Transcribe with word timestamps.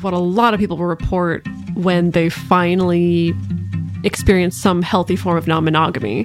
what 0.00 0.14
a 0.14 0.18
lot 0.18 0.54
of 0.54 0.60
people 0.60 0.76
will 0.76 0.86
report 0.86 1.46
when 1.74 2.10
they 2.12 2.28
finally 2.28 3.34
experience 4.04 4.56
some 4.56 4.82
healthy 4.82 5.16
form 5.16 5.36
of 5.36 5.46
non 5.46 5.64
monogamy. 5.64 6.24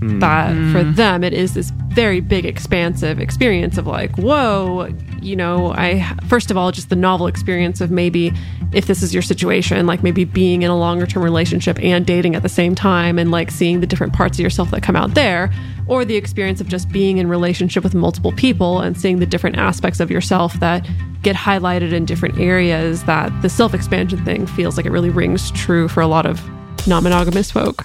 Hmm. 0.00 0.18
That 0.20 0.52
for 0.72 0.82
hmm. 0.82 0.94
them, 0.94 1.22
it 1.22 1.34
is 1.34 1.54
this 1.54 1.70
very 1.88 2.20
big, 2.20 2.46
expansive 2.46 3.20
experience 3.20 3.76
of 3.76 3.86
like, 3.86 4.16
whoa, 4.16 4.88
you 5.20 5.36
know, 5.36 5.72
I, 5.72 6.16
first 6.28 6.50
of 6.50 6.56
all, 6.56 6.72
just 6.72 6.88
the 6.88 6.96
novel 6.96 7.26
experience 7.26 7.80
of 7.80 7.90
maybe 7.90 8.32
if 8.72 8.86
this 8.86 9.02
is 9.02 9.12
your 9.12 9.22
situation, 9.22 9.86
like 9.86 10.02
maybe 10.02 10.24
being 10.24 10.62
in 10.62 10.70
a 10.70 10.78
longer 10.78 11.06
term 11.06 11.22
relationship 11.22 11.78
and 11.82 12.06
dating 12.06 12.34
at 12.34 12.42
the 12.42 12.48
same 12.48 12.74
time 12.74 13.18
and 13.18 13.30
like 13.30 13.50
seeing 13.50 13.80
the 13.80 13.86
different 13.86 14.12
parts 14.14 14.38
of 14.38 14.42
yourself 14.42 14.70
that 14.70 14.82
come 14.82 14.96
out 14.96 15.14
there, 15.14 15.52
or 15.90 16.04
the 16.04 16.16
experience 16.16 16.60
of 16.60 16.68
just 16.68 16.88
being 16.88 17.18
in 17.18 17.28
relationship 17.28 17.82
with 17.82 17.94
multiple 17.94 18.32
people 18.32 18.80
and 18.80 18.98
seeing 18.98 19.18
the 19.18 19.26
different 19.26 19.58
aspects 19.58 19.98
of 19.98 20.10
yourself 20.10 20.54
that 20.60 20.88
get 21.22 21.34
highlighted 21.34 21.92
in 21.92 22.04
different 22.04 22.38
areas 22.38 23.04
that 23.04 23.30
the 23.42 23.48
self 23.48 23.74
expansion 23.74 24.24
thing 24.24 24.46
feels 24.46 24.76
like 24.76 24.86
it 24.86 24.90
really 24.92 25.10
rings 25.10 25.50
true 25.50 25.88
for 25.88 26.00
a 26.00 26.06
lot 26.06 26.24
of 26.24 26.40
non 26.86 27.02
monogamous 27.02 27.50
folk. 27.50 27.84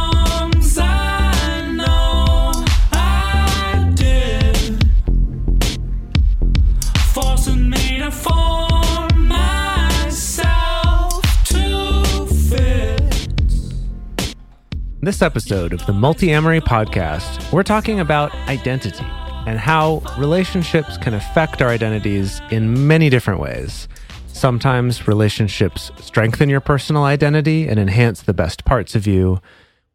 This 15.03 15.23
episode 15.23 15.73
of 15.73 15.83
the 15.87 15.93
Multiamory 15.93 16.61
podcast, 16.61 17.51
we're 17.51 17.63
talking 17.63 17.99
about 17.99 18.35
identity 18.47 19.03
and 19.47 19.57
how 19.57 20.03
relationships 20.19 20.95
can 20.99 21.15
affect 21.15 21.59
our 21.59 21.69
identities 21.69 22.39
in 22.51 22.85
many 22.85 23.09
different 23.09 23.39
ways. 23.39 23.87
Sometimes 24.27 25.07
relationships 25.07 25.91
strengthen 25.99 26.49
your 26.49 26.59
personal 26.59 27.03
identity 27.03 27.67
and 27.67 27.79
enhance 27.79 28.21
the 28.21 28.35
best 28.35 28.63
parts 28.63 28.93
of 28.93 29.07
you, 29.07 29.41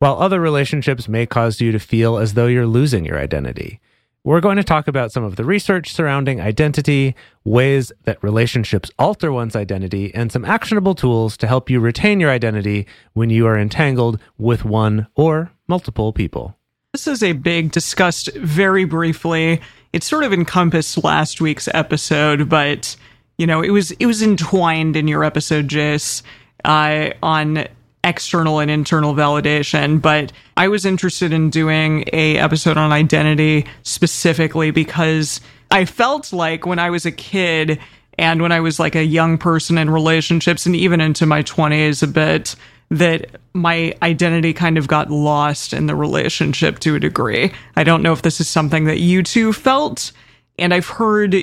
while 0.01 0.19
other 0.19 0.41
relationships 0.41 1.07
may 1.07 1.25
cause 1.25 1.61
you 1.61 1.71
to 1.71 1.79
feel 1.79 2.19
as 2.19 2.35
though 2.35 2.49
you're 2.49 2.67
losing 2.67 3.05
your 3.05 3.21
identity. 3.21 3.79
We're 4.27 4.41
going 4.41 4.57
to 4.57 4.65
talk 4.65 4.89
about 4.89 5.13
some 5.13 5.23
of 5.23 5.37
the 5.37 5.45
research 5.45 5.93
surrounding 5.93 6.41
identity, 6.41 7.15
ways 7.45 7.93
that 8.07 8.21
relationships 8.25 8.91
alter 8.99 9.31
one's 9.31 9.55
identity, 9.55 10.13
and 10.17 10.33
some 10.33 10.45
actionable 10.45 10.97
tools 10.97 11.37
to 11.37 11.47
help 11.47 11.71
you 11.71 11.79
retain 11.79 12.19
your 12.19 12.33
identity 12.33 12.89
when 13.13 13.31
you 13.31 13.47
are 13.47 13.57
entangled 13.57 14.19
with 14.37 14.65
one 14.65 15.07
or 15.15 15.53
multiple 15.69 16.13
people. 16.13 16.57
This 16.93 17.07
is 17.07 17.23
a 17.23 17.35
big 17.35 17.71
discussed 17.71 18.35
very 18.35 18.85
briefly. 18.85 19.61
It 19.93 20.03
sort 20.03 20.25
of 20.25 20.33
encompassed 20.33 21.05
last 21.05 21.41
week's 21.41 21.69
episode, 21.73 22.49
but 22.49 22.97
you 23.39 23.47
know, 23.47 23.63
it 23.63 23.71
was 23.71 23.93
it 23.93 24.07
was 24.07 24.23
entwined 24.23 24.97
in 24.97 25.07
your 25.07 25.23
episode, 25.23 25.69
Jase, 25.69 26.25
uh, 26.65 27.11
on 27.23 27.69
external 28.07 28.61
and 28.61 28.71
internal 28.71 29.15
validation. 29.15 30.01
But 30.01 30.33
I 30.57 30.69
was 30.69 30.87
interested 30.87 31.33
in 31.33 31.51
doing 31.51 32.05
a 32.13 32.39
episode 32.39 32.79
on 32.79 32.93
identity 32.93 33.67
specifically 33.83 34.71
because 34.71 35.41
I 35.71 35.85
felt 35.85 36.33
like 36.33 36.65
when 36.65 36.79
I 36.79 36.89
was 36.89 37.05
a 37.05 37.13
kid 37.13 37.81
and 38.17 38.41
when 38.41 38.53
I 38.53 38.61
was 38.61 38.79
like 38.79 38.95
a 38.95 39.05
young 39.05 39.37
person 39.37 39.77
in 39.77 39.91
relationships 39.91 40.65
and 40.65 40.77
even 40.77 41.01
into 41.01 41.27
my 41.27 41.43
twenties 41.43 42.03
a 42.03 42.07
bit, 42.07 42.55
that 42.91 43.41
my 43.53 43.93
identity 44.01 44.53
kind 44.53 44.79
of 44.79 44.87
got 44.87 45.11
lost 45.11 45.73
in 45.73 45.87
the 45.87 45.97
relationship 45.97 46.79
to 46.79 46.95
a 46.95 47.01
degree. 47.01 47.53
I 47.75 47.83
don't 47.83 48.03
know 48.03 48.13
if 48.13 48.23
this 48.23 48.41
is 48.41 48.49
something 48.49 48.85
that 48.85 49.01
you 49.01 49.25
two 49.25 49.53
felt. 49.53 50.13
And 50.59 50.73
I've 50.73 50.89
heard, 50.89 51.35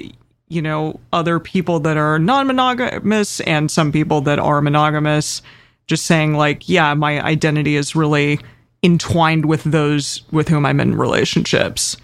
you 0.48 0.62
know, 0.62 1.02
other 1.12 1.40
people 1.40 1.82
that 1.82 1.98
are 1.98 2.18
non 2.18 2.48
monogamous 2.48 3.42
and 3.42 3.70
some 3.70 3.92
people 3.92 4.22
that 4.22 4.40
are 4.40 4.62
monogamous 4.62 5.42
just 5.88 6.06
saying, 6.06 6.34
like, 6.34 6.68
yeah, 6.70 6.94
my 6.94 7.22
identity 7.22 7.76
is 7.76 7.96
really 7.96 8.40
entwined 8.84 9.46
with 9.46 9.64
those 9.64 10.22
with 10.32 10.50
whom 10.50 10.66
I'm 10.66 10.80
in 10.80 10.96
relationships. 10.96 11.98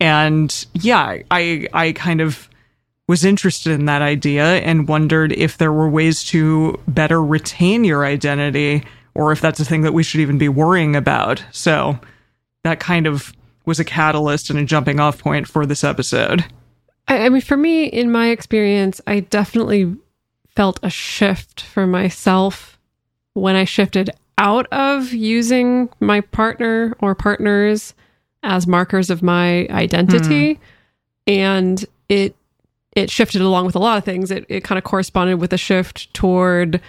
And 0.00 0.66
yeah, 0.74 1.18
I 1.30 1.68
I 1.72 1.92
kind 1.92 2.20
of 2.20 2.48
was 3.06 3.24
interested 3.24 3.72
in 3.72 3.84
that 3.84 4.02
idea 4.02 4.44
and 4.60 4.88
wondered 4.88 5.32
if 5.32 5.58
there 5.58 5.72
were 5.72 5.88
ways 5.88 6.24
to 6.24 6.80
better 6.88 7.22
retain 7.22 7.84
your 7.84 8.04
identity 8.04 8.82
or 9.14 9.30
if 9.30 9.40
that's 9.40 9.60
a 9.60 9.64
thing 9.64 9.82
that 9.82 9.92
we 9.92 10.02
should 10.02 10.20
even 10.20 10.38
be 10.38 10.48
worrying 10.48 10.96
about. 10.96 11.44
So 11.52 11.98
that 12.62 12.80
kind 12.80 13.06
of 13.06 13.32
was 13.66 13.78
a 13.78 13.84
catalyst 13.84 14.50
and 14.50 14.58
a 14.58 14.64
jumping 14.64 15.00
off 15.00 15.18
point 15.18 15.46
for 15.46 15.66
this 15.66 15.84
episode. 15.84 16.44
I, 17.06 17.26
I 17.26 17.28
mean, 17.28 17.42
for 17.42 17.56
me, 17.56 17.84
in 17.84 18.10
my 18.10 18.28
experience, 18.28 19.00
I 19.06 19.20
definitely 19.20 19.94
felt 20.56 20.80
a 20.82 20.90
shift 20.90 21.60
for 21.60 21.86
myself 21.86 22.73
when 23.34 23.56
I 23.56 23.64
shifted 23.64 24.10
out 24.38 24.66
of 24.72 25.12
using 25.12 25.88
my 26.00 26.20
partner 26.20 26.96
or 27.00 27.14
partners 27.14 27.94
as 28.42 28.66
markers 28.66 29.10
of 29.10 29.22
my 29.22 29.66
identity. 29.68 30.54
Hmm. 30.54 30.60
And 31.26 31.86
it 32.08 32.36
it 32.94 33.10
shifted 33.10 33.40
along 33.40 33.66
with 33.66 33.74
a 33.74 33.80
lot 33.80 33.98
of 33.98 34.04
things. 34.04 34.30
It 34.30 34.44
it 34.48 34.64
kind 34.64 34.78
of 34.78 34.84
corresponded 34.84 35.40
with 35.40 35.52
a 35.52 35.58
shift 35.58 36.12
toward 36.14 36.80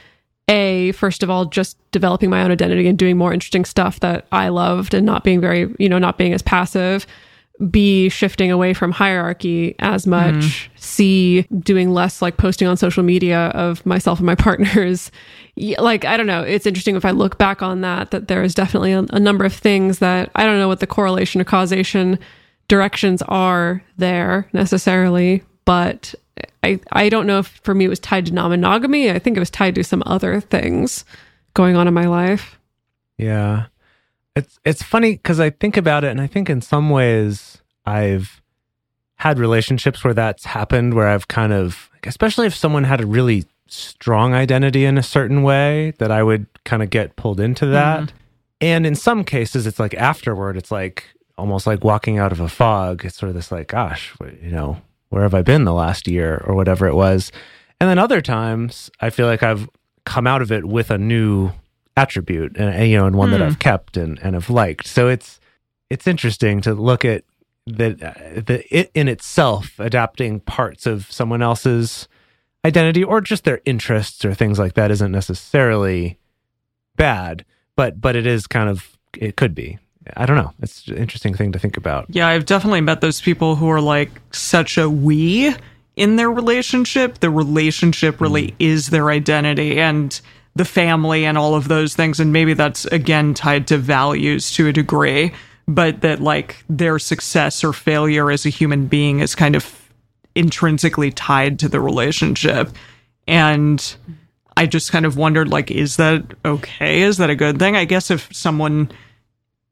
a 0.48 0.92
first 0.92 1.24
of 1.24 1.30
all 1.30 1.46
just 1.46 1.78
developing 1.92 2.30
my 2.30 2.44
own 2.44 2.52
identity 2.52 2.88
and 2.88 2.98
doing 2.98 3.18
more 3.18 3.34
interesting 3.34 3.66
stuff 3.66 4.00
that 4.02 4.28
I 4.32 4.50
loved 4.50 4.94
and 4.94 5.06
not 5.06 5.24
being 5.24 5.42
very, 5.42 5.74
you 5.80 5.90
know, 5.90 5.98
not 5.98 6.18
being 6.18 6.34
as 6.34 6.42
passive. 6.42 7.08
B 7.72 8.10
shifting 8.10 8.52
away 8.52 8.74
from 8.74 8.92
hierarchy 8.92 9.76
as 9.80 10.06
much. 10.06 10.34
Mm-hmm. 10.36 10.76
C 10.78 11.42
doing 11.60 11.92
less 11.92 12.22
like 12.22 12.38
posting 12.38 12.68
on 12.68 12.78
social 12.78 13.04
media 13.04 13.48
of 13.48 13.86
myself 13.86 14.20
and 14.20 14.26
my 14.26 14.36
partners. 14.48 15.12
Like 15.58 16.06
I 16.06 16.18
don't 16.18 16.28
know. 16.28 16.42
It's 16.42 16.66
interesting 16.66 16.96
if 16.96 17.06
I 17.06 17.12
look 17.12 17.38
back 17.38 17.62
on 17.62 17.82
that 17.82 18.12
that 18.12 18.28
there 18.28 18.44
is 18.44 18.54
definitely 18.54 18.92
a, 18.92 19.00
a 19.12 19.20
number 19.20 19.46
of 19.46 19.54
things 19.54 20.00
that 20.00 20.30
I 20.36 20.46
don't 20.46 20.60
know 20.60 20.68
what 20.68 20.80
the 20.80 20.88
correlation 20.88 21.40
or 21.40 21.46
causation 21.46 22.20
directions 22.68 23.22
are 23.24 23.84
there 23.98 24.50
necessarily, 24.54 25.44
but 25.64 26.14
I 26.64 26.80
I 26.92 27.10
don't 27.10 27.28
know 27.28 27.40
if 27.40 27.48
for 27.64 27.74
me 27.74 27.86
it 27.86 27.90
was 27.90 28.00
tied 28.00 28.26
to 28.26 28.34
non-monogamy. 28.34 29.12
I 29.12 29.20
think 29.20 29.38
it 29.38 29.42
was 29.42 29.50
tied 29.50 29.76
to 29.76 29.84
some 29.84 30.04
other 30.06 30.42
things 30.42 31.06
going 31.54 31.76
on 31.76 31.88
in 31.88 31.94
my 31.94 32.06
life. 32.06 32.60
Yeah. 33.18 33.68
It's 34.36 34.60
it's 34.66 34.84
funny 34.84 35.14
because 35.14 35.40
I 35.40 35.50
think 35.50 35.78
about 35.78 36.04
it 36.04 36.12
and 36.12 36.20
I 36.20 36.28
think 36.28 36.50
in 36.50 36.62
some 36.62 36.90
ways 36.90 37.62
I've 37.86 38.42
had 39.16 39.40
relationships 39.40 40.04
where 40.04 40.14
that's 40.14 40.46
happened 40.46 40.94
where 40.94 41.08
I've 41.08 41.28
kind 41.28 41.54
of 41.54 41.90
especially 42.04 42.46
if 42.46 42.56
someone 42.56 42.84
had 42.84 43.02
a 43.02 43.06
really 43.06 43.46
strong 43.68 44.34
identity 44.34 44.86
in 44.86 44.98
a 44.98 45.04
certain 45.04 45.42
way 45.42 45.94
that 46.00 46.12
I 46.12 46.22
would 46.22 46.48
kind 46.66 46.84
of 46.84 46.90
get 46.90 47.16
pulled 47.16 47.40
into 47.40 47.66
that. 47.68 48.02
Mm-hmm. 48.02 48.18
And 48.62 48.86
in 48.86 48.96
some 48.96 49.24
cases 49.24 49.66
it's 49.66 49.80
like 49.80 49.94
afterward 49.94 50.58
it's 50.58 50.72
like 50.72 51.06
almost 51.38 51.66
like 51.66 51.84
walking 51.84 52.18
out 52.18 52.32
of 52.32 52.40
a 52.42 52.50
fog. 52.50 53.06
It's 53.06 53.18
sort 53.18 53.30
of 53.30 53.36
this 53.36 53.52
like 53.52 53.70
gosh, 53.70 54.14
you 54.42 54.52
know, 54.52 54.82
where 55.10 55.24
have 55.24 55.34
I 55.34 55.44
been 55.44 55.64
the 55.64 55.74
last 55.74 56.08
year 56.08 56.44
or 56.46 56.56
whatever 56.56 56.88
it 56.88 56.96
was. 56.96 57.32
And 57.80 57.90
then 57.90 58.00
other 58.00 58.22
times 58.22 58.92
I 59.00 59.12
feel 59.12 59.28
like 59.28 59.44
I've 59.44 59.70
come 60.06 60.28
out 60.28 60.42
of 60.42 60.52
it 60.52 60.66
with 60.66 60.92
a 60.92 60.98
new 60.98 61.52
attribute 61.98 62.58
and, 62.58 62.74
and, 62.74 62.90
you 62.90 62.98
know 62.98 63.06
and 63.06 63.16
one 63.16 63.32
that 63.32 63.42
I've 63.42 63.60
kept 63.60 63.98
and 63.98 64.20
and 64.20 64.36
have 64.36 64.50
liked. 64.50 64.88
So 64.88 65.08
it's 65.08 65.40
it's 65.90 66.08
interesting 66.08 66.62
to 66.62 66.74
look 66.74 67.06
at 67.06 67.24
that 67.68 68.04
uh, 68.04 68.42
the 68.42 68.64
it 68.70 68.92
in 68.94 69.08
itself 69.08 69.80
adapting 69.80 70.40
parts 70.42 70.86
of 70.86 71.12
someone 71.12 71.42
else's 71.42 72.08
identity 72.66 73.04
or 73.04 73.22
just 73.22 73.44
their 73.44 73.62
interests 73.66 74.26
or 74.26 74.34
things 74.34 74.60
like 74.60 74.74
that 74.74 74.92
isn't 74.92 75.12
necessarily 75.12 76.18
bad, 76.96 77.46
but 77.76 78.02
but 78.02 78.16
it 78.16 78.28
is 78.28 78.48
kind 78.48 78.70
of 78.70 78.98
it 79.18 79.36
could 79.36 79.56
be. 79.56 79.80
I 80.16 80.26
don't 80.26 80.38
know. 80.38 80.54
It's 80.62 80.88
an 80.88 80.98
interesting 80.98 81.34
thing 81.34 81.52
to 81.54 81.60
think 81.60 81.78
about. 81.78 82.06
Yeah, 82.10 82.28
I've 82.28 82.46
definitely 82.46 82.82
met 82.82 83.02
those 83.02 83.22
people 83.22 83.56
who 83.56 83.70
are 83.70 83.82
like 83.82 84.12
such 84.32 84.78
a 84.78 84.88
we 84.88 85.56
in 85.96 86.16
their 86.16 86.30
relationship. 86.30 87.20
The 87.20 87.32
relationship 87.32 88.22
really 88.22 88.54
is 88.60 88.88
their 88.88 89.10
identity 89.10 89.80
and 89.80 90.20
the 90.56 90.66
family 90.66 91.26
and 91.26 91.38
all 91.38 91.56
of 91.56 91.68
those 91.68 91.96
things. 91.96 92.20
And 92.20 92.32
maybe 92.32 92.54
that's 92.54 92.86
again 92.86 93.34
tied 93.34 93.68
to 93.68 93.78
values 93.78 94.52
to 94.54 94.68
a 94.68 94.74
degree, 94.74 95.34
but 95.68 96.02
that 96.02 96.22
like 96.22 96.64
their 96.70 97.00
success 97.00 97.64
or 97.64 97.74
failure 97.74 98.32
as 98.32 98.46
a 98.46 98.50
human 98.50 98.88
being 98.88 99.20
is 99.20 99.36
kind 99.36 99.56
of 99.56 99.90
intrinsically 100.34 101.12
tied 101.12 101.60
to 101.60 101.70
the 101.70 101.80
relationship. 101.80 102.70
And 103.28 103.96
I 104.58 104.66
just 104.66 104.92
kind 104.92 105.06
of 105.06 105.18
wondered 105.18 105.50
like, 105.50 105.72
is 105.72 105.98
that 105.98 106.24
okay? 106.46 107.02
Is 107.02 107.18
that 107.18 107.30
a 107.30 107.36
good 107.36 107.60
thing? 107.60 107.76
I 107.76 107.86
guess 107.86 108.10
if 108.12 108.34
someone 108.34 108.92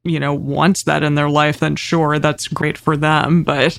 you 0.06 0.20
know 0.20 0.34
wants 0.34 0.82
that 0.82 1.02
in 1.02 1.14
their 1.14 1.30
life 1.30 1.60
then 1.60 1.76
sure 1.76 2.18
that's 2.18 2.46
great 2.46 2.76
for 2.76 2.94
them 2.94 3.42
but 3.42 3.78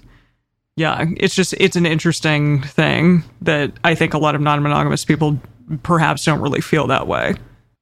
yeah, 0.75 1.06
it's 1.18 1.36
just 1.36 1.54
it's 1.57 1.78
an 1.78 1.86
interesting 1.86 2.62
thing 2.62 3.24
that 3.42 3.72
I 3.84 3.96
think 3.96 4.13
a 4.13 4.18
lot 4.18 4.36
of 4.36 4.42
non-monogamous 4.42 5.06
people 5.06 5.40
perhaps 5.84 6.26
don't 6.26 6.42
really 6.42 6.62
feel 6.62 6.88
that 6.88 7.08
way. 7.08 7.36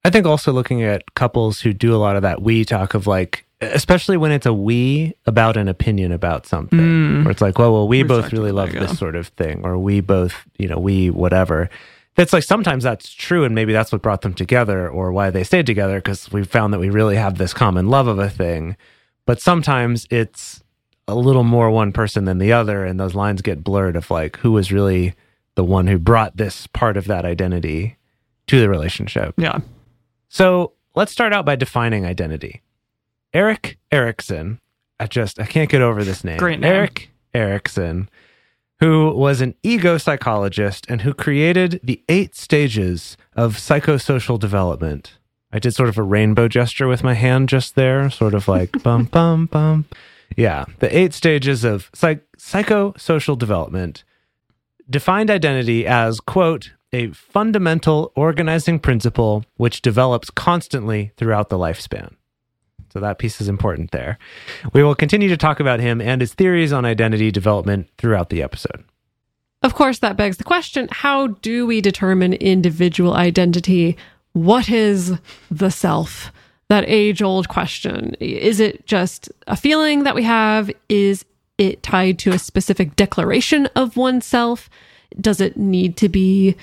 I 0.05 0.09
think 0.09 0.25
also 0.25 0.51
looking 0.51 0.83
at 0.83 1.13
couples 1.15 1.61
who 1.61 1.73
do 1.73 1.95
a 1.95 1.97
lot 1.97 2.15
of 2.15 2.21
that 2.23 2.41
we 2.41 2.65
talk 2.65 2.93
of 2.93 3.07
like, 3.07 3.45
especially 3.61 4.17
when 4.17 4.31
it's 4.31 4.45
a 4.45 4.53
we 4.53 5.13
about 5.25 5.55
an 5.55 5.69
opinion 5.69 6.11
about 6.11 6.45
something, 6.45 6.79
mm. 6.79 7.23
where 7.23 7.31
it's 7.31 7.41
like, 7.41 7.57
well, 7.57 7.71
well, 7.71 7.87
we 7.87 8.03
both 8.03 8.33
really 8.33 8.51
love 8.51 8.71
this 8.73 8.97
sort 8.97 9.15
of 9.15 9.27
thing, 9.29 9.61
or 9.63 9.77
we 9.77 10.01
both, 10.01 10.45
you 10.57 10.67
know, 10.67 10.77
we 10.77 11.09
whatever. 11.09 11.69
That's 12.15 12.33
like 12.33 12.43
sometimes 12.43 12.83
that's 12.83 13.11
true, 13.11 13.43
and 13.45 13.55
maybe 13.55 13.71
that's 13.71 13.91
what 13.91 14.01
brought 14.01 14.21
them 14.21 14.33
together, 14.33 14.89
or 14.89 15.11
why 15.13 15.29
they 15.29 15.43
stayed 15.43 15.65
together, 15.65 15.99
because 15.99 16.31
we 16.31 16.43
found 16.43 16.73
that 16.73 16.79
we 16.79 16.89
really 16.89 17.15
have 17.15 17.37
this 17.37 17.53
common 17.53 17.87
love 17.87 18.07
of 18.07 18.19
a 18.19 18.29
thing. 18.29 18.75
But 19.25 19.41
sometimes 19.41 20.05
it's 20.11 20.61
a 21.07 21.15
little 21.15 21.43
more 21.43 21.71
one 21.71 21.93
person 21.93 22.25
than 22.25 22.39
the 22.39 22.51
other, 22.51 22.83
and 22.83 22.99
those 22.99 23.15
lines 23.15 23.41
get 23.41 23.63
blurred 23.63 23.95
of 23.95 24.11
like 24.11 24.37
who 24.37 24.51
was 24.51 24.71
really 24.71 25.13
the 25.55 25.63
one 25.63 25.87
who 25.87 25.99
brought 25.99 26.37
this 26.37 26.67
part 26.67 26.97
of 26.97 27.05
that 27.05 27.25
identity 27.25 27.97
to 28.47 28.59
the 28.59 28.69
relationship. 28.69 29.33
Yeah. 29.37 29.59
So 30.29 30.73
let's 30.95 31.11
start 31.11 31.33
out 31.33 31.45
by 31.45 31.55
defining 31.55 32.05
identity. 32.05 32.61
Erik 33.33 33.77
Erikson, 33.91 34.59
I 34.99 35.07
just 35.07 35.39
I 35.39 35.45
can't 35.45 35.69
get 35.69 35.81
over 35.81 36.03
this 36.03 36.23
name. 36.23 36.37
Great 36.37 36.59
name. 36.59 36.71
Erik 36.71 37.09
Erikson, 37.33 38.09
who 38.79 39.11
was 39.11 39.41
an 39.41 39.55
ego 39.63 39.97
psychologist 39.97 40.85
and 40.89 41.01
who 41.01 41.13
created 41.13 41.79
the 41.83 42.03
eight 42.09 42.35
stages 42.35 43.17
of 43.35 43.57
psychosocial 43.57 44.39
development. 44.39 45.17
I 45.51 45.59
did 45.59 45.73
sort 45.73 45.89
of 45.89 45.97
a 45.97 46.03
rainbow 46.03 46.47
gesture 46.47 46.87
with 46.87 47.03
my 47.03 47.13
hand 47.13 47.49
just 47.49 47.75
there, 47.75 48.09
sort 48.09 48.33
of 48.33 48.47
like 48.47 48.71
bum 48.83 49.05
bum 49.05 49.47
bum. 49.47 49.85
Yeah, 50.35 50.65
the 50.79 50.95
eight 50.95 51.13
stages 51.13 51.63
of 51.63 51.89
psych- 51.93 52.25
psychosocial 52.37 53.37
development 53.37 54.03
defined 54.89 55.29
identity 55.29 55.85
as, 55.85 56.19
quote, 56.19 56.71
a 56.91 57.11
fundamental 57.11 58.11
organizing 58.15 58.79
principle 58.79 59.43
which 59.57 59.81
develops 59.81 60.29
constantly 60.29 61.11
throughout 61.17 61.49
the 61.49 61.57
lifespan. 61.57 62.13
So 62.93 62.99
that 62.99 63.17
piece 63.17 63.41
is 63.41 63.49
important 63.49 63.89
there. 63.89 64.19
We 64.71 64.83
will 64.83 64.93
continue 64.93 65.27
to 65.29 65.37
talk 65.37 65.59
about 65.59 65.79
him 65.79 65.99
and 65.99 66.21
his 66.21 66.35
theories 66.35 66.71
on 66.71 66.85
identity 66.85 67.31
development 67.31 67.89
throughout 67.97 68.29
the 68.29 68.43
episode. 68.43 68.83
Of 69.63 69.73
course, 69.73 69.99
that 69.99 70.17
begs 70.17 70.37
the 70.37 70.43
question 70.43 70.87
how 70.91 71.27
do 71.27 71.65
we 71.65 71.81
determine 71.81 72.33
individual 72.33 73.15
identity? 73.15 73.97
What 74.33 74.69
is 74.69 75.17
the 75.49 75.71
self? 75.71 76.31
That 76.69 76.85
age 76.87 77.21
old 77.21 77.49
question. 77.49 78.15
Is 78.19 78.59
it 78.59 78.85
just 78.85 79.31
a 79.47 79.55
feeling 79.55 80.03
that 80.03 80.15
we 80.15 80.23
have? 80.23 80.69
Is 80.89 81.25
it 81.63 81.83
tied 81.83 82.19
to 82.19 82.31
a 82.31 82.39
specific 82.39 82.95
declaration 82.95 83.67
of 83.75 83.97
oneself? 83.97 84.69
Does 85.19 85.39
it 85.41 85.57
need 85.57 85.97
to 85.97 86.09
be 86.09 86.55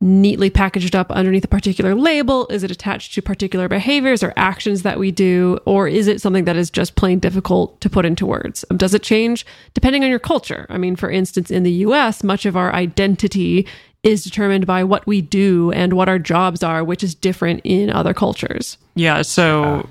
neatly 0.00 0.50
packaged 0.50 0.94
up 0.94 1.10
underneath 1.10 1.44
a 1.44 1.48
particular 1.48 1.94
label? 1.94 2.46
Is 2.48 2.62
it 2.62 2.70
attached 2.70 3.14
to 3.14 3.22
particular 3.22 3.68
behaviors 3.68 4.22
or 4.22 4.32
actions 4.36 4.82
that 4.82 4.98
we 4.98 5.10
do? 5.10 5.58
Or 5.64 5.88
is 5.88 6.06
it 6.06 6.20
something 6.20 6.44
that 6.44 6.56
is 6.56 6.70
just 6.70 6.96
plain 6.96 7.18
difficult 7.18 7.80
to 7.80 7.88
put 7.88 8.04
into 8.04 8.26
words? 8.26 8.64
Um, 8.70 8.76
Does 8.76 8.94
it 8.94 9.02
change 9.02 9.46
depending 9.74 10.04
on 10.04 10.10
your 10.10 10.18
culture? 10.18 10.66
I 10.68 10.78
mean, 10.78 10.96
for 10.96 11.10
instance, 11.10 11.50
in 11.50 11.62
the 11.62 11.72
US, 11.72 12.22
much 12.22 12.44
of 12.44 12.56
our 12.56 12.72
identity 12.74 13.66
is 14.02 14.22
determined 14.22 14.66
by 14.66 14.84
what 14.84 15.06
we 15.06 15.20
do 15.20 15.72
and 15.72 15.94
what 15.94 16.08
our 16.08 16.18
jobs 16.18 16.62
are, 16.62 16.84
which 16.84 17.02
is 17.02 17.14
different 17.14 17.60
in 17.64 17.90
other 17.90 18.14
cultures. 18.14 18.78
Yeah. 18.94 19.22
So, 19.22 19.88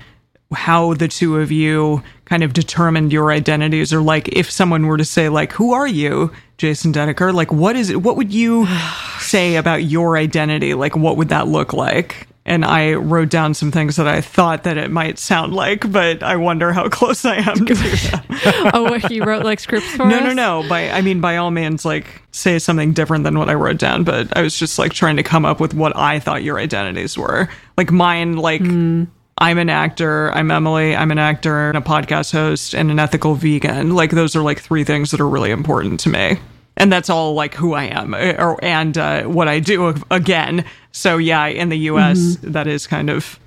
how 0.52 0.94
the 0.94 1.08
two 1.08 1.36
of 1.38 1.50
you 1.50 2.02
kind 2.24 2.42
of 2.42 2.52
determined 2.52 3.12
your 3.12 3.30
identities, 3.32 3.92
or 3.92 4.00
like 4.00 4.28
if 4.28 4.50
someone 4.50 4.86
were 4.86 4.96
to 4.96 5.04
say, 5.04 5.28
like, 5.28 5.52
who 5.52 5.72
are 5.72 5.86
you, 5.88 6.30
Jason 6.58 6.92
Dedeker? 6.92 7.32
Like, 7.34 7.52
what 7.52 7.76
is 7.76 7.90
it? 7.90 8.02
What 8.02 8.16
would 8.16 8.32
you 8.32 8.66
say 9.18 9.56
about 9.56 9.84
your 9.84 10.16
identity? 10.16 10.74
Like, 10.74 10.96
what 10.96 11.16
would 11.16 11.28
that 11.30 11.48
look 11.48 11.72
like? 11.72 12.28
And 12.48 12.64
I 12.64 12.92
wrote 12.94 13.28
down 13.28 13.54
some 13.54 13.72
things 13.72 13.96
that 13.96 14.06
I 14.06 14.20
thought 14.20 14.62
that 14.62 14.76
it 14.76 14.88
might 14.88 15.18
sound 15.18 15.52
like, 15.52 15.90
but 15.90 16.22
I 16.22 16.36
wonder 16.36 16.72
how 16.72 16.88
close 16.90 17.24
I 17.24 17.38
am 17.38 17.66
to 17.66 17.74
that. 17.74 18.70
oh, 18.72 18.84
what 18.84 19.10
you 19.10 19.24
wrote 19.24 19.44
like 19.44 19.58
scripts 19.58 19.90
for 19.96 20.06
No, 20.06 20.18
us? 20.18 20.22
no, 20.22 20.32
no. 20.62 20.68
By 20.68 20.88
I 20.90 21.00
mean, 21.02 21.20
by 21.20 21.38
all 21.38 21.50
means, 21.50 21.84
like 21.84 22.22
say 22.30 22.60
something 22.60 22.92
different 22.92 23.24
than 23.24 23.36
what 23.36 23.48
I 23.50 23.54
wrote 23.54 23.78
down. 23.78 24.04
But 24.04 24.36
I 24.36 24.42
was 24.42 24.56
just 24.56 24.78
like 24.78 24.92
trying 24.92 25.16
to 25.16 25.24
come 25.24 25.44
up 25.44 25.58
with 25.58 25.74
what 25.74 25.96
I 25.96 26.20
thought 26.20 26.44
your 26.44 26.56
identities 26.60 27.18
were. 27.18 27.48
Like 27.76 27.90
mine, 27.90 28.36
like 28.36 28.60
hmm. 28.60 29.04
I'm 29.38 29.58
an 29.58 29.68
actor. 29.68 30.32
I'm 30.32 30.50
Emily. 30.50 30.96
I'm 30.96 31.10
an 31.10 31.18
actor 31.18 31.68
and 31.68 31.76
a 31.76 31.82
podcast 31.82 32.32
host 32.32 32.74
and 32.74 32.90
an 32.90 32.98
ethical 32.98 33.34
vegan. 33.34 33.94
Like 33.94 34.10
those 34.10 34.34
are 34.34 34.42
like 34.42 34.60
three 34.60 34.82
things 34.82 35.10
that 35.10 35.20
are 35.20 35.28
really 35.28 35.50
important 35.50 36.00
to 36.00 36.08
me. 36.08 36.38
And 36.78 36.90
that's 36.92 37.10
all 37.10 37.34
like 37.34 37.54
who 37.54 37.74
I 37.74 37.84
am 37.84 38.14
uh, 38.14 38.34
or 38.38 38.62
and 38.62 38.96
uh, 38.96 39.24
what 39.24 39.48
I 39.48 39.60
do 39.60 39.94
again. 40.10 40.64
So 40.92 41.18
yeah, 41.18 41.46
in 41.46 41.68
the 41.68 41.78
U.S., 41.78 42.36
that 42.42 42.66
is 42.66 42.86
kind 42.86 43.10
of 43.10 43.38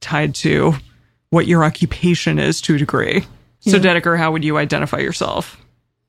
tied 0.00 0.34
to 0.36 0.74
what 1.30 1.46
your 1.46 1.64
occupation 1.64 2.38
is 2.38 2.60
to 2.62 2.74
a 2.74 2.78
degree. 2.78 3.24
So, 3.60 3.78
Dedeker, 3.78 4.18
how 4.18 4.32
would 4.32 4.42
you 4.42 4.58
identify 4.58 4.98
yourself? 4.98 5.56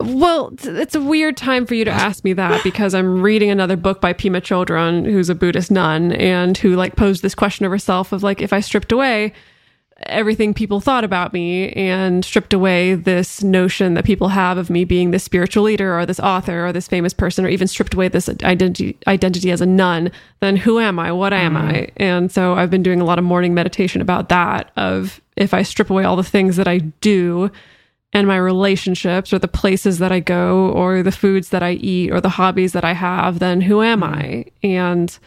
Well, 0.03 0.53
it's 0.61 0.95
a 0.95 1.01
weird 1.01 1.37
time 1.37 1.65
for 1.65 1.75
you 1.75 1.85
to 1.85 1.91
ask 1.91 2.23
me 2.23 2.33
that 2.33 2.63
because 2.63 2.93
I'm 2.93 3.21
reading 3.21 3.49
another 3.49 3.75
book 3.75 4.01
by 4.01 4.13
Pema 4.13 4.41
Chodron, 4.41 5.05
who's 5.05 5.29
a 5.29 5.35
Buddhist 5.35 5.71
nun, 5.71 6.11
and 6.13 6.57
who 6.57 6.75
like 6.75 6.95
posed 6.95 7.21
this 7.21 7.35
question 7.35 7.65
of 7.65 7.71
herself 7.71 8.11
of 8.11 8.23
like, 8.23 8.41
if 8.41 8.53
I 8.53 8.59
stripped 8.59 8.91
away 8.91 9.33
everything 10.07 10.53
people 10.53 10.81
thought 10.81 11.03
about 11.03 11.33
me 11.33 11.69
and 11.73 12.25
stripped 12.25 12.53
away 12.53 12.95
this 12.95 13.43
notion 13.43 13.93
that 13.93 14.05
people 14.05 14.29
have 14.29 14.57
of 14.57 14.69
me 14.69 14.85
being 14.85 15.11
this 15.11 15.23
spiritual 15.23 15.63
leader 15.63 15.97
or 15.97 16.05
this 16.05 16.19
author 16.19 16.65
or 16.65 16.73
this 16.73 16.87
famous 16.87 17.13
person 17.13 17.45
or 17.45 17.49
even 17.49 17.67
stripped 17.67 17.93
away 17.93 18.07
this 18.07 18.29
identity 18.43 18.97
identity 19.07 19.51
as 19.51 19.61
a 19.61 19.65
nun 19.65 20.11
then 20.39 20.55
who 20.55 20.79
am 20.79 20.99
i? 20.99 21.11
What 21.11 21.33
am 21.33 21.53
mm-hmm. 21.53 21.67
i? 21.67 21.89
And 21.97 22.31
so 22.31 22.53
i've 22.53 22.71
been 22.71 22.83
doing 22.83 23.01
a 23.01 23.05
lot 23.05 23.19
of 23.19 23.25
morning 23.25 23.53
meditation 23.53 24.01
about 24.01 24.29
that 24.29 24.71
of 24.75 25.21
if 25.35 25.53
i 25.53 25.61
strip 25.61 25.89
away 25.89 26.03
all 26.03 26.15
the 26.15 26.23
things 26.23 26.55
that 26.57 26.67
i 26.67 26.79
do 26.79 27.51
and 28.13 28.27
my 28.27 28.37
relationships 28.37 29.33
or 29.33 29.39
the 29.39 29.47
places 29.47 29.97
that 29.99 30.11
I 30.11 30.19
go 30.19 30.69
or 30.69 31.01
the 31.03 31.11
foods 31.11 31.49
that 31.49 31.63
I 31.63 31.71
eat 31.73 32.11
or 32.11 32.21
the 32.21 32.29
hobbies 32.29 32.73
that 32.73 32.85
I 32.85 32.93
have, 32.93 33.39
then 33.39 33.59
who 33.61 33.81
am 33.81 34.03
I? 34.03 34.45
And 34.61 35.17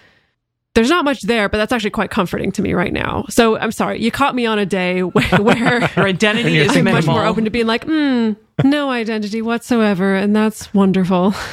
there's 0.75 0.91
not 0.91 1.05
much 1.05 1.23
there, 1.23 1.49
but 1.49 1.59
that's 1.59 1.73
actually 1.73 1.91
quite 1.91 2.11
comforting 2.11 2.53
to 2.53 2.63
me 2.63 2.75
right 2.75 2.93
now. 2.93 3.25
So 3.29 3.57
I'm 3.59 3.73
sorry, 3.73 4.01
you 4.03 4.11
caught 4.11 4.35
me 4.35 4.47
on 4.47 4.59
a 4.59 4.67
day 4.67 5.03
where, 5.03 5.25
where 5.43 5.91
Your 5.97 6.07
identity 6.07 6.59
is 6.59 6.69
minimal. 6.69 6.93
much 6.93 7.07
more 7.07 7.25
open 7.25 7.45
to 7.45 7.51
being 7.51 7.67
like, 7.67 7.85
hmm, 7.85 8.33
no 8.63 8.91
identity 8.91 9.43
whatsoever. 9.43 10.15
And 10.15 10.35
that's 10.37 10.73
wonderful. 10.73 11.35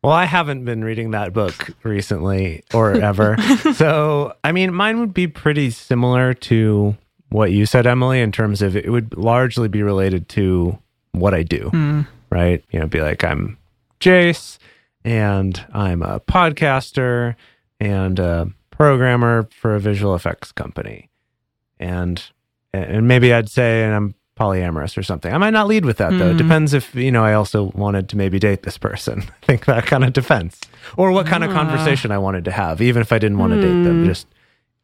Well, 0.00 0.12
I 0.12 0.26
haven't 0.26 0.64
been 0.64 0.84
reading 0.84 1.10
that 1.10 1.32
book 1.32 1.70
recently 1.82 2.62
or 2.72 2.92
ever. 2.92 3.36
so, 3.74 4.32
I 4.44 4.52
mean, 4.52 4.72
mine 4.72 5.00
would 5.00 5.12
be 5.12 5.26
pretty 5.26 5.70
similar 5.70 6.34
to 6.34 6.96
what 7.30 7.52
you 7.52 7.66
said, 7.66 7.86
Emily, 7.86 8.20
in 8.20 8.32
terms 8.32 8.62
of 8.62 8.76
it 8.76 8.90
would 8.90 9.16
largely 9.16 9.68
be 9.68 9.82
related 9.82 10.28
to 10.30 10.78
what 11.12 11.34
I 11.34 11.42
do, 11.42 11.70
hmm. 11.70 12.02
right? 12.30 12.64
You 12.70 12.80
know, 12.80 12.86
be 12.86 13.00
like, 13.00 13.24
I'm 13.24 13.58
Jase 14.00 14.58
and 15.04 15.64
I'm 15.72 16.02
a 16.02 16.20
podcaster 16.20 17.34
and 17.80 18.18
a 18.18 18.50
programmer 18.70 19.48
for 19.50 19.74
a 19.74 19.80
visual 19.80 20.14
effects 20.14 20.52
company. 20.52 21.08
And 21.78 22.22
and 22.72 23.08
maybe 23.08 23.32
I'd 23.32 23.48
say 23.48 23.84
and 23.84 23.94
I'm 23.94 24.14
polyamorous 24.38 24.96
or 24.96 25.02
something. 25.02 25.32
I 25.32 25.38
might 25.38 25.50
not 25.50 25.66
lead 25.66 25.84
with 25.84 25.96
that 25.98 26.10
though. 26.10 26.28
It 26.28 26.32
hmm. 26.32 26.38
depends 26.38 26.72
if, 26.72 26.94
you 26.94 27.10
know, 27.10 27.24
I 27.24 27.34
also 27.34 27.64
wanted 27.74 28.08
to 28.10 28.16
maybe 28.16 28.38
date 28.38 28.62
this 28.62 28.78
person. 28.78 29.22
I 29.42 29.46
think 29.46 29.64
that 29.66 29.86
kind 29.86 30.04
of 30.04 30.12
depends. 30.12 30.60
Or 30.96 31.10
what 31.10 31.26
kind 31.26 31.42
of 31.44 31.50
ah. 31.50 31.54
conversation 31.54 32.10
I 32.10 32.18
wanted 32.18 32.44
to 32.44 32.52
have, 32.52 32.80
even 32.80 33.02
if 33.02 33.12
I 33.12 33.18
didn't 33.18 33.38
want 33.38 33.52
to 33.54 33.60
date 33.60 33.84
them. 33.84 34.02
Hmm. 34.02 34.06
Just 34.06 34.26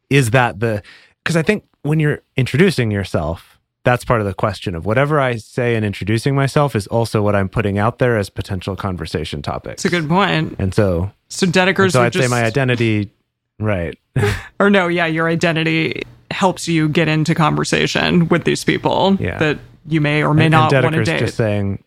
is 0.09 0.31
that 0.31 0.59
the 0.59 0.83
because 1.23 1.35
I 1.35 1.41
think 1.41 1.63
when 1.85 1.99
you're 1.99 2.21
introducing 2.35 2.91
yourself, 2.91 3.59
that's 3.83 4.03
part 4.03 4.19
of 4.19 4.25
the 4.25 4.33
question 4.33 4.73
of 4.75 4.85
whatever 4.85 5.19
I 5.19 5.35
say 5.35 5.75
in 5.75 5.83
introducing 5.83 6.33
myself 6.35 6.75
is 6.75 6.87
also 6.87 7.21
what 7.21 7.35
I'm 7.35 7.47
putting 7.47 7.77
out 7.77 7.99
there 7.99 8.17
as 8.17 8.29
potential 8.29 8.75
conversation 8.75 9.41
topics. 9.43 9.85
It's 9.85 9.93
a 9.93 9.99
good 9.99 10.09
point. 10.09 10.55
and 10.57 10.73
so, 10.73 11.11
So 11.29 11.45
Dedeker's 11.45 11.93
so 11.93 12.01
I'd 12.01 12.11
just, 12.11 12.23
say 12.25 12.29
my 12.29 12.43
identity, 12.43 13.11
right? 13.59 13.97
or 14.59 14.69
no, 14.71 14.87
yeah, 14.87 15.05
your 15.05 15.27
identity 15.29 16.01
helps 16.31 16.67
you 16.67 16.89
get 16.89 17.07
into 17.07 17.35
conversation 17.35 18.27
with 18.29 18.43
these 18.45 18.63
people 18.63 19.15
Yeah. 19.19 19.37
that 19.37 19.59
you 19.87 20.01
may 20.01 20.23
or 20.23 20.33
may 20.33 20.45
and, 20.45 20.51
not 20.51 20.73
and 20.73 20.83
want 20.83 20.95
to 20.95 21.03
date. 21.03 21.19
just 21.19 21.37
saying, 21.37 21.83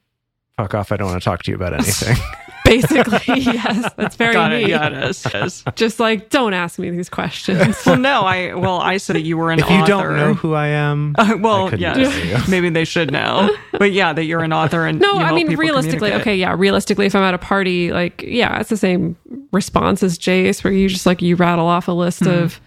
"Fuck 0.56 0.74
off! 0.74 0.92
I 0.92 0.96
don't 0.96 1.08
want 1.10 1.20
to 1.20 1.24
talk 1.24 1.42
to 1.42 1.50
you 1.50 1.56
about 1.56 1.72
anything." 1.74 2.16
Basically, 2.68 3.20
yes, 3.42 3.92
that's 3.96 4.16
very 4.16 4.32
Got 4.34 4.50
me. 4.50 4.64
it. 4.64 4.68
Yeah, 4.70 4.86
it 4.88 5.10
is. 5.10 5.24
It 5.26 5.34
is. 5.34 5.64
Just 5.74 5.98
like, 6.00 6.30
don't 6.30 6.52
ask 6.52 6.78
me 6.78 6.90
these 6.90 7.08
questions. 7.08 7.76
well, 7.86 7.96
no, 7.96 8.22
I 8.22 8.54
well, 8.54 8.78
I 8.80 8.98
said 8.98 9.16
that 9.16 9.22
you 9.22 9.36
were 9.38 9.50
an 9.50 9.58
if 9.60 9.68
you 9.68 9.76
author. 9.76 9.86
don't 9.86 10.16
know 10.16 10.34
who 10.34 10.54
I 10.54 10.68
am, 10.68 11.14
Uh, 11.18 11.36
well, 11.40 11.70
couldn't 11.70 11.80
yes, 11.80 12.48
maybe 12.48 12.68
they 12.70 12.84
should 12.84 13.10
know. 13.10 13.50
But 13.72 13.92
yeah, 13.92 14.12
that 14.12 14.24
you're 14.24 14.42
an 14.42 14.52
author 14.52 14.86
and 14.86 15.00
No, 15.00 15.14
you 15.14 15.20
I 15.20 15.32
mean 15.32 15.56
realistically, 15.56 16.12
okay, 16.14 16.36
yeah, 16.36 16.54
realistically, 16.56 17.06
if 17.06 17.14
I'm 17.14 17.22
at 17.22 17.34
a 17.34 17.38
party, 17.38 17.92
like, 17.92 18.22
yeah, 18.26 18.60
it's 18.60 18.70
the 18.70 18.76
same 18.76 19.16
response 19.52 20.02
as 20.02 20.18
Jase, 20.18 20.62
where 20.62 20.72
you 20.72 20.88
just 20.88 21.06
like 21.06 21.22
you 21.22 21.36
rattle 21.36 21.66
off 21.66 21.88
a 21.88 21.92
list 21.92 22.20
Hmm. 22.20 22.28
of 22.28 22.60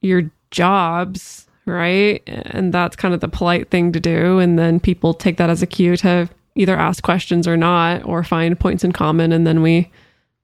your 0.00 0.30
jobs, 0.50 1.46
right? 1.66 2.22
And 2.26 2.72
that's 2.74 2.94
kind 2.96 3.14
of 3.14 3.20
the 3.20 3.28
polite 3.28 3.70
thing 3.70 3.92
to 3.92 4.00
do, 4.00 4.38
and 4.38 4.58
then 4.58 4.80
people 4.80 5.14
take 5.14 5.36
that 5.38 5.48
as 5.50 5.62
a 5.62 5.66
cue 5.66 5.96
to 5.98 6.28
either 6.54 6.76
ask 6.76 7.02
questions 7.02 7.46
or 7.48 7.56
not, 7.56 8.04
or 8.04 8.22
find 8.22 8.58
points 8.58 8.84
in 8.84 8.92
common, 8.92 9.32
and 9.32 9.46
then 9.46 9.62
we 9.62 9.90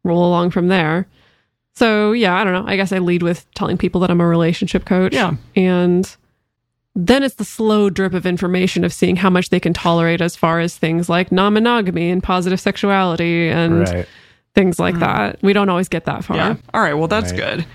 roll 0.04 0.26
along 0.26 0.50
from 0.50 0.68
there. 0.68 1.06
So, 1.74 2.12
yeah, 2.12 2.38
I 2.38 2.44
don't 2.44 2.52
know. 2.52 2.64
I 2.66 2.76
guess 2.76 2.92
I 2.92 2.98
lead 2.98 3.22
with 3.22 3.46
telling 3.54 3.78
people 3.78 4.00
that 4.02 4.10
I'm 4.10 4.20
a 4.20 4.26
relationship 4.26 4.84
coach. 4.84 5.14
Yeah. 5.14 5.36
And 5.56 6.16
then 6.94 7.22
it's 7.22 7.36
the 7.36 7.44
slow 7.44 7.88
drip 7.88 8.12
of 8.12 8.26
information 8.26 8.84
of 8.84 8.92
seeing 8.92 9.16
how 9.16 9.30
much 9.30 9.50
they 9.50 9.60
can 9.60 9.72
tolerate 9.72 10.20
as 10.20 10.34
far 10.36 10.60
as 10.60 10.76
things 10.76 11.08
like 11.08 11.30
non 11.30 11.54
monogamy 11.54 12.10
and 12.10 12.22
positive 12.22 12.60
sexuality 12.60 13.48
and 13.48 13.80
Right. 13.88 14.06
things 14.54 14.78
like 14.80 14.96
mm. 14.96 15.00
that. 15.00 15.40
We 15.42 15.52
don't 15.52 15.68
always 15.68 15.88
get 15.88 16.04
that 16.06 16.24
far. 16.24 16.36
Yeah. 16.36 16.56
All 16.74 16.82
right. 16.82 16.94
Well, 16.94 17.08
that's 17.08 17.30
Right. 17.32 17.40
good. 17.58 17.66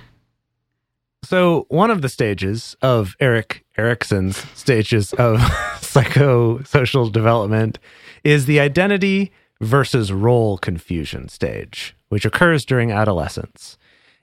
So 1.25 1.65
one 1.69 1.89
of 1.89 2.03
the 2.03 2.09
stages 2.09 2.75
of 2.83 3.15
Erik 3.19 3.65
Erikson's 3.79 4.37
stages 4.53 5.11
of 5.13 5.39
psychosocial 5.79 7.11
development 7.11 7.79
is 8.23 8.45
the 8.45 8.59
identity 8.59 9.31
versus 9.59 10.13
role 10.13 10.59
confusion 10.59 11.27
stage, 11.27 11.95
which 12.09 12.25
occurs 12.25 12.63
during 12.63 12.91
adolescence. 12.91 13.79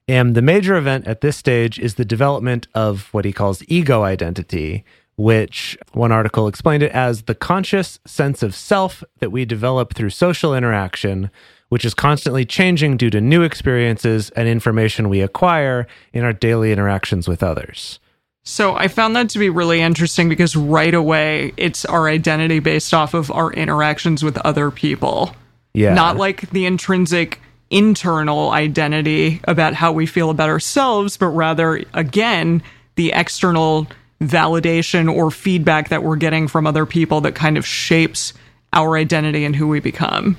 And 0.07 0.37
the 0.37 0.43
major 0.43 0.77
event 0.77 1.09
at 1.09 1.23
this 1.23 1.37
stage 1.37 1.77
is 1.77 1.97
the 1.97 2.05
development 2.05 2.69
of 2.73 3.09
what 3.13 3.25
he 3.25 3.33
calls 3.33 3.65
ego 3.67 4.05
identity, 4.05 4.85
which 5.17 5.77
one 5.95 6.13
article 6.13 6.47
explained 6.47 6.85
it 6.85 6.93
as 6.93 7.23
the 7.23 7.35
conscious 7.35 7.99
sense 8.07 8.45
of 8.45 8.55
self 8.55 9.03
that 9.19 9.33
we 9.33 9.45
develop 9.45 9.95
through 9.95 10.11
social 10.11 10.55
interaction, 10.55 11.31
which 11.73 11.87
is 11.87 11.95
constantly 11.95 12.45
changing 12.45 12.99
due 12.99 13.09
to 13.09 13.19
new 13.19 13.41
experiences 13.43 14.29
and 14.37 14.47
information 14.47 15.09
we 15.09 15.23
acquire 15.23 15.87
in 16.13 16.23
our 16.23 16.35
daily 16.35 16.71
interactions 16.71 17.27
with 17.27 17.43
others. 17.43 17.99
So 18.43 18.75
I 18.75 18.89
found 18.89 19.17
that 19.17 19.31
to 19.31 19.39
be 19.39 19.49
really 19.49 19.81
interesting 19.81 20.29
because 20.29 20.55
right 20.55 20.93
away 20.93 21.55
it's 21.57 21.87
our 21.87 22.11
identity 22.11 22.59
based 22.59 22.93
off 22.93 23.15
of 23.15 23.31
our 23.31 23.51
interactions 23.55 24.23
with 24.23 24.37
other 24.45 24.71
people. 24.71 25.35
Yeah. 25.73 25.95
Not 25.95 26.19
like 26.19 26.51
the 26.51 26.67
intrinsic 26.67 27.41
internal 27.71 28.51
identity 28.51 29.41
about 29.45 29.73
how 29.73 29.93
we 29.93 30.05
feel 30.05 30.29
about 30.29 30.51
ourselves, 30.51 31.17
but 31.17 31.29
rather, 31.29 31.83
again, 31.95 32.63
the 32.97 33.13
external 33.15 33.87
validation 34.21 35.11
or 35.11 35.31
feedback 35.31 35.89
that 35.89 36.03
we're 36.03 36.17
getting 36.17 36.49
from 36.49 36.67
other 36.67 36.85
people 36.85 37.23
that 37.23 37.35
kind 37.35 37.57
of 37.57 37.65
shapes 37.65 38.35
our 38.75 38.99
identity 38.99 39.47
and 39.47 39.57
who 39.57 39.69
we 39.69 39.81
become. 39.81 40.37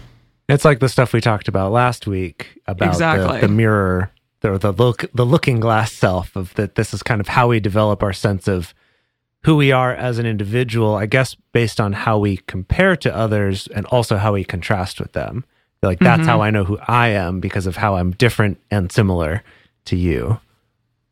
It's 0.50 0.66
like 0.66 0.80
the 0.80 0.90
stuff 0.90 1.14
we 1.14 1.22
talked 1.22 1.48
about 1.48 1.72
last 1.72 2.06
week 2.06 2.60
about 2.68 2.90
Exactly. 2.90 3.40
the, 3.42 3.48
the 3.48 3.54
mirror, 3.54 4.12
the 4.42 4.58
the 4.58 4.72
look, 4.74 5.06
the 5.14 5.26
looking 5.26 5.60
glass 5.60 5.92
self 5.92 6.36
of 6.36 6.54
that. 6.56 6.76
This 6.76 6.94
is 6.94 7.02
kind 7.02 7.22
of 7.22 7.30
how 7.30 7.48
we 7.48 7.60
develop 7.60 8.04
our 8.04 8.14
sense 8.14 8.48
of 8.48 8.74
who 9.46 9.56
we 9.56 9.72
are 9.72 9.94
as 9.94 10.20
an 10.20 10.26
individual. 10.26 10.96
I 10.96 11.06
guess 11.06 11.36
based 11.54 11.80
on 11.80 11.94
how 11.94 12.20
we 12.20 12.38
compare 12.38 12.96
to 12.98 13.16
others 13.16 13.68
and 13.68 13.86
also 13.88 14.18
how 14.18 14.34
we 14.34 14.44
contrast 14.44 15.00
with 15.00 15.14
them. 15.14 15.46
Like 15.82 16.00
that's 16.00 16.22
mm-hmm. 16.22 16.30
how 16.30 16.42
I 16.42 16.50
know 16.50 16.64
who 16.64 16.78
I 16.88 17.10
am 17.10 17.40
because 17.40 17.66
of 17.68 17.76
how 17.76 17.96
I'm 17.96 18.12
different 18.12 18.60
and 18.72 18.92
similar 18.92 19.44
to 19.86 19.98
you. 19.98 20.40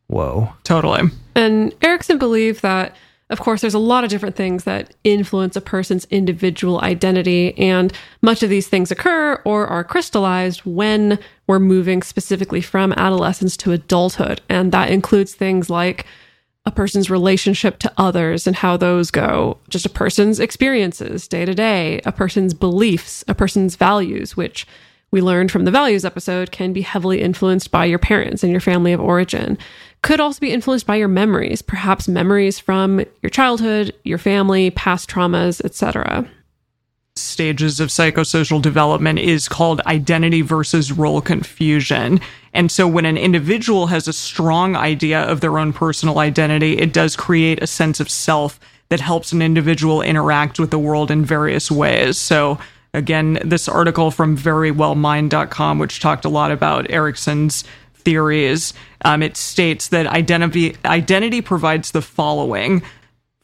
Whoa. 0.08 0.54
Totally. 0.64 1.10
And 1.36 1.74
Erikson 1.82 2.18
believed 2.18 2.62
that, 2.64 2.96
of 3.32 3.40
course, 3.40 3.62
there's 3.62 3.74
a 3.74 3.80
lot 3.80 4.04
of 4.04 4.10
different 4.10 4.36
things 4.36 4.66
that 4.66 4.94
influence 5.04 5.56
a 5.56 5.62
person's 5.62 6.06
individual 6.12 6.82
identity, 6.82 7.58
and 7.58 7.94
much 8.22 8.44
of 8.44 8.50
these 8.50 8.68
things 8.68 8.92
occur 8.92 9.42
or 9.46 9.66
are 9.68 9.84
crystallized 9.84 10.60
when 10.66 11.18
we're 11.48 11.60
moving 11.60 12.04
specifically 12.04 12.62
from 12.62 12.94
adolescence 12.94 13.56
to 13.58 13.72
adulthood. 13.72 14.42
And 14.50 14.72
that 14.74 14.92
includes 14.92 15.34
things 15.34 15.70
like 15.70 16.06
a 16.66 16.72
person's 16.72 17.10
relationship 17.10 17.80
to 17.80 17.92
others 17.98 18.46
and 18.46 18.56
how 18.56 18.78
those 18.78 19.10
go, 19.10 19.58
just 19.70 19.86
a 19.86 19.90
person's 19.90 20.40
experiences 20.40 21.28
day 21.28 21.46
to 21.46 21.56
day, 21.56 22.02
a 22.06 22.12
person's 22.12 22.54
beliefs, 22.54 23.24
a 23.28 23.34
person's 23.34 23.76
values, 23.76 24.38
which 24.38 24.68
we 25.10 25.22
learned 25.22 25.52
from 25.52 25.66
the 25.66 25.72
values 25.72 26.06
episode 26.06 26.52
can 26.52 26.72
be 26.72 26.82
heavily 26.82 27.22
influenced 27.22 27.72
by 27.72 27.86
your 27.86 28.00
parents 28.00 28.44
and 28.44 28.52
your 28.52 28.62
family 28.62 28.94
of 28.94 29.02
origin. 29.02 29.58
Could 30.04 30.20
also 30.20 30.40
be 30.40 30.52
influenced 30.52 30.88
by 30.88 30.96
your 30.96 31.08
memories, 31.08 31.62
perhaps 31.62 32.08
memories 32.08 32.60
from 32.60 33.00
your 33.22 33.30
childhood, 33.30 33.94
your 34.04 34.18
family, 34.18 34.72
past 34.72 35.10
traumas, 35.10 35.64
etc. 35.64 36.28
stages 37.18 37.80
of 37.80 37.90
psychosocial 37.90 38.62
development 38.62 39.20
is 39.20 39.48
called 39.48 39.82
identity 39.82 40.42
versus 40.42 40.92
role 40.92 41.22
confusion. 41.22 42.20
And 42.54 42.72
so 42.72 42.88
when 42.88 43.06
an 43.06 43.18
individual 43.18 43.88
has 43.88 44.08
a 44.08 44.14
strong 44.14 44.76
idea 44.76 45.22
of 45.22 45.42
their 45.42 45.58
own 45.58 45.74
personal 45.74 46.20
identity, 46.20 46.78
it 46.78 46.94
does 46.94 47.16
create 47.16 47.62
a 47.62 47.68
sense 47.68 48.00
of 48.00 48.10
self 48.10 48.60
that 48.90 49.00
helps 49.00 49.32
an 49.32 49.42
individual 49.42 50.02
interact 50.02 50.60
with 50.60 50.72
the 50.72 50.80
world 50.80 51.12
in 51.12 51.24
various 51.24 51.72
ways. 51.72 52.18
So 52.18 52.60
again, 52.94 53.40
this 53.46 53.70
article 53.70 54.12
from 54.12 54.38
verywellmind.com, 54.38 55.80
which 55.80 56.00
talked 56.00 56.26
a 56.26 56.30
lot 56.30 56.52
about 56.52 56.90
Erikson's 56.90 57.64
theories, 58.04 58.74
um, 59.06 59.24
it 59.24 59.38
states 59.38 59.90
that 59.90 60.08
identity 60.08 60.76
identity 60.86 61.42
provides 61.42 61.92
the 61.92 62.02
following 62.02 62.82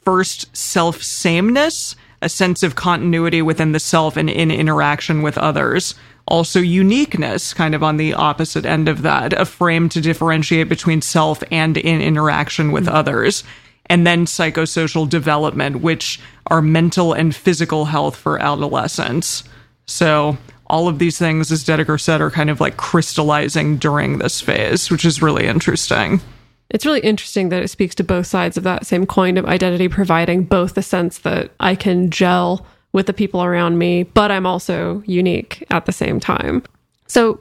first 0.07 0.55
self 0.55 1.01
sameness, 1.01 1.95
a 2.21 2.29
sense 2.29 2.63
of 2.63 2.75
continuity 2.75 3.41
within 3.41 3.73
the 3.73 3.79
self 3.79 4.15
and 4.15 4.29
in 4.29 4.51
interaction 4.51 5.21
with 5.21 5.37
others. 5.37 5.95
Also, 6.29 6.59
uniqueness, 6.59 7.53
kind 7.53 7.73
of 7.73 7.83
on 7.83 7.97
the 7.97 8.13
opposite 8.13 8.65
end 8.65 8.89
of 8.89 9.01
that, 9.01 9.33
a 9.33 9.45
frame 9.45 9.87
to 9.89 10.01
differentiate 10.01 10.67
between 10.67 11.01
self 11.01 11.43
and 11.51 11.77
in 11.77 12.01
interaction 12.01 12.71
with 12.71 12.87
others. 12.87 13.43
And 13.89 14.05
then 14.05 14.25
psychosocial 14.25 15.09
development, 15.09 15.81
which 15.81 16.19
are 16.47 16.61
mental 16.61 17.13
and 17.13 17.35
physical 17.35 17.85
health 17.85 18.15
for 18.15 18.39
adolescents. 18.39 19.43
So, 19.85 20.37
all 20.67 20.87
of 20.87 20.99
these 20.99 21.17
things, 21.17 21.51
as 21.51 21.63
Dedeker 21.63 21.99
said, 21.99 22.21
are 22.21 22.31
kind 22.31 22.49
of 22.49 22.59
like 22.59 22.77
crystallizing 22.77 23.77
during 23.77 24.17
this 24.17 24.41
phase, 24.41 24.91
which 24.91 25.05
is 25.05 25.21
really 25.21 25.47
interesting. 25.47 26.21
It's 26.69 26.85
really 26.85 26.99
interesting 26.99 27.49
that 27.49 27.63
it 27.63 27.69
speaks 27.69 27.95
to 27.95 28.03
both 28.03 28.27
sides 28.27 28.57
of 28.57 28.63
that 28.63 28.85
same 28.85 29.05
coin 29.05 29.37
of 29.37 29.45
identity, 29.45 29.87
providing 29.87 30.43
both 30.43 30.75
the 30.75 30.81
sense 30.81 31.19
that 31.19 31.51
I 31.59 31.75
can 31.75 32.09
gel 32.09 32.65
with 32.91 33.05
the 33.05 33.13
people 33.13 33.43
around 33.43 33.77
me, 33.77 34.03
but 34.03 34.31
I'm 34.31 34.45
also 34.45 35.01
unique 35.05 35.65
at 35.69 35.85
the 35.85 35.91
same 35.91 36.19
time. 36.19 36.63
So 37.07 37.39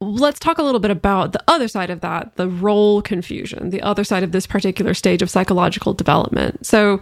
let's 0.00 0.38
talk 0.38 0.58
a 0.58 0.62
little 0.62 0.80
bit 0.80 0.90
about 0.90 1.32
the 1.32 1.42
other 1.48 1.68
side 1.68 1.90
of 1.90 2.00
that 2.00 2.36
the 2.36 2.48
role 2.48 3.02
confusion, 3.02 3.70
the 3.70 3.82
other 3.82 4.04
side 4.04 4.22
of 4.22 4.32
this 4.32 4.46
particular 4.46 4.94
stage 4.94 5.22
of 5.22 5.30
psychological 5.30 5.92
development. 5.94 6.64
So, 6.66 7.00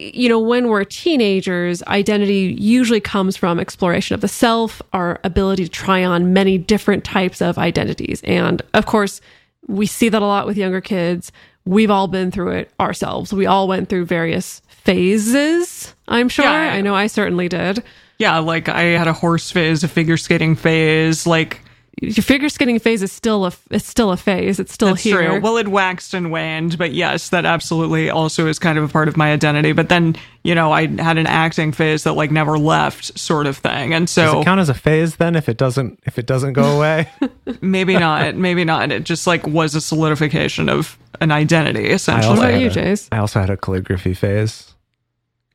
you 0.00 0.30
know, 0.30 0.40
when 0.40 0.68
we're 0.68 0.84
teenagers, 0.84 1.82
identity 1.82 2.56
usually 2.58 3.00
comes 3.00 3.36
from 3.36 3.60
exploration 3.60 4.14
of 4.14 4.22
the 4.22 4.28
self, 4.28 4.80
our 4.94 5.20
ability 5.24 5.64
to 5.64 5.70
try 5.70 6.02
on 6.02 6.32
many 6.32 6.56
different 6.56 7.04
types 7.04 7.42
of 7.42 7.58
identities. 7.58 8.22
And 8.24 8.62
of 8.72 8.86
course, 8.86 9.20
we 9.66 9.86
see 9.86 10.08
that 10.08 10.22
a 10.22 10.26
lot 10.26 10.46
with 10.46 10.56
younger 10.56 10.80
kids. 10.80 11.30
We've 11.66 11.90
all 11.90 12.08
been 12.08 12.30
through 12.30 12.52
it 12.52 12.72
ourselves. 12.80 13.32
We 13.32 13.44
all 13.44 13.68
went 13.68 13.90
through 13.90 14.06
various 14.06 14.62
phases, 14.68 15.94
I'm 16.08 16.30
sure. 16.30 16.46
Yeah. 16.46 16.72
I 16.72 16.80
know 16.80 16.94
I 16.94 17.06
certainly 17.06 17.48
did. 17.48 17.84
Yeah, 18.18 18.38
like 18.38 18.68
I 18.68 18.82
had 18.82 19.06
a 19.06 19.12
horse 19.12 19.50
phase, 19.50 19.84
a 19.84 19.88
figure 19.88 20.16
skating 20.16 20.56
phase, 20.56 21.26
like 21.26 21.60
Your 22.00 22.22
figure 22.22 22.48
skating 22.48 22.78
phase 22.78 23.02
is 23.02 23.12
still 23.12 23.44
a 23.44 23.52
it's 23.70 23.86
still 23.86 24.10
a 24.10 24.16
phase. 24.16 24.58
It's 24.58 24.72
still 24.72 24.88
That's 24.88 25.02
here. 25.02 25.22
true. 25.22 25.40
Well, 25.40 25.58
it 25.58 25.68
waxed 25.68 26.14
and 26.14 26.32
waned, 26.32 26.78
but 26.78 26.92
yes, 26.92 27.28
that 27.28 27.44
absolutely 27.44 28.08
also 28.08 28.46
is 28.46 28.58
kind 28.58 28.78
of 28.78 28.84
a 28.84 28.88
part 28.88 29.06
of 29.06 29.18
my 29.18 29.32
identity. 29.32 29.72
But 29.72 29.90
then, 29.90 30.16
you 30.42 30.54
know, 30.54 30.72
I 30.72 30.86
had 30.86 31.18
an 31.18 31.26
acting 31.26 31.72
phase 31.72 32.04
that 32.04 32.14
like 32.14 32.30
never 32.30 32.58
left, 32.58 33.18
sort 33.18 33.46
of 33.46 33.58
thing. 33.58 33.92
And 33.92 34.08
so, 34.08 34.22
Does 34.22 34.32
so 34.32 34.40
it 34.40 34.44
count 34.44 34.60
as 34.60 34.68
a 34.70 34.74
phase 34.74 35.16
then 35.16 35.36
if 35.36 35.48
it 35.48 35.58
doesn't 35.58 36.00
if 36.04 36.18
it 36.18 36.26
doesn't 36.26 36.54
go 36.54 36.76
away? 36.76 37.10
maybe 37.60 37.98
not, 37.98 38.34
maybe 38.34 38.64
not. 38.64 38.90
It 38.92 39.04
just 39.04 39.26
like 39.26 39.46
was 39.46 39.74
a 39.74 39.80
solidification 39.80 40.70
of 40.70 40.98
an 41.20 41.30
identity, 41.30 41.82
what 41.82 41.92
essentially. 41.92 42.30
also 42.30 42.42
about 42.42 42.52
had 42.54 42.62
you, 42.62 42.70
Jase? 42.70 43.08
I 43.12 43.18
also 43.18 43.40
had 43.40 43.50
a 43.50 43.56
calligraphy 43.56 44.14
phase. 44.14 44.74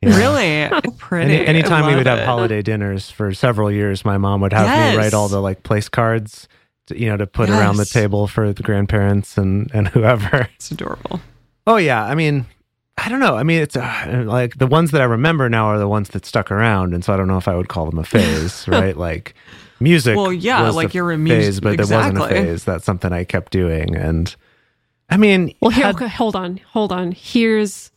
Yeah. 0.05 0.17
Really 0.17 0.91
pretty. 0.97 1.33
Any, 1.35 1.45
anytime 1.47 1.83
I 1.83 1.87
we 1.87 1.93
love 1.93 1.97
would 1.99 2.07
have 2.07 2.19
it. 2.19 2.25
holiday 2.25 2.61
dinners 2.61 3.09
for 3.09 3.33
several 3.33 3.71
years, 3.71 4.05
my 4.05 4.17
mom 4.17 4.41
would 4.41 4.53
have 4.53 4.67
Yes. 4.67 4.93
me 4.95 4.97
write 5.01 5.13
all 5.13 5.27
the 5.27 5.41
like 5.41 5.63
place 5.63 5.89
cards, 5.89 6.47
to, 6.87 6.99
you 6.99 7.09
know, 7.09 7.17
to 7.17 7.27
put 7.27 7.49
around 7.49 7.77
the 7.77 7.85
table 7.85 8.27
for 8.27 8.53
the 8.53 8.63
grandparents 8.63 9.37
and 9.37 9.69
and 9.73 9.87
whoever. 9.89 10.47
It's 10.55 10.71
adorable. 10.71 11.19
Oh 11.67 11.77
yeah, 11.77 12.03
I 12.03 12.13
mean, 12.15 12.45
I 12.97 13.09
don't 13.09 13.19
know. 13.19 13.35
I 13.35 13.43
mean, 13.43 13.61
it's 13.61 13.75
uh, 13.75 14.23
like 14.27 14.57
the 14.57 14.67
ones 14.67 14.91
that 14.91 15.01
I 15.01 15.05
remember 15.05 15.49
now 15.49 15.65
are 15.67 15.79
the 15.79 15.87
ones 15.87 16.09
that 16.09 16.25
stuck 16.25 16.51
around, 16.51 16.93
and 16.93 17.03
so 17.03 17.13
I 17.13 17.17
don't 17.17 17.27
know 17.27 17.37
if 17.37 17.47
I 17.47 17.55
would 17.55 17.67
call 17.69 17.85
them 17.89 17.97
a 17.99 18.03
phase, 18.03 18.67
right? 18.69 18.95
Like 18.95 19.33
music. 19.79 20.15
Well, 20.15 20.31
yeah, 20.31 20.61
was 20.63 20.75
like 20.75 20.91
a 20.91 20.93
you're 20.93 21.11
a 21.11 21.17
mus- 21.17 21.31
phase, 21.31 21.59
but 21.59 21.77
there 21.77 21.87
wasn't 21.97 22.19
a 22.19 22.27
phase. 22.27 22.63
That's 22.63 22.85
something 22.85 23.11
I 23.11 23.23
kept 23.23 23.51
doing, 23.51 23.95
and 23.95 24.33
I 25.09 25.17
mean, 25.17 25.53
Well, 25.61 25.71
here, 25.71 25.85
had- 25.87 25.95
okay, 25.95 26.07
hold 26.07 26.35
on, 26.35 26.57
hold 26.71 26.91
on. 26.91 27.11
Here's 27.11 27.91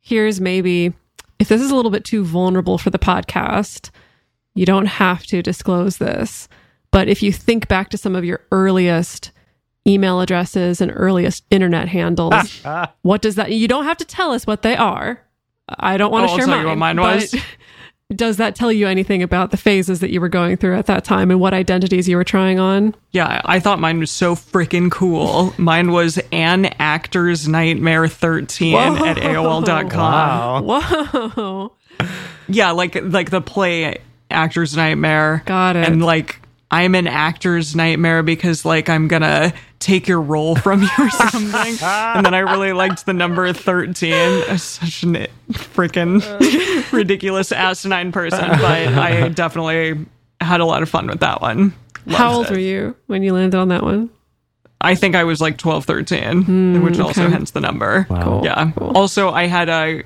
here's 0.00 0.40
maybe 0.40 0.92
if 1.38 1.48
this 1.48 1.60
is 1.60 1.70
a 1.70 1.76
little 1.76 1.90
bit 1.90 2.04
too 2.04 2.24
vulnerable 2.24 2.78
for 2.78 2.90
the 2.90 2.98
podcast, 2.98 3.90
you 4.54 4.64
don't 4.66 4.86
have 4.86 5.24
to 5.26 5.42
disclose 5.42 5.98
this. 5.98 6.48
But 6.90 7.08
if 7.08 7.22
you 7.22 7.32
think 7.32 7.66
back 7.68 7.90
to 7.90 7.98
some 7.98 8.14
of 8.14 8.24
your 8.24 8.40
earliest 8.52 9.32
email 9.86 10.20
addresses 10.20 10.80
and 10.80 10.92
earliest 10.94 11.44
internet 11.50 11.88
handles, 11.88 12.62
what 13.02 13.20
does 13.22 13.34
that? 13.34 13.52
You 13.52 13.66
don't 13.68 13.84
have 13.84 13.96
to 13.98 14.04
tell 14.04 14.32
us 14.32 14.46
what 14.46 14.62
they 14.62 14.76
are. 14.76 15.20
I 15.68 15.96
don't 15.96 16.10
oh, 16.10 16.12
want 16.12 16.30
Oh, 16.30 16.36
to 16.36 16.40
share 16.42 16.46
mine. 16.46 16.60
you 16.62 16.66
what 16.68 16.78
mine 16.78 17.00
was. 17.00 17.34
Does 18.14 18.36
that 18.36 18.54
tell 18.54 18.70
you 18.70 18.86
anything 18.86 19.22
about 19.22 19.50
the 19.50 19.56
phases 19.56 20.00
that 20.00 20.10
you 20.10 20.20
were 20.20 20.28
going 20.28 20.56
through 20.56 20.76
at 20.76 20.86
that 20.86 21.04
time 21.04 21.30
and 21.30 21.40
what 21.40 21.54
identities 21.54 22.08
you 22.08 22.16
were 22.16 22.24
trying 22.24 22.58
on? 22.58 22.94
Yeah, 23.12 23.40
I 23.44 23.60
thought 23.60 23.78
mine 23.78 23.98
was 23.98 24.10
so 24.10 24.34
freaking 24.34 24.90
cool. 24.90 25.54
Mine 25.56 25.90
was 25.90 26.18
an 26.30 26.66
actor's 26.78 27.48
nightmare 27.48 28.06
13 28.06 28.74
at 28.76 29.16
AOL.com. 29.16 30.64
Wow. 30.66 31.30
Whoa. 31.30 31.72
Yeah, 32.48 32.72
like 32.72 32.96
like 33.00 33.30
the 33.30 33.40
play 33.40 34.00
actor's 34.30 34.76
nightmare. 34.76 35.42
Got 35.46 35.76
it. 35.76 35.88
And 35.88 36.04
like 36.04 36.40
I'm 36.74 36.94
an 36.94 37.06
actor's 37.06 37.76
nightmare 37.76 38.22
because 38.22 38.64
like 38.64 38.88
I'm 38.88 39.06
gonna 39.08 39.52
take 39.78 40.08
your 40.08 40.20
role 40.20 40.56
from 40.56 40.82
you 40.82 40.88
or 40.98 41.10
something. 41.10 41.76
and 41.82 42.26
then 42.26 42.34
I 42.34 42.38
really 42.40 42.72
liked 42.72 43.06
the 43.06 43.12
number 43.12 43.52
13. 43.52 44.58
Such 44.58 45.02
a 45.04 45.28
freaking 45.52 46.92
ridiculous 46.92 47.52
asinine 47.52 48.12
person, 48.12 48.40
but 48.48 48.64
I 48.64 49.28
definitely 49.28 50.06
had 50.40 50.60
a 50.60 50.64
lot 50.64 50.82
of 50.82 50.88
fun 50.88 51.06
with 51.06 51.20
that 51.20 51.40
one. 51.40 51.72
How 52.08 52.32
old 52.34 52.46
it. 52.46 52.50
were 52.52 52.58
you 52.58 52.96
when 53.06 53.22
you 53.22 53.32
landed 53.32 53.56
on 53.56 53.68
that 53.68 53.82
one? 53.82 54.10
I 54.80 54.94
think 54.94 55.14
I 55.14 55.24
was 55.24 55.40
like 55.40 55.56
12, 55.56 55.84
13, 55.86 56.82
which 56.82 56.98
also 56.98 57.20
Hmm, 57.22 57.26
okay. 57.28 57.32
hence 57.32 57.52
the 57.52 57.60
number. 57.60 58.06
Wow. 58.10 58.42
Yeah. 58.44 58.70
Cool. 58.76 58.92
Also, 58.94 59.30
I 59.30 59.46
had 59.46 59.70
a, 59.70 60.02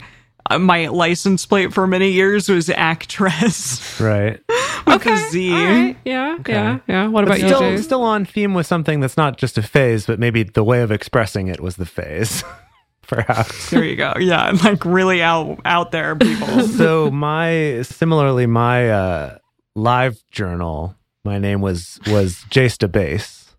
my 0.59 0.89
license 0.89 1.45
plate 1.47 1.73
for 1.75 1.87
many 1.87 2.11
years 2.11 2.49
was 2.49 2.71
actress 2.71 4.01
Right. 4.01 4.41
with 4.87 5.07
a 5.07 5.17
Z. 5.31 5.53
All 5.53 5.57
right. 5.65 5.97
Yeah. 6.05 6.39
Yeah. 6.47 6.79
Yeah. 6.89 7.09
What 7.09 7.25
about 7.25 7.41
you, 7.41 7.49
still, 7.49 7.61
Jay? 7.61 7.77
still 7.79 8.03
on 8.03 8.25
theme 8.25 8.55
with 8.55 8.67
something 8.67 9.01
that's 9.01 9.17
not 9.17 9.37
just 9.37 9.59
a 9.59 9.63
phase, 9.63 10.07
but 10.07 10.19
maybe 10.19 10.43
the 10.45 10.65
way 10.65 10.81
of 10.83 10.91
expressing 10.91 11.49
it 11.49 11.61
was 11.61 11.77
the 11.77 11.85
phase, 11.87 12.43
perhaps. 13.07 13.71
There 13.71 13.85
you 13.85 13.97
go. 13.97 14.15
Yeah, 14.19 14.51
like 14.65 14.85
really 14.85 15.23
out 15.23 15.61
out 15.65 15.91
there, 15.91 16.17
people. 16.17 16.63
so 16.69 17.11
my 17.11 17.83
similarly 17.83 18.47
my 18.47 18.91
uh, 18.91 19.39
live 19.75 20.19
journal, 20.31 20.95
my 21.25 21.39
name 21.39 21.61
was 21.61 22.01
was 22.07 22.43
Jase 22.49 22.79
the 22.79 22.89
bass 22.89 23.55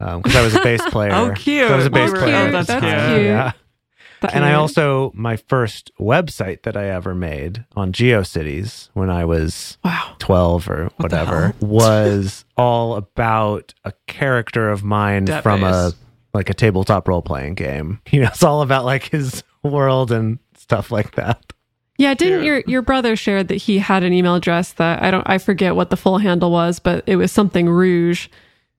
because 0.00 0.34
I 0.36 0.42
was 0.42 0.54
a 0.54 0.62
bass 0.62 0.82
player. 0.90 1.12
Oh, 1.12 1.32
cute. 1.36 1.68
So 1.68 1.74
I 1.74 1.76
was 1.76 1.86
a 1.86 1.90
bass 1.90 2.10
Oh, 2.12 2.18
player. 2.18 2.34
at 2.34 2.52
that's 2.52 2.66
the 2.66 2.80
cute. 2.80 2.82
time, 2.82 3.52
cute. 4.30 4.36
And 4.36 4.44
I 4.44 4.54
also 4.54 5.12
my 5.14 5.36
first 5.36 5.90
website 6.00 6.62
that 6.62 6.76
I 6.76 6.88
ever 6.88 7.14
made 7.14 7.64
on 7.76 7.92
GeoCities 7.92 8.88
when 8.94 9.10
I 9.10 9.24
was 9.24 9.78
wow. 9.84 10.16
12 10.18 10.68
or 10.68 10.90
whatever 10.96 11.54
was 11.60 12.44
all 12.56 12.96
about 12.96 13.74
a 13.84 13.92
character 14.06 14.70
of 14.70 14.84
mine 14.84 15.26
That 15.26 15.42
from 15.42 15.64
a 15.64 15.92
like 16.32 16.50
a 16.50 16.54
tabletop 16.54 17.08
role 17.08 17.22
playing 17.22 17.54
game. 17.54 18.00
You 18.10 18.20
know, 18.20 18.28
it's 18.28 18.42
all 18.42 18.62
about 18.62 18.84
like 18.84 19.04
his 19.04 19.42
world 19.62 20.12
and 20.12 20.38
stuff 20.56 20.90
like 20.90 21.16
that. 21.16 21.52
Yeah, 21.96 22.14
didn't 22.14 22.44
your 22.44 22.62
your 22.66 22.82
brother 22.82 23.14
shared 23.16 23.48
that 23.48 23.56
he 23.56 23.78
had 23.78 24.02
an 24.02 24.12
email 24.12 24.34
address 24.34 24.72
that 24.74 25.02
I 25.02 25.10
don't 25.10 25.28
I 25.28 25.38
forget 25.38 25.76
what 25.76 25.90
the 25.90 25.96
full 25.96 26.18
handle 26.18 26.50
was, 26.50 26.78
but 26.78 27.04
it 27.06 27.16
was 27.16 27.30
something 27.30 27.68
rouge. 27.68 28.28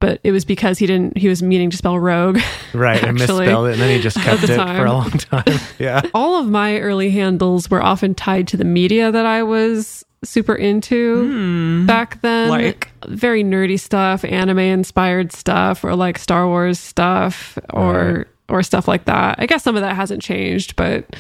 But 0.02 0.20
it 0.24 0.32
was 0.32 0.46
because 0.46 0.78
he 0.78 0.86
didn't 0.86 1.18
he 1.18 1.28
was 1.28 1.42
meaning 1.42 1.70
to 1.70 1.78
spell 1.78 1.98
rogue. 2.00 2.40
Right. 2.74 3.02
and 3.02 3.18
misspelled 3.18 3.68
it 3.68 3.74
and 3.74 3.82
then 3.82 3.96
he 3.96 4.02
just 4.02 4.18
kept 4.18 4.44
it 4.44 4.56
time. 4.56 4.75
for 4.75 4.86
a 4.86 4.92
long 4.92 5.12
time. 5.12 5.60
Yeah. 5.80 6.02
All 6.14 6.40
of 6.40 6.50
my 6.50 6.78
early 6.80 7.10
handles 7.10 7.70
were 7.70 7.82
often 7.82 8.14
tied 8.14 8.50
to 8.50 8.58
the 8.58 8.66
media 8.66 9.12
that 9.12 9.25
I 9.25 9.44
was 9.44 10.04
super 10.25 10.56
into 10.56 11.28
hmm. 11.30 11.86
back 11.86 12.22
then. 12.22 12.50
Like? 12.50 12.90
very 13.08 13.44
nerdy 13.44 13.80
stuff, 13.80 14.24
anime 14.25 14.60
inspired 14.60 15.32
stuff, 15.32 15.84
or 15.84 15.96
like 15.96 16.18
Star 16.18 16.48
Wars 16.48 16.80
stuff, 16.80 17.58
or 17.72 18.28
or 18.48 18.62
stuff 18.62 18.88
like 18.88 19.06
that. 19.06 19.36
I 19.40 19.46
guess 19.48 19.64
some 19.64 19.75
of 19.75 19.82
that 19.82 19.96
hasn't 19.96 20.22
changed, 20.22 20.75
but 20.75 21.16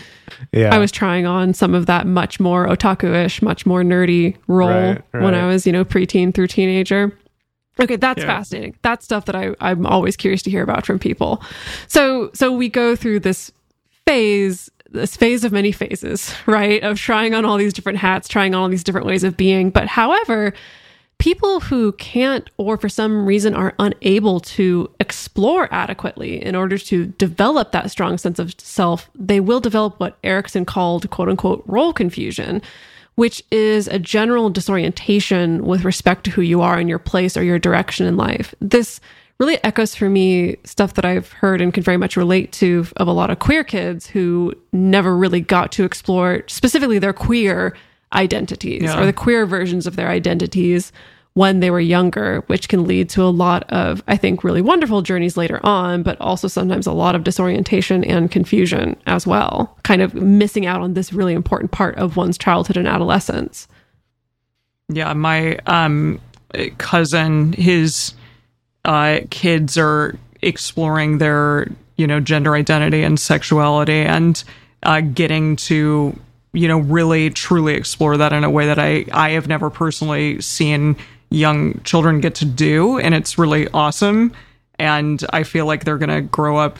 Yeah. 0.51 0.73
I 0.73 0.77
was 0.77 0.91
trying 0.91 1.25
on 1.25 1.53
some 1.53 1.73
of 1.73 1.87
that 1.87 2.05
much 2.05 2.39
more 2.39 2.67
otaku-ish, 2.67 3.41
much 3.41 3.65
more 3.65 3.81
nerdy 3.81 4.35
role 4.47 4.69
Right, 4.69 5.01
when. 5.11 5.33
I 5.33 5.47
was, 5.47 5.65
you 5.65 5.73
know, 5.73 5.83
preteen 5.83 6.33
through 6.33 6.47
teenager. 6.47 7.17
Okay, 7.79 7.95
that's 7.97 8.21
Yeah. 8.21 8.27
fascinating. 8.27 8.75
That's 8.83 9.03
stuff 9.05 9.25
that 9.25 9.35
I, 9.35 9.53
I'm 9.59 9.85
always 9.85 10.15
curious 10.15 10.41
to 10.43 10.49
hear 10.49 10.63
about 10.63 10.85
from 10.85 10.99
people. 10.99 11.41
So 11.87 12.31
so 12.33 12.51
we 12.51 12.69
go 12.69 12.95
through 12.95 13.19
this 13.21 13.51
phase, 14.05 14.69
this 14.91 15.15
phase 15.17 15.43
of 15.43 15.51
many 15.51 15.71
phases, 15.71 16.33
right? 16.45 16.81
Of 16.83 16.97
trying 16.99 17.33
on 17.33 17.43
all 17.45 17.57
these 17.57 17.73
different 17.73 17.97
hats, 17.99 18.27
trying 18.27 18.55
on 18.55 18.61
all 18.61 18.69
these 18.69 18.83
different 18.83 19.07
ways 19.07 19.23
of 19.23 19.35
being. 19.35 19.69
But 19.71 19.87
however, 19.87 20.53
people 21.17 21.59
who 21.61 21.91
can't 21.93 22.49
or 22.57 22.77
for 22.77 22.89
some 22.89 23.25
reason 23.25 23.53
are 23.55 23.73
unable 23.79 24.39
to 24.41 24.89
explore 24.99 25.67
adequately 25.73 26.43
in 26.43 26.55
order 26.55 26.77
to 26.77 27.07
develop 27.17 27.71
that 27.71 27.89
strong 27.91 28.17
sense 28.17 28.37
of 28.39 28.53
self, 28.59 29.09
they 29.15 29.39
will 29.39 29.59
develop 29.59 29.99
what 29.99 30.17
Erikson 30.23 30.65
called 30.65 31.09
quote 31.09 31.29
unquote 31.29 31.63
role 31.67 31.93
confusion, 31.93 32.61
which 33.15 33.43
is 33.51 33.87
a 33.87 33.99
general 33.99 34.49
disorientation 34.49 35.65
with 35.65 35.83
respect 35.85 36.23
to 36.25 36.31
who 36.31 36.41
you 36.41 36.61
are 36.61 36.77
and 36.77 36.89
your 36.89 36.99
place 36.99 37.35
or 37.37 37.43
your 37.43 37.59
direction 37.59 38.05
in 38.05 38.17
life. 38.17 38.53
This 38.59 38.99
really 39.39 39.61
echoes 39.63 39.95
for 39.95 40.09
me 40.09 40.55
stuff 40.63 40.93
that 40.93 41.05
I've 41.05 41.31
heard 41.33 41.59
and 41.61 41.73
can 41.73 41.83
very 41.83 41.97
much 41.97 42.15
relate 42.15 42.51
to 42.53 42.85
of 42.97 43.07
a 43.07 43.11
lot 43.11 43.29
of 43.29 43.39
queer 43.39 43.63
kids 43.63 44.07
who 44.07 44.53
never 44.71 45.15
really 45.15 45.41
got 45.41 45.71
to 45.73 45.83
explore 45.83 46.43
specifically 46.47 46.99
their 46.99 47.13
queer 47.13 47.75
identities 48.13 48.83
Yeah. 48.83 49.01
or 49.01 49.05
the 49.05 49.13
queer 49.13 49.45
versions 49.45 49.87
of 49.87 49.95
their 49.97 50.09
identities 50.09 50.91
when 51.35 51.59
they 51.59 51.69
were 51.69 51.81
younger, 51.81 52.39
which 52.47 52.69
can 52.69 52.85
lead 52.85 53.09
to 53.09 53.21
a 53.21 53.27
lot 53.27 53.69
of, 53.69 54.01
I 54.07 54.15
think, 54.15 54.45
really 54.45 54.61
wonderful 54.61 55.01
journeys 55.01 55.35
later 55.35 55.59
on, 55.63 56.01
but 56.01 56.19
also 56.21 56.47
sometimes 56.47 56.87
a 56.87 56.93
lot 56.93 57.13
of 57.13 57.25
disorientation 57.25 58.05
and 58.05 58.31
confusion 58.31 58.95
as 59.05 59.27
well, 59.27 59.77
kind 59.83 60.01
of 60.01 60.13
missing 60.13 60.65
out 60.65 60.81
on 60.81 60.93
this 60.93 61.11
really 61.11 61.33
important 61.33 61.71
part 61.71 61.95
of 61.97 62.15
one's 62.15 62.37
childhood 62.37 62.77
and 62.77 62.87
adolescence. 62.87 63.67
Yeah, 64.87 65.13
my 65.13 65.57
um 65.67 66.21
cousin, 66.77 67.51
his 67.51 68.13
uh 68.85 69.19
kids 69.29 69.77
are 69.77 70.17
exploring 70.41 71.17
their, 71.17 71.67
you 71.97 72.07
know, 72.07 72.21
gender 72.21 72.55
identity 72.55 73.03
and 73.03 73.19
sexuality 73.19 73.91
and 74.03 74.41
uh 74.83 75.01
getting 75.01 75.57
to, 75.57 76.17
you 76.53 76.67
know, 76.69 76.77
really 76.77 77.29
truly 77.29 77.73
explore 77.73 78.15
that 78.15 78.31
in 78.31 78.45
a 78.45 78.49
way 78.49 78.67
that 78.67 78.79
I 78.79 79.03
I 79.11 79.31
have 79.31 79.49
never 79.49 79.69
personally 79.69 80.39
seen 80.39 80.95
young 81.29 81.81
children 81.83 82.21
get 82.21 82.35
to 82.35 82.45
do 82.45 82.99
and 82.99 83.13
it's 83.13 83.37
really 83.37 83.67
awesome. 83.73 84.33
And 84.77 85.23
I 85.31 85.43
feel 85.43 85.65
like 85.65 85.83
they're 85.83 85.97
going 85.97 86.09
to 86.09 86.21
grow 86.21 86.57
up 86.57 86.77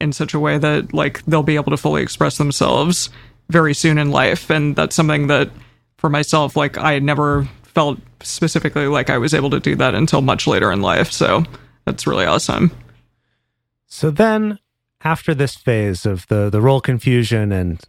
in 0.00 0.12
such 0.12 0.34
a 0.34 0.40
way 0.40 0.58
that 0.58 0.92
like 0.92 1.24
they'll 1.24 1.42
be 1.42 1.56
able 1.56 1.70
to 1.70 1.76
fully 1.76 2.02
express 2.02 2.38
themselves 2.38 3.10
very 3.48 3.74
soon 3.74 3.98
in 3.98 4.10
life. 4.10 4.50
And 4.50 4.74
that's 4.76 4.96
something 4.96 5.28
that 5.28 5.50
for 5.98 6.10
myself 6.10 6.54
like 6.54 6.76
i 6.76 6.98
never 6.98 7.48
felt 7.62 7.98
specifically 8.22 8.86
like 8.88 9.08
i 9.08 9.16
was 9.16 9.32
able 9.32 9.48
to 9.48 9.58
do 9.58 9.74
that 9.74 9.94
until 9.94 10.20
much 10.20 10.46
later 10.46 10.70
in 10.70 10.82
life. 10.82 11.10
So 11.10 11.44
that's 11.86 12.06
really 12.06 12.26
awesome. 12.26 12.70
So 13.86 14.10
then, 14.10 14.58
after 15.02 15.34
this 15.34 15.54
phase 15.54 16.04
of 16.04 16.26
the 16.28 16.50
the 16.50 16.60
role 16.60 16.80
confusion 16.80 17.52
and 17.52 17.80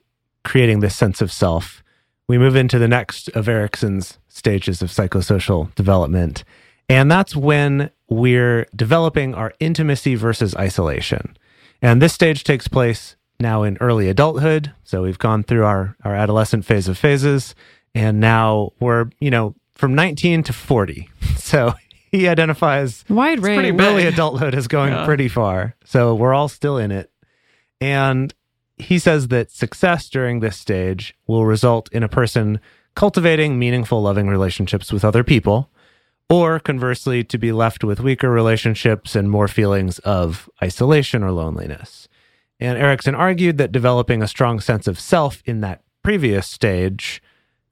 creating 0.43 0.79
this 0.79 0.95
sense 0.95 1.21
of 1.21 1.31
self, 1.31 1.83
we 2.27 2.37
move 2.37 2.55
into 2.55 2.77
the 2.77 2.87
next 2.87 3.29
of 3.29 3.47
Erikson's 3.47 4.17
stages 4.35 4.81
of 4.81 4.89
psychosocial 4.89 5.73
development, 5.75 6.43
and 6.89 7.09
that's 7.09 7.35
when 7.35 7.89
we're 8.09 8.67
developing 8.75 9.33
our 9.33 9.53
intimacy 9.59 10.13
versus 10.15 10.55
isolation. 10.55 11.35
And 11.81 12.01
this 12.01 12.13
stage 12.13 12.43
takes 12.43 12.67
place 12.67 13.15
now 13.39 13.63
in 13.63 13.77
early 13.79 14.09
adulthood. 14.09 14.71
So 14.83 15.01
we've 15.03 15.17
gone 15.19 15.43
through 15.43 15.63
our 15.65 15.95
our 16.03 16.13
adolescent 16.13 16.65
phase 16.65 16.87
of 16.87 16.97
phases, 16.97 17.55
and 17.95 18.19
now 18.19 18.71
we're 18.79 19.09
you 19.19 19.31
know 19.31 19.55
from 19.75 19.95
19 19.95 20.43
to 20.43 20.53
40. 20.53 21.09
So 21.37 21.73
he 22.11 22.27
identifies 22.27 23.05
Wide 23.07 23.39
range. 23.39 23.57
pretty 23.59 23.71
big. 23.71 23.81
early 23.81 24.05
adulthood 24.07 24.55
is 24.55 24.67
going 24.67 24.93
Yeah. 24.93 25.05
pretty 25.05 25.27
far. 25.27 25.75
So 25.85 26.15
we're 26.15 26.33
all 26.33 26.47
still 26.49 26.77
in 26.79 26.91
it. 26.91 27.11
And 27.79 28.33
he 28.77 28.97
says 28.99 29.27
that 29.27 29.51
success 29.51 30.09
during 30.09 30.39
this 30.39 30.57
stage 30.57 31.13
will 31.27 31.45
result 31.45 31.87
in 31.91 32.01
a 32.03 32.09
person 32.09 32.59
cultivating 32.95 33.59
meaningful, 33.59 34.01
loving 34.01 34.27
relationships 34.27 34.91
with 34.91 35.05
other 35.05 35.23
people, 35.23 35.69
or 36.29 36.59
conversely, 36.59 37.23
to 37.23 37.37
be 37.37 37.51
left 37.51 37.83
with 37.83 37.99
weaker 37.99 38.29
relationships 38.29 39.15
and 39.15 39.29
more 39.29 39.47
feelings 39.47 39.99
of 39.99 40.49
isolation 40.63 41.23
or 41.23 41.31
loneliness. 41.31 42.07
And 42.59 42.77
Erikson 42.77 43.15
argued 43.15 43.57
that 43.57 43.71
developing 43.71 44.23
a 44.23 44.27
strong 44.27 44.59
sense 44.59 44.87
of 44.87 44.99
self 44.99 45.43
in 45.45 45.61
that 45.61 45.81
previous 46.03 46.47
stage 46.47 47.21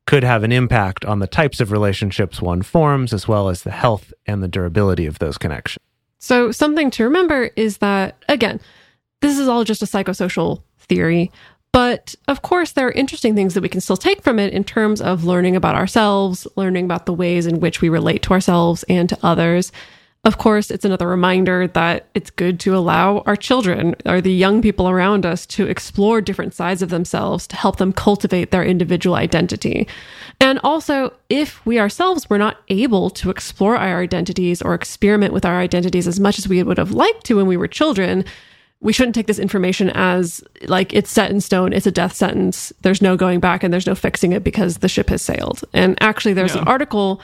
could 0.06 0.24
have 0.24 0.44
an 0.44 0.52
impact 0.52 1.06
on 1.06 1.20
the 1.20 1.28
types 1.28 1.62
of 1.62 1.72
relationships 1.72 2.42
one 2.42 2.62
forms, 2.62 3.14
as 3.14 3.28
well 3.28 3.50
as 3.50 3.64
the 3.64 3.72
health 3.72 4.14
and 4.26 4.44
the 4.44 4.48
durability 4.48 5.06
of 5.06 5.20
those 5.20 5.38
connections. 5.38 5.84
So, 6.20 6.52
something 6.52 6.92
to 6.92 7.04
remember 7.04 7.52
is 7.56 7.78
that, 7.78 8.24
again, 8.28 8.60
this 9.22 9.40
is 9.40 9.48
all 9.48 9.64
just 9.64 9.82
a 9.82 9.86
psychosocial 9.86 10.64
theory. 10.78 11.32
But 11.74 12.14
of 12.28 12.44
course, 12.44 12.72
there 12.72 12.88
are 12.88 12.92
interesting 12.92 13.36
things 13.36 13.56
that 13.56 13.62
we 13.62 13.68
can 13.68 13.82
still 13.82 13.98
take 13.98 14.22
from 14.22 14.38
it 14.40 14.54
in 14.54 14.64
terms 14.64 15.02
of 15.02 15.26
learning 15.26 15.56
about 15.56 15.76
ourselves, 15.76 16.48
learning 16.56 16.86
about 16.86 17.08
the 17.08 17.14
ways 17.14 17.48
in 17.48 17.60
which 17.60 17.82
we 17.82 17.90
relate 17.90 18.22
to 18.24 18.32
ourselves 18.32 18.84
and 18.84 19.10
to 19.10 19.18
others. 19.24 19.72
Of 20.24 20.38
course, 20.38 20.72
it's 20.72 20.86
another 20.86 21.08
reminder 21.08 21.68
that 21.68 22.08
it's 22.14 22.30
good 22.30 22.60
to 22.62 22.78
allow 22.78 23.20
our 23.26 23.36
children 23.36 23.96
or 24.06 24.22
the 24.22 24.32
young 24.32 24.62
people 24.62 24.88
around 24.88 25.26
us 25.26 25.46
to 25.48 25.68
explore 25.68 26.22
different 26.22 26.54
sides 26.54 26.82
of 26.82 26.90
themselves 26.90 27.46
to 27.48 27.58
help 27.58 27.78
them 27.78 27.92
cultivate 27.92 28.52
their 28.52 28.64
individual 28.64 29.16
identity. 29.16 29.86
And 30.40 30.60
also, 30.64 31.12
if 31.28 31.66
we 31.66 31.80
ourselves 31.80 32.30
were 32.30 32.38
not 32.38 32.62
able 32.70 33.10
to 33.10 33.32
explore 33.32 33.76
our 33.76 34.00
identities 34.00 34.62
or 34.62 34.76
experiment 34.76 35.34
with 35.34 35.44
our 35.44 35.60
identities 35.60 36.08
as 36.08 36.20
much 36.20 36.38
as 36.38 36.48
we 36.48 36.62
would 36.62 36.78
have 36.78 36.92
liked 36.92 37.26
to 37.26 37.36
when 37.38 37.48
we 37.48 37.58
were 37.58 37.68
children, 37.68 38.24
we 38.84 38.94
shouldn't 38.94 39.16
take 39.16 39.28
this 39.28 39.40
information 39.40 39.90
as 39.92 40.44
like 40.68 40.94
it's 40.94 41.10
set 41.10 41.32
in 41.32 41.42
stone, 41.42 41.74
it's 41.74 41.88
a 41.88 41.92
death 41.92 42.14
sentence, 42.14 42.72
there's 42.82 43.02
no 43.02 43.16
going 43.18 43.40
back 43.40 43.64
and 43.64 43.74
there's 43.74 43.88
no 43.88 43.96
fixing 43.96 44.34
it 44.34 44.44
because 44.44 44.80
the 44.80 44.90
ship 44.90 45.10
has 45.10 45.22
sailed. 45.22 45.64
And 45.74 45.98
actually, 46.02 46.34
there's 46.34 46.54
an 46.54 46.68
article 46.68 47.22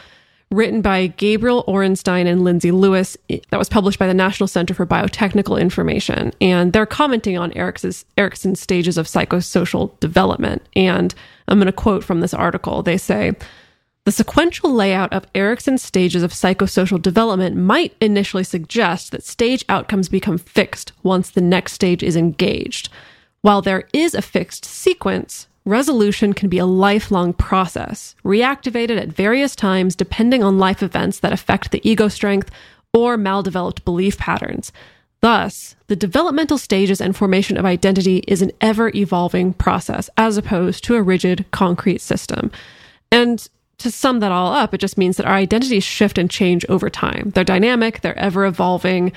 written 0.52 0.82
by 0.82 1.08
Gabriel 1.08 1.64
Orenstein 1.68 2.26
and 2.26 2.44
Lindsay 2.44 2.72
Lewis 2.72 3.16
that 3.28 3.58
was 3.58 3.70
published 3.70 4.00
by 4.00 4.08
the 4.08 4.14
National 4.14 4.48
Center 4.48 4.74
for 4.74 4.86
Biotechnical 4.86 5.62
Information. 5.62 6.34
And 6.42 6.74
they're 6.74 6.88
commenting 6.88 7.38
on 7.38 7.52
Erikson's, 7.54 8.04
Erikson's 8.18 8.60
stages 8.60 8.98
of 8.98 9.06
psychosocial 9.06 10.00
development. 10.00 10.66
And 10.76 11.14
I'm 11.48 11.60
going 11.60 11.68
to 11.68 11.72
quote 11.72 12.04
from 12.04 12.22
this 12.22 12.34
article. 12.34 12.82
They 12.82 12.98
say, 12.98 13.34
the 14.10 14.14
sequential 14.14 14.74
layout 14.74 15.14
of 15.14 15.28
Erikson's 15.36 15.84
stages 15.84 16.24
of 16.24 16.32
psychosocial 16.32 17.00
development 17.00 17.56
might 17.56 17.96
initially 18.02 18.44
suggest 18.44 19.12
that 19.12 19.24
stage 19.24 19.64
outcomes 19.70 20.10
become 20.10 20.40
fixed 20.40 20.94
once 21.04 21.30
the 21.30 21.42
next 21.42 21.74
stage 21.74 22.02
is 22.02 22.16
engaged. 22.16 22.90
While 23.42 23.62
there 23.62 23.88
is 23.94 24.16
a 24.16 24.24
fixed 24.24 24.66
sequence, 24.66 25.48
resolution 25.64 26.34
can 26.34 26.50
be 26.50 26.58
a 26.58 26.66
lifelong 26.66 27.34
process, 27.34 28.16
reactivated 28.26 29.00
at 29.00 29.10
various 29.10 29.56
times 29.56 29.96
depending 29.96 30.44
on 30.44 30.58
life 30.58 30.82
events 30.82 31.20
that 31.20 31.32
affect 31.32 31.70
the 31.70 31.88
ego 31.88 32.08
strength 32.08 32.50
or 32.92 33.16
maldeveloped 33.16 33.86
belief 33.86 34.18
patterns. 34.18 34.72
Thus, 35.22 35.76
the 35.86 35.96
developmental 35.96 36.58
stages 36.58 37.00
and 37.00 37.16
formation 37.16 37.58
of 37.58 37.66
identity 37.66 38.24
is 38.28 38.42
an 38.42 38.54
ever 38.60 38.90
evolving 38.96 39.54
process 39.54 40.10
as 40.18 40.36
opposed 40.36 40.84
to 40.86 40.96
a 40.96 41.04
rigid, 41.04 41.46
concrete 41.52 42.02
system. 42.02 42.50
And 43.12 43.48
to 43.80 43.92
sum 43.92 44.20
that 44.20 44.32
all 44.32 44.54
up, 44.54 44.74
it 44.74 44.80
just 44.80 44.98
means 44.98 45.18
that 45.18 45.26
our 45.26 45.36
identities 45.36 45.84
shift 45.84 46.18
and 46.18 46.30
change 46.30 46.66
over 46.70 46.90
time. 46.90 47.32
They're 47.32 47.44
dynamic, 47.44 48.02
they're 48.02 48.18
ever 48.18 48.46
evolving. 48.46 49.12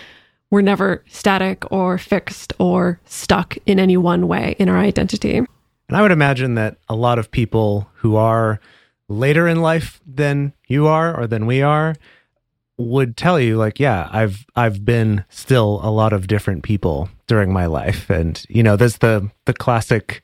We're 0.50 0.62
never 0.62 1.02
static 1.08 1.70
or 1.72 1.98
fixed 1.98 2.52
or 2.58 3.00
stuck 3.04 3.56
in 3.66 3.78
any 3.78 3.96
one 3.96 4.28
way 4.28 4.54
in 4.58 4.68
our 4.68 4.78
identity. 4.78 5.36
And 5.36 5.48
I 5.96 6.02
would 6.02 6.12
imagine 6.12 6.54
that 6.54 6.76
a 6.88 6.94
lot 6.94 7.18
of 7.18 7.30
people 7.30 7.88
who 7.96 8.16
are 8.16 8.60
later 9.08 9.46
in 9.46 9.60
life 9.60 10.00
than 10.06 10.52
you 10.66 10.86
are 10.86 11.18
or 11.18 11.26
than 11.26 11.46
we 11.46 11.62
are 11.62 11.94
would 12.78 13.16
tell 13.16 13.38
you 13.38 13.56
like 13.56 13.78
yeah 13.78 14.08
I've 14.10 14.46
I've 14.56 14.84
been 14.84 15.24
still 15.28 15.80
a 15.82 15.90
lot 15.90 16.12
of 16.12 16.26
different 16.26 16.62
people 16.62 17.08
during 17.26 17.52
my 17.52 17.66
life 17.66 18.08
and 18.10 18.42
you 18.48 18.62
know 18.62 18.76
there's 18.76 18.98
the 18.98 19.30
the 19.44 19.52
classic 19.52 20.22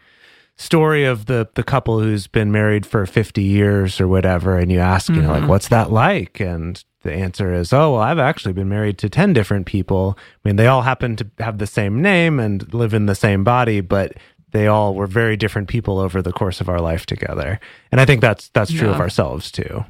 story 0.58 1.04
of 1.04 1.26
the 1.26 1.48
the 1.54 1.62
couple 1.62 2.00
who's 2.00 2.26
been 2.26 2.52
married 2.52 2.84
for 2.84 3.06
50 3.06 3.42
years 3.42 4.00
or 4.00 4.08
whatever 4.08 4.58
and 4.58 4.70
you 4.70 4.80
ask 4.80 5.08
you 5.08 5.22
know 5.22 5.28
like 5.28 5.40
mm-hmm. 5.40 5.48
what's 5.48 5.68
that 5.68 5.90
like? 5.90 6.40
And 6.40 6.82
the 7.02 7.12
answer 7.12 7.54
is 7.54 7.72
oh 7.72 7.92
well 7.92 8.02
I've 8.02 8.18
actually 8.18 8.52
been 8.52 8.68
married 8.68 8.98
to 8.98 9.08
10 9.08 9.32
different 9.32 9.66
people. 9.66 10.18
I 10.18 10.48
mean 10.48 10.56
they 10.56 10.66
all 10.66 10.82
happen 10.82 11.16
to 11.16 11.30
have 11.38 11.58
the 11.58 11.66
same 11.66 12.02
name 12.02 12.40
and 12.40 12.72
live 12.74 12.92
in 12.92 13.06
the 13.06 13.14
same 13.14 13.44
body 13.44 13.80
but 13.80 14.14
they 14.50 14.66
all 14.66 14.94
were 14.94 15.06
very 15.06 15.36
different 15.36 15.68
people 15.68 15.98
over 15.98 16.22
the 16.22 16.32
course 16.32 16.60
of 16.60 16.68
our 16.68 16.80
life 16.80 17.06
together. 17.06 17.60
And 17.92 18.00
I 18.00 18.04
think 18.04 18.20
that's 18.20 18.48
that's 18.48 18.72
true 18.72 18.88
of 18.88 19.00
ourselves 19.00 19.52
too. 19.52 19.84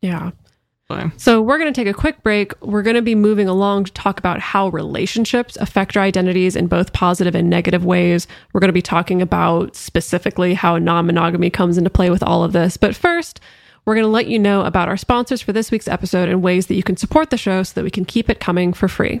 Yeah. 0.00 0.30
So, 1.00 1.10
So 1.16 1.40
we're 1.40 1.58
going 1.58 1.72
to 1.72 1.80
take 1.80 1.88
a 1.88 1.96
quick 1.96 2.22
break. 2.22 2.52
We're 2.60 2.82
going 2.82 2.96
to 2.96 3.02
be 3.02 3.14
moving 3.14 3.48
along 3.48 3.84
to 3.84 3.92
talk 3.92 4.18
about 4.18 4.40
how 4.40 4.68
relationships 4.68 5.56
affect 5.56 5.96
our 5.96 6.02
identities 6.02 6.56
in 6.56 6.66
both 6.66 6.92
positive 6.92 7.34
and 7.34 7.48
negative 7.48 7.84
ways. 7.84 8.26
We're 8.52 8.60
going 8.60 8.68
to 8.68 8.74
be 8.74 8.82
talking 8.82 9.22
about 9.22 9.74
specifically 9.74 10.52
how 10.52 10.76
non-monogamy 10.76 11.48
comes 11.48 11.78
into 11.78 11.88
play 11.88 12.10
with 12.10 12.22
all 12.22 12.44
of 12.44 12.52
this. 12.52 12.76
But 12.76 12.94
first, 12.94 13.40
we're 13.84 13.94
going 13.94 14.04
to 14.04 14.10
let 14.10 14.26
you 14.26 14.38
know 14.38 14.62
about 14.64 14.88
our 14.88 14.98
sponsors 14.98 15.40
for 15.40 15.52
this 15.52 15.70
week's 15.70 15.88
episode 15.88 16.28
and 16.28 16.42
ways 16.42 16.66
that 16.66 16.74
you 16.74 16.82
can 16.82 16.96
support 16.96 17.30
the 17.30 17.38
show 17.38 17.62
so 17.62 17.72
that 17.74 17.84
we 17.84 17.90
can 17.90 18.04
keep 18.04 18.28
it 18.28 18.38
coming 18.38 18.72
for 18.72 18.88
free. 18.88 19.20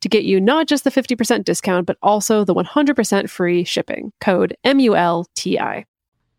to 0.00 0.08
get 0.08 0.24
you 0.24 0.40
not 0.40 0.66
just 0.66 0.84
the 0.84 0.90
50% 0.90 1.44
discount, 1.44 1.86
but 1.86 1.98
also 2.02 2.44
the 2.44 2.54
100% 2.54 3.28
free 3.28 3.64
shipping. 3.64 4.12
Code 4.20 4.56
M 4.64 4.80
U 4.80 4.94
L 4.96 5.26
T 5.34 5.58
I. 5.58 5.84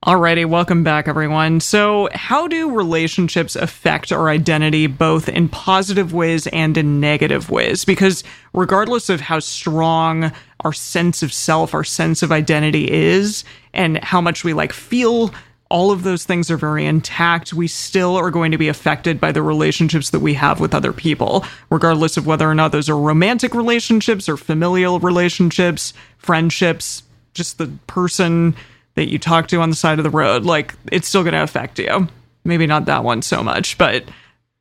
Alrighty, 0.06 0.45
welcome 0.45 0.82
back, 0.82 1.10
everyone. 1.10 1.60
So, 1.60 2.08
how 2.13 2.48
do 2.48 2.72
relationships 2.72 3.58
affect 3.58 4.13
our 4.13 4.30
identity 4.30 4.88
both 4.88 5.28
in 5.28 5.50
positive 5.50 6.13
ways 6.13 6.48
and 6.48 6.78
in 6.78 7.02
negative 7.02 7.50
ways? 7.50 7.84
Because, 7.84 8.24
regardless 8.54 9.10
of 9.10 9.19
how 9.19 9.39
strong 9.39 10.32
our 10.62 10.72
sense 10.72 11.22
of 11.22 11.34
self, 11.34 11.74
our 11.74 11.84
sense 11.84 12.24
of 12.24 12.32
identity 12.32 12.89
is, 12.89 13.43
and 13.74 14.02
how 14.02 14.22
much 14.22 14.45
we 14.45 14.54
like 14.54 14.72
feel, 14.72 15.34
all 15.69 15.91
of 15.91 16.03
those 16.03 16.25
things 16.25 16.49
are 16.49 16.58
very 16.58 16.86
intact. 16.86 17.53
We 17.53 17.67
still 17.67 18.15
are 18.15 18.32
going 18.32 18.51
to 18.51 18.58
be 18.58 18.67
affected 18.67 19.19
by 19.19 19.32
the 19.32 19.43
relationships 19.43 20.10
that 20.10 20.19
we 20.19 20.34
have 20.34 20.60
with 20.60 20.73
other 20.73 20.91
people, 20.91 21.45
regardless 21.69 22.17
of 22.17 22.25
whether 22.25 22.49
or 22.49 22.55
not 22.55 22.71
those 22.71 22.89
are 22.89 22.97
romantic 22.97 23.53
relationships 23.53 24.27
or 24.27 24.36
familial 24.36 24.99
relationships, 24.99 25.93
friendships, 26.17 27.03
just 27.34 27.60
the 27.60 27.67
person 27.88 28.55
that 28.95 29.10
you 29.10 29.19
talk 29.19 29.47
to 29.49 29.62
on 29.62 29.69
the 29.69 29.75
side 29.75 29.99
of 29.99 30.03
the 30.03 30.10
road. 30.10 30.43
Like 30.43 30.73
it's 30.91 31.08
still 31.08 31.23
going 31.23 31.34
to 31.34 31.43
affect 31.43 31.77
you. 31.77 32.08
Maybe 32.43 32.65
not 32.65 32.86
that 32.86 33.03
one 33.03 33.21
so 33.21 33.43
much 33.43 33.77
but 33.77 34.05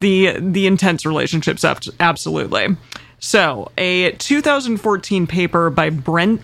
the 0.00 0.36
the 0.38 0.66
intense 0.66 1.04
relationships 1.04 1.64
absolutely. 1.64 2.76
So 3.18 3.70
a 3.76 4.12
2014 4.12 5.26
paper 5.26 5.70
by 5.70 5.90
brent 5.90 6.42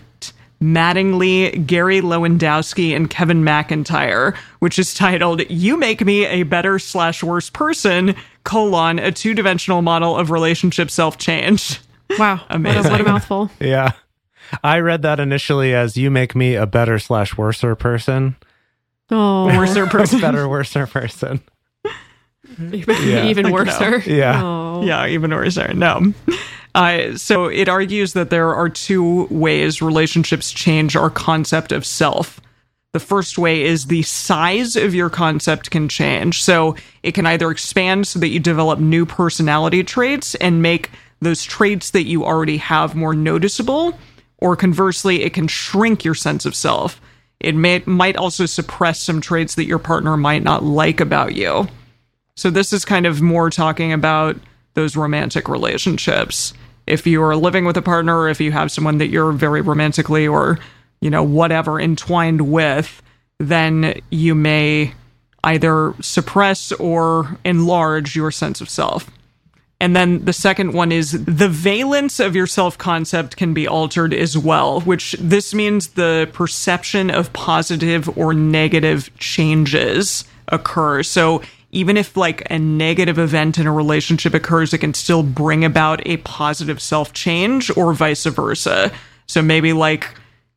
Mattingly, 0.61 1.65
Gary 1.67 2.01
Lewandowski, 2.01 2.95
and 2.95 3.09
Kevin 3.09 3.43
McIntyre, 3.43 4.35
which 4.59 4.79
is 4.79 4.93
titled 4.93 5.41
"You 5.49 5.77
Make 5.77 6.03
Me 6.05 6.25
a 6.25 6.43
Better 6.43 6.79
Slash 6.79 7.21
Worse 7.23 7.49
Person: 7.49 8.15
colon 8.43 8.99
a 8.99 9.11
two-dimensional 9.11 9.81
model 9.81 10.15
of 10.17 10.31
relationship 10.31 10.89
self-change." 10.91 11.79
Wow. 12.19 12.35
What 12.35 12.51
a, 12.51 12.55
Amazing. 12.55 12.91
what 12.91 13.01
a 13.01 13.03
mouthful. 13.03 13.51
Yeah. 13.59 13.93
I 14.63 14.77
read 14.79 15.01
that 15.01 15.19
initially 15.19 15.73
as 15.73 15.97
you 15.97 16.11
make 16.11 16.35
me 16.35 16.53
a 16.53 16.67
better 16.67 16.99
slash 16.99 17.35
worser 17.35 17.73
person. 17.75 18.35
Oh, 19.09 19.45
Worser 19.47 19.87
person. 19.87 20.21
better 20.21 20.47
worser 20.47 20.85
person. 20.85 21.41
even 22.71 22.95
Yeah. 23.07 23.25
even 23.25 23.45
Like, 23.45 23.53
worser. 23.55 23.97
Yeah. 24.05 24.39
Oh. 24.43 24.83
yeah, 24.85 25.07
even 25.07 25.31
worse. 25.31 25.55
there. 25.55 25.73
No. 25.73 26.13
Uh, 26.75 27.15
so 27.15 27.45
it 27.45 27.69
argues 27.69 28.11
that 28.13 28.29
there 28.29 28.53
are 28.53 28.67
two 28.67 29.27
ways 29.27 29.81
relationships 29.81 30.51
change 30.51 30.97
our 30.97 31.09
concept 31.09 31.71
of 31.71 31.85
self. 31.85 32.41
The 32.91 32.99
first 32.99 33.37
way 33.37 33.63
is 33.63 33.85
the 33.85 34.01
size 34.01 34.75
of 34.75 34.93
your 34.93 35.09
concept 35.09 35.71
can 35.71 35.87
change. 35.87 36.43
So 36.43 36.75
it 37.01 37.13
can 37.13 37.25
either 37.25 37.49
expand 37.49 38.07
so 38.07 38.19
that 38.19 38.27
you 38.27 38.41
develop 38.41 38.79
new 38.79 39.05
personality 39.05 39.85
traits 39.85 40.35
and 40.35 40.61
make 40.61 40.91
those 41.21 41.45
traits 41.45 41.91
that 41.91 42.03
you 42.03 42.25
already 42.25 42.57
have 42.57 42.93
more 42.93 43.15
noticeable, 43.15 43.97
or 44.39 44.57
conversely, 44.57 45.23
it 45.23 45.33
can 45.33 45.47
shrink 45.47 46.03
your 46.03 46.13
sense 46.13 46.45
of 46.45 46.53
self. 46.53 46.99
It 47.39 47.55
may, 47.55 47.83
might 47.85 48.17
also 48.17 48.45
suppress 48.45 48.99
some 48.99 49.21
traits 49.21 49.55
that 49.55 49.65
your 49.65 49.79
partner 49.79 50.17
might 50.17 50.43
not 50.43 50.63
like 50.63 50.99
about 50.99 51.35
you. 51.35 51.69
So 52.35 52.49
this 52.49 52.73
is 52.73 52.83
kind 52.83 53.05
of 53.05 53.21
more 53.21 53.49
talking 53.49 53.93
about 53.93 54.35
those 54.73 54.97
romantic 54.97 55.47
relationships. 55.47 56.53
If 56.87 57.07
you 57.07 57.21
are 57.23 57.35
living 57.35 57.65
with 57.65 57.77
a 57.77 57.81
partner, 57.81 58.17
or 58.19 58.29
if 58.29 58.39
you 58.39 58.51
have 58.51 58.71
someone 58.71 58.97
that 58.99 59.07
you're 59.07 59.31
very 59.31 59.61
romantically 59.61 60.27
or, 60.27 60.59
you 61.01 61.09
know, 61.09 61.23
whatever 61.23 61.79
entwined 61.79 62.41
with, 62.41 63.01
then 63.39 63.99
you 64.09 64.35
may 64.35 64.93
either 65.43 65.93
suppress 66.01 66.71
or 66.73 67.37
enlarge 67.45 68.15
your 68.15 68.31
sense 68.31 68.61
of 68.61 68.69
self. 68.69 69.09
And 69.79 69.95
then 69.95 70.23
the 70.23 70.33
second 70.33 70.73
one 70.73 70.91
is 70.91 71.11
the 71.11 71.49
valence 71.49 72.19
of 72.19 72.35
your 72.35 72.47
self 72.47 72.77
concept 72.77 73.35
can 73.35 73.53
be 73.53 73.67
altered 73.67 74.13
as 74.13 74.37
well, 74.37 74.81
which 74.81 75.13
this 75.19 75.53
means 75.53 75.89
the 75.89 76.29
perception 76.33 77.11
of 77.11 77.33
positive 77.33 78.17
or 78.17 78.33
negative 78.33 79.15
changes 79.17 80.23
occur. 80.47 81.03
So 81.03 81.41
even 81.75 81.97
if 81.97 82.15
like 82.15 82.49
a 82.49 82.57
negative 82.57 83.19
event 83.19 83.57
in 83.57 83.67
a 83.67 83.71
relationship 83.71 84.33
occurs, 84.33 84.73
it 84.73 84.77
can 84.77 84.93
still 84.93 85.23
bring 85.23 85.65
about 85.65 86.05
a 86.07 86.17
positive 86.17 86.81
self 86.81 87.11
change 87.11 87.69
or 87.75 87.93
vice 87.93 88.25
versa. 88.25 88.91
So 89.27 89.41
maybe 89.41 89.73
like 89.73 90.07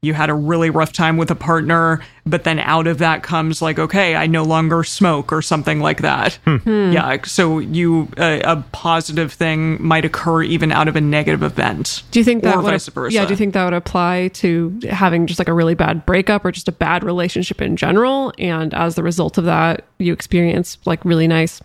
you 0.01 0.15
had 0.15 0.31
a 0.31 0.35
really 0.35 0.71
rough 0.71 0.93
time 0.93 1.17
with 1.17 1.29
a 1.31 1.35
partner, 1.35 2.01
but 2.25 2.45
then 2.45 2.61
out 2.61 2.87
of 2.87 2.99
that 2.99 3.25
comes 3.25 3.61
like, 3.61 3.81
okay, 3.81 4.15
I 4.15 4.29
no 4.29 4.45
longer 4.45 4.85
smoke 4.85 5.33
or 5.33 5.43
something 5.43 5.81
like 5.81 6.03
that. 6.03 6.39
Yeah. 6.67 7.19
So 7.25 7.59
you, 7.59 8.09
uh, 8.17 8.39
a 8.45 8.57
positive 8.71 9.33
thing 9.33 9.83
might 9.85 10.05
occur 10.05 10.43
even 10.45 10.71
out 10.71 10.87
of 10.87 10.95
a 10.95 11.01
negative 11.01 11.43
event. 11.43 12.05
Do 12.13 12.21
you 12.21 12.25
think 12.25 12.45
that 12.45 12.55
or 12.55 12.63
would 12.63 12.71
vice 12.71 12.87
versa? 12.89 13.13
yeah? 13.15 13.25
Do 13.25 13.31
you 13.33 13.37
think 13.37 13.55
that 13.55 13.65
would 13.65 13.73
apply 13.75 14.29
to 14.35 14.79
having 14.89 15.27
just 15.27 15.41
like 15.41 15.49
a 15.49 15.53
really 15.53 15.75
bad 15.75 16.07
breakup 16.07 16.45
or 16.45 16.53
just 16.53 16.69
a 16.69 16.73
bad 16.73 17.03
relationship 17.03 17.61
in 17.61 17.77
general? 17.77 18.33
And 18.39 18.73
as 18.75 18.95
the 18.95 19.03
result 19.03 19.37
of 19.37 19.45
that, 19.47 19.85
you 19.99 20.13
experience 20.13 20.79
like 20.85 21.05
really 21.05 21.27
nice 21.27 21.61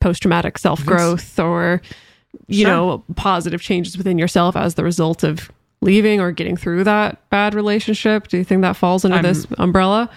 post 0.00 0.22
traumatic 0.22 0.58
self 0.58 0.84
growth 0.84 1.38
or 1.38 1.80
you 2.48 2.62
Sure. 2.64 2.68
know 2.70 3.04
positive 3.14 3.62
changes 3.62 3.96
within 3.96 4.18
yourself 4.18 4.56
as 4.56 4.74
the 4.74 4.82
result 4.82 5.22
of 5.22 5.52
leaving 5.84 6.20
or 6.20 6.32
getting 6.32 6.56
through 6.56 6.84
that 6.84 7.28
bad 7.30 7.54
relationship? 7.54 8.26
Do 8.28 8.36
you 8.38 8.44
think 8.44 8.62
that 8.62 8.76
falls 8.76 9.04
under 9.04 9.16
I'm- 9.18 9.22
this 9.24 9.46
umbrella? 9.58 10.10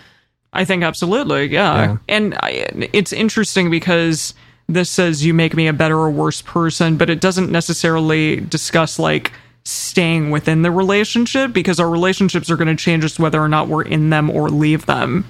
I 0.53 0.65
think 0.65 0.81
absolutely, 0.83 1.47
yeah. 1.49 1.75
Yeah. 1.75 1.97
And 2.07 2.33
I, 2.41 2.49
it's 2.93 3.13
interesting 3.13 3.69
because 3.69 4.33
this 4.67 4.89
says 4.89 5.23
you 5.23 5.33
make 5.33 5.55
me 5.55 5.67
a 5.67 5.73
better 5.73 5.97
or 5.97 6.09
worse 6.09 6.41
person, 6.41 6.97
but 6.97 7.09
it 7.09 7.19
doesn't 7.21 7.51
necessarily 7.51 8.37
discuss 8.37 8.97
like 8.97 9.33
staying 9.65 10.31
within 10.31 10.61
the 10.61 10.71
relationship 10.71 11.51
because 11.53 11.79
our 11.79 11.89
relationships 11.89 12.49
are 12.49 12.55
going 12.55 12.69
to 12.75 12.81
change 12.81 13.03
us 13.03 13.19
whether 13.19 13.39
or 13.41 13.49
not 13.49 13.67
we're 13.67 13.83
in 13.83 14.09
them 14.09 14.29
or 14.29 14.49
leave 14.49 14.85
them. 14.85 15.25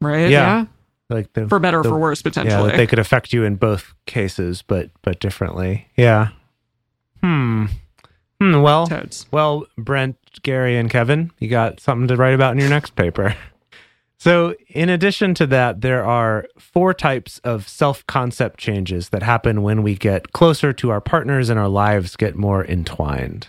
Right? 0.00 0.30
Yeah. 0.30 0.66
Like 1.08 1.32
the, 1.32 1.48
For 1.48 1.58
better 1.58 1.80
or 1.80 1.82
the- 1.82 1.88
for 1.88 1.98
worse, 1.98 2.20
Yeah, 2.20 2.30
potentially. 2.30 2.70
that 2.70 2.76
they 2.76 2.86
could 2.86 2.98
affect 3.00 3.32
you 3.32 3.42
in 3.44 3.56
both 3.56 3.94
cases, 4.06 4.62
but 4.62 4.90
but 5.02 5.18
differently. 5.18 5.88
Yeah. 5.96 6.28
Hmm. 7.22 7.66
Hmm. 8.40 8.62
Well. 8.62 8.86
Toads. 8.86 9.26
Well, 9.30 9.66
Brent, 9.76 10.16
Gary, 10.42 10.76
and 10.78 10.88
Kevin, 10.88 11.30
you 11.38 11.48
got 11.48 11.78
something 11.80 12.08
to 12.08 12.16
write 12.16 12.34
about 12.34 12.52
in 12.52 12.58
your 12.58 12.70
next 12.70 12.96
paper. 12.96 13.36
So, 14.20 14.54
in 14.68 14.90
addition 14.90 15.32
to 15.36 15.46
that, 15.46 15.80
there 15.80 16.04
are 16.04 16.44
four 16.58 16.92
types 16.92 17.38
of 17.38 17.66
self 17.66 18.06
concept 18.06 18.60
changes 18.60 19.08
that 19.08 19.22
happen 19.22 19.62
when 19.62 19.82
we 19.82 19.94
get 19.94 20.32
closer 20.32 20.74
to 20.74 20.90
our 20.90 21.00
partners 21.00 21.48
and 21.48 21.58
our 21.58 21.70
lives 21.70 22.16
get 22.16 22.36
more 22.36 22.62
entwined. 22.62 23.46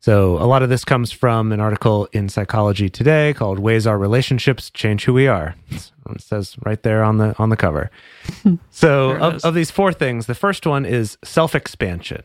So, 0.00 0.38
a 0.38 0.46
lot 0.46 0.62
of 0.62 0.70
this 0.70 0.82
comes 0.82 1.12
from 1.12 1.52
an 1.52 1.60
article 1.60 2.08
in 2.12 2.30
Psychology 2.30 2.88
Today 2.88 3.34
called 3.34 3.58
"Ways 3.58 3.86
Our 3.86 3.98
Relationships 3.98 4.70
Change 4.70 5.04
Who 5.04 5.12
We 5.12 5.26
Are." 5.28 5.54
It 5.70 5.90
says 6.20 6.56
right 6.64 6.82
there 6.82 7.04
on 7.04 7.18
the 7.18 7.34
on 7.38 7.50
the 7.50 7.56
cover. 7.58 7.90
so, 8.70 9.10
of, 9.10 9.44
of 9.44 9.52
these 9.52 9.70
four 9.70 9.92
things, 9.92 10.24
the 10.24 10.34
first 10.34 10.66
one 10.66 10.86
is 10.86 11.18
self 11.22 11.54
expansion. 11.54 12.22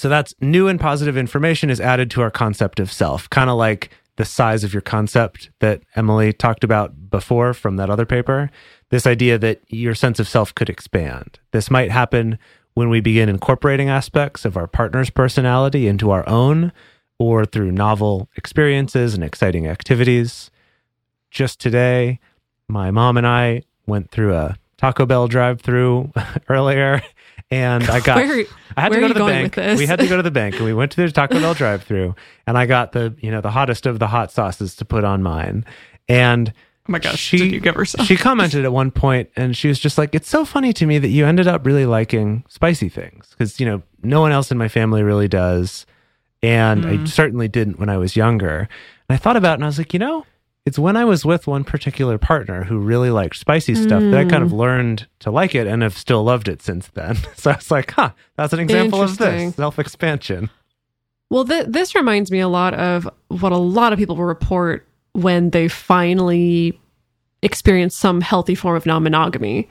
So 0.00 0.08
that's 0.08 0.34
new 0.40 0.66
and 0.66 0.80
positive 0.80 1.18
information 1.18 1.68
is 1.68 1.78
added 1.78 2.10
to 2.12 2.22
our 2.22 2.30
concept 2.30 2.80
of 2.80 2.90
self, 2.90 3.28
kind 3.28 3.50
of 3.50 3.58
like 3.58 3.90
the 4.16 4.24
size 4.24 4.64
of 4.64 4.72
your 4.72 4.80
concept 4.80 5.50
that 5.58 5.82
Emily 5.94 6.32
talked 6.32 6.64
about 6.64 7.10
before 7.10 7.52
from 7.52 7.76
that 7.76 7.90
other 7.90 8.06
paper. 8.06 8.50
This 8.88 9.06
idea 9.06 9.36
that 9.36 9.60
your 9.68 9.94
sense 9.94 10.18
of 10.18 10.26
self 10.26 10.54
could 10.54 10.70
expand. 10.70 11.38
This 11.50 11.70
might 11.70 11.90
happen 11.90 12.38
when 12.72 12.88
we 12.88 13.00
begin 13.00 13.28
incorporating 13.28 13.90
aspects 13.90 14.46
of 14.46 14.56
our 14.56 14.66
partner's 14.66 15.10
personality 15.10 15.86
into 15.86 16.10
our 16.10 16.26
own 16.26 16.72
or 17.18 17.44
through 17.44 17.70
novel 17.70 18.30
experiences 18.36 19.12
and 19.12 19.22
exciting 19.22 19.66
activities. 19.66 20.50
Just 21.30 21.60
today, 21.60 22.20
my 22.68 22.90
mom 22.90 23.18
and 23.18 23.26
I 23.26 23.64
went 23.86 24.10
through 24.10 24.34
a 24.34 24.56
Taco 24.78 25.04
Bell 25.04 25.28
drive 25.28 25.60
through 25.60 26.10
earlier 26.48 27.02
and 27.50 27.84
I 27.84 28.00
got 28.00 28.16
Where- 28.26 28.44
I 28.76 28.82
had 28.82 28.92
to 28.92 29.00
go 29.00 29.08
to 29.08 29.14
the 29.14 29.26
bank. 29.26 29.56
We 29.56 29.86
had 29.86 29.98
to 29.98 30.06
go 30.06 30.16
to 30.16 30.22
the 30.22 30.30
bank 30.30 30.56
and 30.56 30.64
we 30.64 30.72
went 30.72 30.92
to 30.92 31.02
the 31.04 31.10
Taco 31.10 31.40
Bell 31.40 31.54
drive 31.54 31.82
through 31.82 32.14
and 32.46 32.56
I 32.56 32.66
got 32.66 32.92
the, 32.92 33.14
you 33.20 33.30
know, 33.30 33.40
the 33.40 33.50
hottest 33.50 33.86
of 33.86 33.98
the 33.98 34.06
hot 34.06 34.30
sauces 34.30 34.76
to 34.76 34.84
put 34.84 35.04
on 35.04 35.22
mine. 35.22 35.64
And 36.08 36.52
Oh 36.88 36.92
my 36.92 36.98
gosh, 36.98 37.18
she, 37.18 37.36
did 37.36 37.52
you 37.52 37.60
give 37.60 37.74
her 37.74 37.84
some? 37.84 38.04
she 38.06 38.16
commented 38.16 38.64
at 38.64 38.72
one 38.72 38.90
point 38.90 39.30
and 39.36 39.56
she 39.56 39.68
was 39.68 39.78
just 39.78 39.98
like, 39.98 40.14
It's 40.14 40.28
so 40.28 40.44
funny 40.44 40.72
to 40.74 40.86
me 40.86 40.98
that 40.98 41.08
you 41.08 41.26
ended 41.26 41.46
up 41.46 41.66
really 41.66 41.86
liking 41.86 42.44
spicy 42.48 42.88
things. 42.88 43.28
Because, 43.30 43.60
you 43.60 43.66
know, 43.66 43.82
no 44.02 44.20
one 44.20 44.32
else 44.32 44.50
in 44.50 44.58
my 44.58 44.68
family 44.68 45.02
really 45.02 45.28
does. 45.28 45.86
And 46.42 46.86
I 46.86 46.96
mm. 46.96 47.08
certainly 47.08 47.48
didn't 47.48 47.78
when 47.78 47.90
I 47.90 47.98
was 47.98 48.16
younger. 48.16 48.60
And 48.60 48.68
I 49.14 49.16
thought 49.16 49.36
about 49.36 49.52
it 49.52 49.54
and 49.54 49.64
I 49.64 49.66
was 49.66 49.78
like, 49.78 49.92
you 49.92 49.98
know, 49.98 50.24
it's 50.70 50.78
when 50.78 50.96
I 50.96 51.04
was 51.04 51.24
with 51.24 51.48
one 51.48 51.64
particular 51.64 52.16
partner 52.16 52.62
who 52.62 52.78
really 52.78 53.10
liked 53.10 53.36
spicy 53.36 53.74
stuff 53.74 54.00
that 54.02 54.14
I 54.14 54.24
kind 54.24 54.44
of 54.44 54.50
mm. 54.50 54.58
learned 54.58 55.08
to 55.18 55.32
like 55.32 55.52
it 55.56 55.66
and 55.66 55.82
have 55.82 55.98
still 55.98 56.22
loved 56.22 56.46
it 56.46 56.62
since 56.62 56.86
then. 56.94 57.16
So 57.34 57.50
I 57.50 57.56
was 57.56 57.72
like, 57.72 57.90
huh, 57.90 58.12
that's 58.36 58.52
an 58.52 58.60
example 58.60 59.02
of 59.02 59.18
this 59.18 59.56
self 59.56 59.80
expansion. 59.80 60.48
Well, 61.28 61.44
th- 61.44 61.66
this 61.66 61.96
reminds 61.96 62.30
me 62.30 62.38
a 62.38 62.46
lot 62.46 62.74
of 62.74 63.10
what 63.26 63.50
a 63.50 63.56
lot 63.56 63.92
of 63.92 63.98
people 63.98 64.14
report 64.14 64.86
when 65.10 65.50
they 65.50 65.66
finally 65.66 66.78
experience 67.42 67.96
some 67.96 68.20
healthy 68.20 68.54
form 68.54 68.76
of 68.76 68.86
non 68.86 69.02
monogamy. 69.02 69.68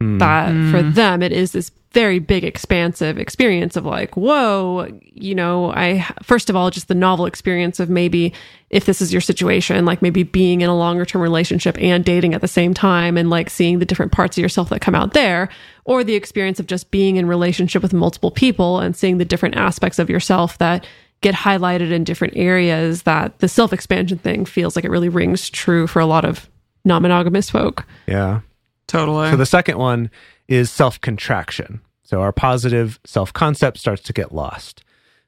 Hmm. 0.00 0.18
That 0.18 0.48
for 0.70 0.82
hmm. 0.82 0.92
them, 0.92 1.22
it 1.22 1.32
is 1.32 1.52
this 1.52 1.70
very 1.92 2.18
big, 2.18 2.44
expansive 2.44 3.18
experience 3.18 3.74
of 3.74 3.86
like, 3.86 4.16
whoa, 4.16 4.86
you 5.02 5.34
know, 5.34 5.72
I, 5.72 6.06
first 6.22 6.50
of 6.50 6.56
all, 6.56 6.70
just 6.70 6.88
the 6.88 6.94
novel 6.94 7.26
experience 7.26 7.80
of 7.80 7.88
maybe 7.88 8.32
if 8.70 8.84
this 8.84 9.00
is 9.00 9.12
your 9.12 9.22
situation, 9.22 9.84
like 9.86 10.02
maybe 10.02 10.22
being 10.22 10.60
in 10.60 10.68
a 10.68 10.76
longer 10.76 11.06
term 11.06 11.22
relationship 11.22 11.76
and 11.80 12.04
dating 12.04 12.34
at 12.34 12.42
the 12.42 12.48
same 12.48 12.74
time 12.74 13.16
and 13.16 13.30
like 13.30 13.48
seeing 13.48 13.78
the 13.78 13.86
different 13.86 14.12
parts 14.12 14.36
of 14.36 14.42
yourself 14.42 14.68
that 14.68 14.80
come 14.80 14.94
out 14.94 15.14
there, 15.14 15.48
or 15.84 16.04
the 16.04 16.14
experience 16.14 16.60
of 16.60 16.66
just 16.66 16.90
being 16.90 17.16
in 17.16 17.26
relationship 17.26 17.82
with 17.82 17.94
multiple 17.94 18.30
people 18.30 18.80
and 18.80 18.94
seeing 18.94 19.18
the 19.18 19.24
different 19.24 19.56
aspects 19.56 19.98
of 19.98 20.10
yourself 20.10 20.58
that 20.58 20.86
get 21.22 21.34
highlighted 21.34 21.90
in 21.90 22.04
different 22.04 22.36
areas 22.36 23.02
that 23.02 23.38
the 23.38 23.48
self 23.48 23.72
expansion 23.72 24.18
thing 24.18 24.44
feels 24.44 24.76
like 24.76 24.84
it 24.84 24.90
really 24.90 25.08
rings 25.08 25.48
true 25.48 25.86
for 25.86 26.00
a 26.00 26.06
lot 26.06 26.24
of 26.26 26.48
non 26.84 27.02
monogamous 27.02 27.48
folk. 27.48 27.86
Yeah. 28.06 28.40
Totally. 28.88 29.30
So 29.30 29.36
the 29.36 29.46
second 29.46 29.78
one 29.78 30.10
is 30.48 30.70
self 30.70 31.00
contraction. 31.00 31.80
So 32.02 32.20
our 32.22 32.32
positive 32.32 32.98
self 33.04 33.32
concept 33.32 33.78
starts 33.78 34.02
to 34.02 34.12
get 34.12 34.34
lost. 34.34 34.82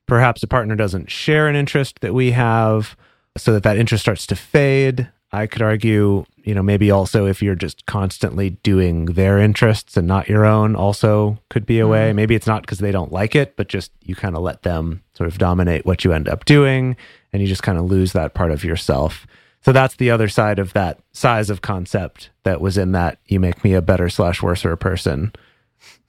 Perhaps 0.07 0.43
a 0.43 0.49
partner 0.49 0.75
doesn't 0.75 1.11
share 1.11 1.47
an 1.47 1.55
interest 1.55 2.01
that 2.01 2.15
we 2.15 2.33
have, 2.33 2.97
so 3.37 3.53
that 3.53 3.63
that 3.63 3.77
interest 3.77 4.03
starts 4.03 4.27
to 4.27 4.35
fade. 4.35 5.09
I 5.33 5.47
could 5.47 5.63
argue, 5.63 6.25
you 6.43 6.55
know, 6.55 6.63
maybe 6.63 6.91
also 6.91 7.27
if 7.27 7.41
you're 7.41 7.55
just 7.55 7.87
constantly 7.87 8.51
doing 8.51 9.05
their 9.05 9.39
interests 9.39 9.97
and 9.97 10.09
not 10.09 10.29
your 10.29 10.45
own, 10.45 10.75
also 10.75 11.39
could 11.51 11.67
be 11.67 11.79
a 11.79 11.87
way. 11.87 12.09
Mm-hmm. 12.09 12.17
Maybe 12.17 12.35
it's 12.35 12.49
not 12.49 12.63
because 12.63 12.79
they 12.79 12.91
don't 12.91 13.13
like 13.13 13.37
it, 13.37 13.57
but 13.57 13.69
just 13.69 13.93
you 14.03 14.17
kind 14.17 14.35
of 14.35 14.43
let 14.43 14.63
them 14.63 15.03
sort 15.15 15.29
of 15.29 15.39
dominate 15.39 15.87
what 15.87 16.05
you 16.05 16.13
end 16.13 16.29
up 16.29 16.45
doing, 16.47 16.97
and 17.33 17.41
you 17.41 17.47
just 17.47 17.63
kind 17.63 17.79
of 17.79 17.85
lose 17.85 18.13
that 18.13 18.35
part 18.35 18.51
of 18.51 18.65
yourself. 18.65 19.27
So 19.63 19.73
that's 19.73 19.97
the 19.97 20.11
other 20.11 20.29
side 20.29 20.59
of 20.59 20.73
that 20.73 21.01
size 21.13 21.51
of 21.51 21.61
concept 21.61 22.31
that 22.45 22.61
was 22.61 22.79
in 22.79 22.93
that 22.93 23.19
"You 23.27 23.41
make 23.41 23.63
me 23.63 23.75
a 23.75 23.83
better 23.83 24.09
slash 24.09 24.43
worser 24.43 24.77
person" 24.77 25.33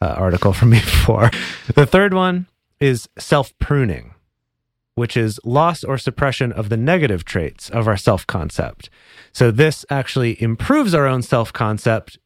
uh, 0.02 0.16
article 0.18 0.54
from 0.54 0.72
me 0.72 0.80
before. 0.82 1.32
The 1.76 1.86
third 1.86 2.14
one 2.14 2.48
is 2.80 3.08
self 3.18 3.58
pruning, 3.60 4.14
which 4.96 5.16
is 5.16 5.40
loss 5.44 5.84
or 5.84 5.98
suppression 5.98 6.52
of 6.52 6.70
the 6.70 6.78
negative 6.78 7.26
traits 7.26 7.70
of 7.70 7.88
our 7.88 7.98
self 7.98 8.26
concept. 8.28 8.90
So 9.32 9.52
this 9.52 9.86
actually 9.90 10.42
improves 10.42 10.94
our 10.94 11.08
own 11.08 11.22
self 11.22 11.54
concept 11.54 12.18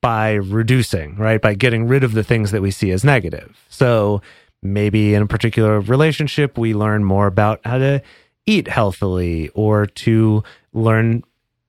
by 0.00 0.32
reducing, 0.32 1.16
right? 1.16 1.40
By 1.42 1.54
getting 1.54 1.86
rid 1.86 2.04
of 2.04 2.12
the 2.12 2.24
things 2.24 2.52
that 2.52 2.62
we 2.62 2.70
see 2.70 2.90
as 2.90 3.04
negative. 3.04 3.64
So 3.68 4.22
maybe 4.62 5.14
in 5.14 5.22
a 5.22 5.26
particular 5.26 5.80
relationship, 5.80 6.56
we 6.56 6.72
learn 6.72 7.04
more 7.04 7.26
about 7.26 7.60
how 7.64 7.78
to 7.78 8.02
eat 8.46 8.68
healthily 8.68 9.48
or 9.50 9.86
to 9.86 10.42
learn, 10.72 11.22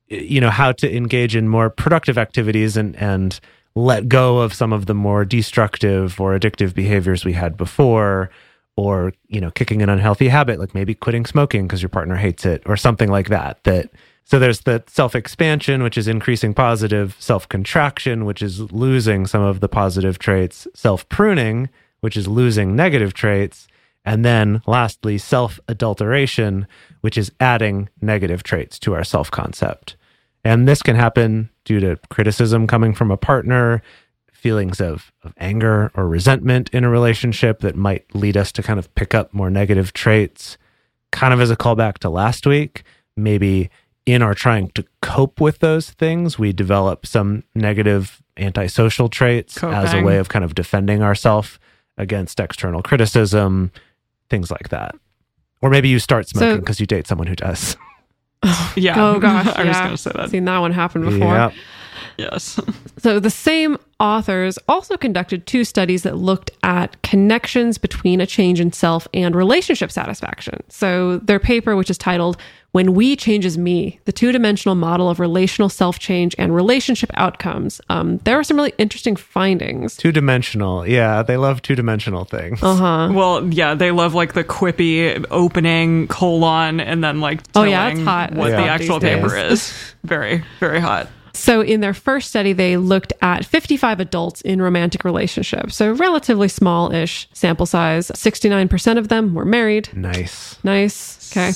you 0.08 0.42
know, 0.42 0.50
how 0.50 0.72
to 0.74 0.96
engage 0.96 1.36
in 1.36 1.48
more 1.48 1.70
productive 1.70 2.18
activities 2.18 2.78
and, 2.78 2.96
and 2.98 3.40
let 3.76 4.08
go 4.08 4.40
of 4.40 4.54
some 4.54 4.72
of 4.72 4.86
the 4.86 4.94
more 4.94 5.26
destructive 5.26 6.20
or 6.20 6.38
addictive 6.38 6.74
behaviors 6.74 7.26
we 7.26 7.34
had 7.34 7.58
before 7.58 8.30
or 8.78 9.14
you 9.28 9.40
know 9.40 9.52
kicking 9.52 9.82
an 9.82 9.90
unhealthy 9.90 10.28
habit 10.28 10.60
like 10.60 10.74
maybe 10.74 10.94
quitting 10.94 11.26
smoking 11.26 11.68
because 11.68 11.82
your 11.82 11.90
partner 11.90 12.16
hates 12.16 12.46
it 12.46 12.62
or 12.66 12.78
something 12.78 13.10
like 13.10 13.30
that 13.30 13.62
that 13.64 13.90
so 14.24 14.40
there's 14.40 14.62
the 14.62 14.84
self 14.88 15.16
expansion 15.16 15.84
which 15.84 15.98
is 15.98 16.08
increasing 16.08 16.54
positive 16.54 17.16
self 17.20 17.48
contraction 17.48 18.26
which 18.26 18.42
is 18.42 18.60
losing 18.72 19.26
some 19.26 19.42
of 19.42 19.60
the 19.60 19.70
positive 19.70 20.20
traits 20.20 20.68
self 20.74 21.08
pruning 21.10 21.70
which 22.02 22.18
is 22.18 22.28
losing 22.28 22.76
negative 22.76 23.14
traits 23.14 23.68
and 24.06 24.24
then 24.24 24.62
lastly 24.68 25.18
self 25.18 25.60
adulteration 25.68 26.68
which 27.02 27.18
is 27.18 27.32
adding 27.40 27.90
negative 28.02 28.44
traits 28.44 28.80
to 28.80 28.94
our 28.94 29.04
self 29.04 29.30
concept 29.32 29.96
and 30.44 30.68
this 30.68 30.84
can 30.84 30.96
happen 30.96 31.50
due 31.66 31.80
to 31.80 31.98
criticism 32.10 32.68
coming 32.68 32.94
from 32.94 33.12
a 33.12 33.18
partner 33.18 33.82
feelings 34.46 34.80
of, 34.80 35.12
of 35.24 35.34
anger 35.40 35.92
or 35.96 36.08
resentment 36.08 36.70
in 36.70 36.84
a 36.84 36.90
relationship 36.90 37.62
that 37.62 37.76
might 37.76 38.06
lead 38.14 38.38
us 38.38 38.52
to 38.52 38.62
kind 38.62 38.78
of 38.78 38.94
pick 38.94 39.16
up 39.16 39.34
more 39.34 39.50
negative 39.50 39.92
traits. 39.92 40.60
Kind 41.12 41.34
of 41.34 41.42
as 41.42 41.50
a 41.50 41.56
callback 41.56 41.98
to 42.00 42.12
last 42.12 42.46
week, 42.46 42.84
maybe 43.18 43.72
in 44.06 44.22
our 44.22 44.36
trying 44.36 44.70
to 44.76 44.86
cope 45.02 45.42
with 45.42 45.58
those 45.60 45.90
things, 45.90 46.38
we 46.38 46.54
develop 46.54 47.08
some 47.08 47.44
negative 47.56 48.22
antisocial 48.38 49.10
traits 49.10 49.64
as 49.64 49.96
a 49.96 50.04
way 50.04 50.18
of 50.18 50.30
kind 50.30 50.46
of 50.46 50.54
defending 50.54 51.02
ourselves 51.02 51.58
against 51.98 52.40
external 52.40 52.84
criticism, 52.84 53.72
things 54.30 54.52
like 54.52 54.70
that. 54.70 54.96
Or 55.62 55.70
maybe 55.70 55.90
you 55.90 56.00
start 56.00 56.28
smoking 56.28 56.56
So- 56.56 56.60
because 56.60 56.80
you 56.80 56.86
date 56.86 57.08
someone 57.08 57.28
who 57.28 57.36
does. 57.36 57.76
Yeah. 58.76 58.96
Oh 59.04 59.20
gosh, 59.22 59.48
I 59.48 59.64
was 59.64 59.68
yeah. 59.76 59.84
going 59.84 59.92
to 59.92 59.98
say 59.98 60.12
that. 60.16 60.30
Seen 60.30 60.46
that 60.46 60.60
one 60.60 60.72
happen 60.72 61.02
before. 61.04 61.34
Yep. 61.34 61.54
Yes. 62.18 62.60
So 63.00 63.20
the 63.20 63.30
same 63.30 63.78
authors 64.00 64.60
also 64.68 64.98
conducted 64.98 65.48
two 65.48 65.64
studies 65.64 66.04
that 66.04 66.18
looked 66.18 66.52
at 66.64 67.02
connections 67.02 67.78
between 67.78 68.22
a 68.22 68.26
change 68.28 68.60
in 68.60 68.72
self 68.72 69.08
and 69.14 69.36
relationship 69.36 69.92
satisfaction. 69.92 70.62
So 70.70 71.18
their 71.18 71.40
paper, 71.40 71.76
which 71.76 71.90
is 71.90 71.98
titled 71.98 72.38
When 72.76 72.94
We 72.94 73.16
Changes 73.16 73.58
Me, 73.58 74.02
the 74.04 74.12
two-dimensional 74.12 74.76
model 74.76 75.10
of 75.10 75.22
relational 75.22 75.70
self-change 75.70 76.36
and 76.38 76.54
relationship 76.54 77.10
outcomes. 77.14 77.80
Um, 77.88 78.18
there 78.26 78.38
are 78.38 78.44
some 78.44 78.58
really 78.58 78.74
interesting 78.78 79.16
findings. 79.16 79.96
Two 79.96 80.12
dimensional. 80.12 80.86
Yeah, 80.86 81.24
they 81.24 81.38
love 81.38 81.62
two 81.62 81.76
dimensional 81.76 82.26
things. 82.26 82.62
Uh-huh. 82.62 83.14
Well, 83.14 83.48
yeah, 83.48 83.76
they 83.76 83.92
love 83.92 84.14
like 84.14 84.34
the 84.34 84.44
quippy 84.44 85.26
opening 85.32 86.10
colon 86.10 86.82
and 86.82 87.02
then 87.02 87.22
like 87.22 87.40
Oh, 87.56 87.64
yeah, 87.64 87.88
it's 87.88 88.02
hot. 88.02 88.34
what 88.34 88.52
It's 88.52 88.58
the 88.62 88.68
actual 88.68 89.00
paper 89.00 89.38
is. 89.38 89.74
Very, 90.04 90.44
very 90.60 90.82
hot. 90.82 91.08
So, 91.36 91.62
in 91.62 91.82
their 91.82 91.94
first 91.94 92.30
study, 92.30 92.54
they 92.54 92.78
looked 92.78 93.12
at 93.22 93.46
55 93.46 94.00
adults 94.00 94.42
in 94.42 94.62
romantic 94.62 95.04
relationships. 95.04 95.76
So, 95.76 95.92
relatively 95.92 96.48
small 96.48 96.92
ish 96.92 97.28
sample 97.34 97.66
size. 97.66 98.10
69% 98.10 98.98
of 98.98 99.10
them 99.10 99.34
were 99.34 99.46
married. 99.46 99.90
Nice. 99.94 100.58
Nice. 100.64 101.32
Okay. 101.32 101.52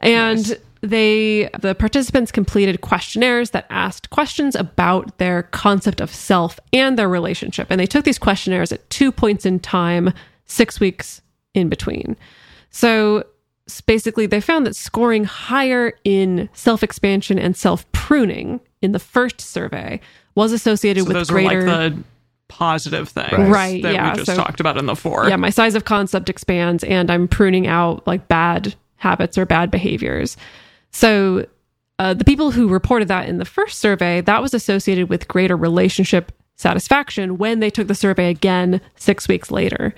And 0.00 0.58
they, 0.80 1.48
the 1.60 1.76
participants 1.76 2.32
completed 2.32 2.80
questionnaires 2.80 3.50
that 3.50 3.66
asked 3.70 4.10
questions 4.10 4.56
about 4.56 5.16
their 5.18 5.44
concept 5.44 6.00
of 6.00 6.12
self 6.12 6.58
and 6.72 6.98
their 6.98 7.08
relationship. 7.08 7.68
And 7.70 7.78
they 7.78 7.86
took 7.86 8.04
these 8.04 8.18
questionnaires 8.18 8.72
at 8.72 8.88
two 8.90 9.12
points 9.12 9.46
in 9.46 9.60
time, 9.60 10.12
six 10.46 10.80
weeks 10.80 11.22
in 11.54 11.68
between. 11.68 12.16
So 12.70 13.24
basically, 13.86 14.26
they 14.26 14.40
found 14.40 14.66
that 14.66 14.74
scoring 14.74 15.24
higher 15.24 15.92
in 16.02 16.48
self 16.52 16.82
expansion 16.82 17.38
and 17.38 17.56
self 17.56 17.90
pruning 17.92 18.58
in 18.82 18.92
the 18.92 18.98
first 18.98 19.40
survey 19.40 20.00
was 20.34 20.52
associated 20.52 21.04
So 21.04 21.08
with 21.08 21.16
those 21.16 21.30
greater. 21.30 21.60
are 21.60 21.62
like 21.66 21.94
the 21.94 22.02
positive 22.48 23.08
things 23.08 23.32
Right, 23.48 23.82
that 23.82 23.94
yeah, 23.94 24.10
we 24.10 24.16
just 24.16 24.26
so- 24.26 24.36
talked 24.36 24.60
about 24.60 24.76
in 24.76 24.86
the 24.86 24.96
four. 24.96 25.28
yeah, 25.28 25.36
my 25.36 25.50
size 25.50 25.74
of 25.74 25.84
concept 25.84 26.28
expands 26.28 26.84
and 26.84 27.10
I'm 27.10 27.26
pruning 27.28 27.66
out 27.66 28.06
like 28.06 28.28
bad 28.28 28.74
habits 28.96 29.38
or 29.38 29.46
bad 29.46 29.70
behaviors. 29.70 30.36
So, 30.90 31.46
uh, 31.98 32.14
the 32.14 32.24
people 32.24 32.50
who 32.50 32.68
reported 32.68 33.08
that 33.08 33.28
in 33.28 33.38
the 33.38 33.44
first 33.44 33.78
survey, 33.78 34.20
that 34.22 34.42
was 34.42 34.54
associated 34.54 35.08
with 35.08 35.28
greater 35.28 35.56
relationship 35.56 36.32
satisfaction 36.56 37.38
when 37.38 37.60
they 37.60 37.70
took 37.70 37.86
the 37.88 37.94
survey 37.94 38.28
again 38.30 38.80
six 38.96 39.28
weeks 39.28 39.50
later. 39.50 39.94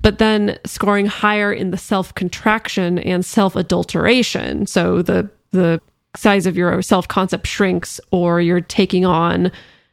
But 0.00 0.18
then 0.18 0.58
scoring 0.64 1.06
higher 1.06 1.52
in 1.52 1.70
the 1.70 1.76
self 1.76 2.14
contraction 2.14 2.98
and 3.00 3.24
self 3.24 3.56
adulteration. 3.56 4.66
So, 4.66 5.02
the, 5.02 5.28
the 5.50 5.80
size 6.18 6.46
of 6.46 6.56
your 6.56 6.82
self 6.82 7.08
concept 7.08 7.46
shrinks 7.46 8.00
or 8.10 8.40
you're 8.40 8.60
taking 8.60 9.04
on 9.04 9.52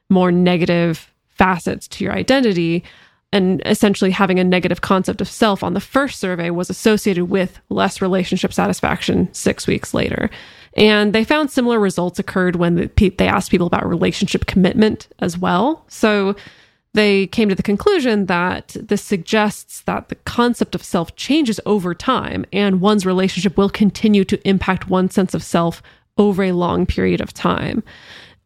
more 0.09 0.31
negative 0.31 1.11
facets 1.29 1.88
to 1.88 2.03
your 2.03 2.13
identity 2.13 2.83
and 3.31 3.61
essentially 3.65 4.11
having 4.11 4.39
a 4.39 4.43
negative 4.43 4.81
concept 4.81 5.19
of 5.19 5.27
self 5.27 5.63
on 5.63 5.73
the 5.73 5.81
first 5.81 6.19
survey 6.19 6.49
was 6.49 6.69
associated 6.69 7.25
with 7.25 7.59
less 7.69 8.01
relationship 8.01 8.53
satisfaction 8.53 9.27
six 9.33 9.67
weeks 9.67 9.93
later. 9.93 10.29
And 10.77 11.13
they 11.13 11.23
found 11.23 11.51
similar 11.51 11.79
results 11.79 12.19
occurred 12.19 12.55
when 12.55 12.89
they 12.97 13.27
asked 13.27 13.51
people 13.51 13.67
about 13.67 13.88
relationship 13.88 14.45
commitment 14.45 15.07
as 15.19 15.38
well. 15.38 15.85
So 15.89 16.35
they 16.93 17.27
came 17.27 17.49
to 17.49 17.55
the 17.55 17.63
conclusion 17.63 18.27
that 18.27 18.75
this 18.79 19.01
suggests 19.01 19.81
that 19.81 20.07
the 20.07 20.15
concept 20.15 20.75
of 20.75 20.83
self 20.83 21.15
changes 21.17 21.59
over 21.65 21.93
time 21.93 22.45
and 22.53 22.79
one's 22.79 23.05
relationship 23.05 23.57
will 23.57 23.69
continue 23.69 24.23
to 24.23 24.47
impact 24.47 24.88
one's 24.88 25.13
sense 25.13 25.33
of 25.33 25.43
self 25.43 25.81
over 26.17 26.43
a 26.43 26.51
long 26.51 26.86
period 26.86 27.21
of 27.21 27.34
time. 27.34 27.84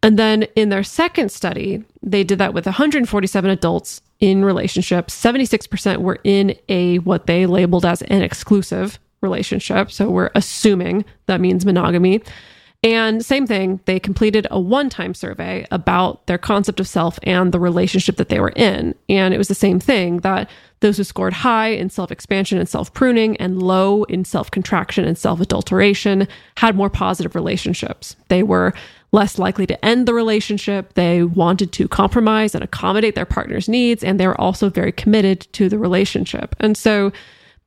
And 0.01 0.17
then 0.17 0.43
in 0.55 0.69
their 0.69 0.83
second 0.83 1.31
study, 1.31 1.83
they 2.01 2.23
did 2.23 2.39
that 2.39 2.53
with 2.53 2.65
147 2.65 3.49
adults 3.49 4.01
in 4.19 4.45
relationships. 4.45 5.19
76% 5.19 5.97
were 5.97 6.19
in 6.23 6.55
a 6.69 6.99
what 6.99 7.25
they 7.25 7.45
labeled 7.45 7.85
as 7.85 8.01
an 8.03 8.21
exclusive 8.21 8.99
relationship. 9.21 9.91
So 9.91 10.09
we're 10.09 10.31
assuming 10.35 11.03
that 11.25 11.41
means 11.41 11.65
monogamy. 11.65 12.21
And 12.81 13.25
same 13.25 13.45
thing, 13.45 13.81
they 13.85 13.99
completed 13.99 14.47
a 14.49 14.59
one 14.59 14.89
time 14.89 15.13
survey 15.13 15.67
about 15.69 16.25
their 16.27 16.37
concept 16.37 16.79
of 16.79 16.87
self 16.87 17.19
and 17.23 17.51
the 17.51 17.59
relationship 17.59 18.15
that 18.15 18.29
they 18.29 18.39
were 18.39 18.53
in. 18.55 18.95
And 19.09 19.33
it 19.33 19.37
was 19.37 19.49
the 19.49 19.55
same 19.55 19.81
thing 19.81 20.17
that 20.19 20.49
those 20.81 20.97
who 20.97 21.03
scored 21.03 21.33
high 21.33 21.67
in 21.67 21.89
self 21.89 22.11
expansion 22.11 22.57
and 22.57 22.69
self 22.69 22.93
pruning 22.93 23.37
and 23.37 23.61
low 23.61 24.03
in 24.03 24.25
self 24.25 24.49
contraction 24.51 25.05
and 25.05 25.17
self 25.17 25.39
adulteration 25.39 26.27
had 26.57 26.75
more 26.75 26.89
positive 26.89 27.35
relationships. 27.35 28.15
They 28.29 28.43
were 28.43 28.73
less 29.11 29.39
likely 29.39 29.65
to 29.65 29.85
end 29.85 30.07
the 30.07 30.13
relationship. 30.13 30.93
They 30.93 31.23
wanted 31.23 31.71
to 31.73 31.87
compromise 31.87 32.53
and 32.53 32.63
accommodate 32.63 33.15
their 33.15 33.25
partner's 33.25 33.67
needs. 33.67 34.03
And 34.03 34.19
they 34.19 34.27
were 34.27 34.39
also 34.39 34.69
very 34.69 34.91
committed 34.91 35.41
to 35.53 35.67
the 35.67 35.79
relationship. 35.79 36.55
And 36.59 36.77
so 36.77 37.11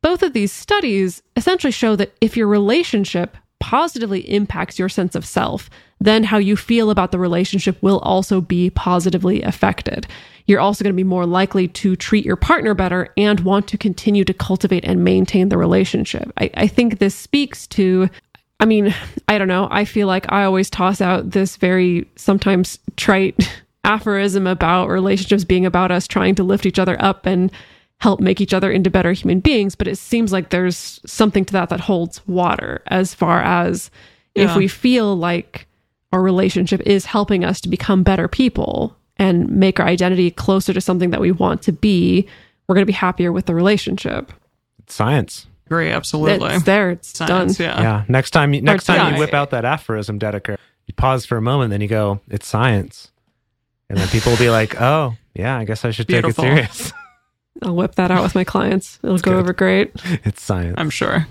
both 0.02 0.22
of 0.22 0.32
these 0.32 0.52
studies 0.52 1.22
essentially 1.36 1.70
show 1.70 1.96
that 1.96 2.14
if 2.20 2.36
your 2.36 2.48
relationship 2.48 3.36
positively 3.62 4.28
impacts 4.28 4.76
your 4.76 4.88
sense 4.88 5.14
of 5.14 5.24
self, 5.24 5.70
then 6.00 6.24
how 6.24 6.36
you 6.36 6.56
feel 6.56 6.90
about 6.90 7.12
the 7.12 7.18
relationship 7.18 7.80
will 7.80 8.00
also 8.00 8.40
be 8.40 8.70
positively 8.70 9.40
affected. 9.42 10.04
You're 10.46 10.58
also 10.58 10.82
going 10.82 10.92
to 10.92 10.96
be 10.96 11.04
more 11.04 11.26
likely 11.26 11.68
to 11.68 11.94
treat 11.94 12.26
your 12.26 12.34
partner 12.34 12.74
better 12.74 13.12
and 13.16 13.38
want 13.38 13.68
to 13.68 13.78
continue 13.78 14.24
to 14.24 14.34
cultivate 14.34 14.84
and 14.84 15.04
maintain 15.04 15.48
the 15.48 15.56
relationship. 15.56 16.32
I, 16.38 16.50
I 16.54 16.66
think 16.66 16.98
this 16.98 17.14
speaks 17.14 17.68
to 17.68 18.10
I 18.58 18.64
mean, 18.64 18.94
I 19.26 19.38
don't 19.38 19.48
know. 19.48 19.66
I 19.72 19.84
feel 19.84 20.06
like 20.06 20.30
I 20.30 20.44
always 20.44 20.70
toss 20.70 21.00
out 21.00 21.30
this 21.30 21.56
very 21.56 22.08
sometimes 22.14 22.78
trite 22.96 23.48
aphorism 23.84 24.46
about 24.46 24.88
relationships 24.88 25.44
being 25.44 25.66
about 25.66 25.90
us 25.90 26.06
trying 26.06 26.36
to 26.36 26.44
lift 26.44 26.66
each 26.66 26.78
other 26.78 26.96
up 27.00 27.26
and 27.26 27.50
help 28.02 28.18
make 28.18 28.40
each 28.40 28.52
other 28.52 28.68
into 28.70 28.90
better 28.90 29.12
human 29.12 29.38
beings. 29.38 29.76
But 29.76 29.86
it 29.86 29.96
seems 29.96 30.32
like 30.32 30.50
there's 30.50 31.00
something 31.06 31.44
to 31.44 31.52
that 31.52 31.68
that 31.68 31.78
holds 31.80 32.20
water 32.26 32.82
as 32.88 33.14
far 33.14 33.40
as 33.40 33.92
if 34.34 34.56
we 34.56 34.66
feel 34.66 35.14
like 35.16 35.66
our 36.12 36.20
relationship 36.20 36.80
is 36.80 37.06
helping 37.06 37.44
us 37.44 37.60
to 37.60 37.68
become 37.68 38.02
better 38.02 38.26
people 38.26 38.96
and 39.18 39.48
make 39.48 39.78
our 39.78 39.86
identity 39.86 40.32
closer 40.32 40.72
to 40.72 40.80
something 40.80 41.10
that 41.10 41.20
we 41.20 41.30
want 41.30 41.62
to 41.62 41.72
be, 41.72 42.26
we're 42.66 42.74
going 42.74 42.82
to 42.82 42.86
be 42.86 42.92
happier 42.92 43.30
with 43.30 43.46
the 43.46 43.54
relationship. 43.54 44.32
It's 44.80 44.94
science. 44.94 45.46
Agree, 45.66 45.90
absolutely. 45.90 46.50
It's 46.50 46.64
there, 46.64 46.90
it's 46.90 47.16
Science, 47.16 47.56
done. 47.56 47.66
yeah. 47.66 47.80
Yeah. 47.82 48.04
Next 48.08 48.32
time, 48.32 48.52
you, 48.52 48.62
next 48.62 48.84
time 48.84 48.96
science. 48.96 49.14
you 49.16 49.20
whip 49.20 49.32
out 49.32 49.50
that 49.50 49.64
aphorism, 49.64 50.18
Dedeker, 50.18 50.56
you 50.86 50.94
pause 50.94 51.24
for 51.24 51.36
a 51.36 51.42
moment, 51.42 51.70
then 51.70 51.80
you 51.80 51.88
go, 51.88 52.20
"It's 52.28 52.46
science," 52.48 53.12
and 53.88 53.96
then 53.96 54.08
people 54.08 54.32
will 54.32 54.38
be 54.38 54.50
like, 54.50 54.78
"Oh, 54.80 55.14
yeah, 55.34 55.56
I 55.56 55.64
guess 55.64 55.84
I 55.84 55.92
should 55.92 56.08
Beautiful. 56.08 56.42
take 56.44 56.64
it 56.64 56.72
serious." 56.72 56.92
I'll 57.62 57.76
whip 57.76 57.94
that 57.96 58.10
out 58.10 58.22
with 58.22 58.34
my 58.34 58.44
clients. 58.44 58.98
It'll 59.02 59.18
go 59.18 59.32
good. 59.32 59.40
over 59.40 59.52
great. 59.52 59.92
it's 60.04 60.42
science. 60.42 60.74
I'm 60.78 60.90
sure. 60.90 61.26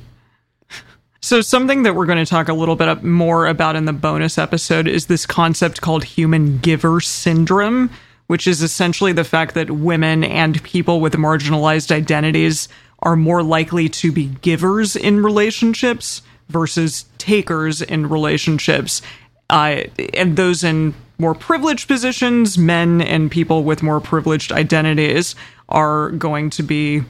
So, 1.24 1.42
something 1.42 1.84
that 1.84 1.94
we're 1.94 2.08
going 2.08 2.24
to 2.24 2.30
talk 2.30 2.50
a 2.50 2.54
little 2.54 2.76
bit 2.76 3.04
more 3.04 3.46
about 3.46 3.76
in 3.76 3.86
the 3.86 3.94
bonus 3.94 4.40
episode 4.40 4.88
is 4.88 5.06
this 5.06 5.28
concept 5.28 5.80
called 5.80 6.04
human 6.04 6.58
giver 6.58 7.00
syndrome, 7.00 7.92
which 8.26 8.48
is 8.48 8.64
essentially 8.64 9.14
the 9.14 9.24
fact 9.24 9.54
that 9.54 9.70
women 9.70 10.24
and 10.24 10.64
people 10.64 11.00
with 11.00 11.14
marginalized 11.14 11.92
identities 11.92 12.68
are 13.04 13.16
more 13.16 13.44
likely 13.44 13.88
to 13.88 14.12
be 14.12 14.28
givers 14.42 14.96
in 14.96 15.22
relationships 15.22 16.24
versus 16.50 17.06
takers 17.20 17.84
in 17.84 18.10
relationships. 18.10 19.04
Uh, 19.50 19.84
and 20.16 20.38
those 20.38 20.64
in 20.64 20.96
more 21.22 21.36
privileged 21.36 21.88
positions, 21.88 22.58
men 22.58 23.00
and 23.00 23.30
people 23.32 23.64
with 23.64 23.84
more 23.84 24.02
privileged 24.02 24.52
identities, 24.52 25.36
are 25.70 26.10
going 26.12 26.50
to 26.50 26.64
be 26.64 27.04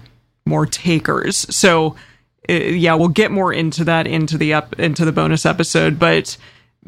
more 0.45 0.65
takers. 0.65 1.37
So, 1.55 1.95
uh, 2.49 2.53
yeah, 2.53 2.93
we'll 2.93 3.07
get 3.07 3.31
more 3.31 3.53
into 3.53 3.83
that 3.85 4.05
into 4.05 4.37
the 4.37 4.53
ep- 4.53 4.79
into 4.79 5.05
the 5.05 5.11
bonus 5.11 5.45
episode, 5.45 5.97
but 5.97 6.37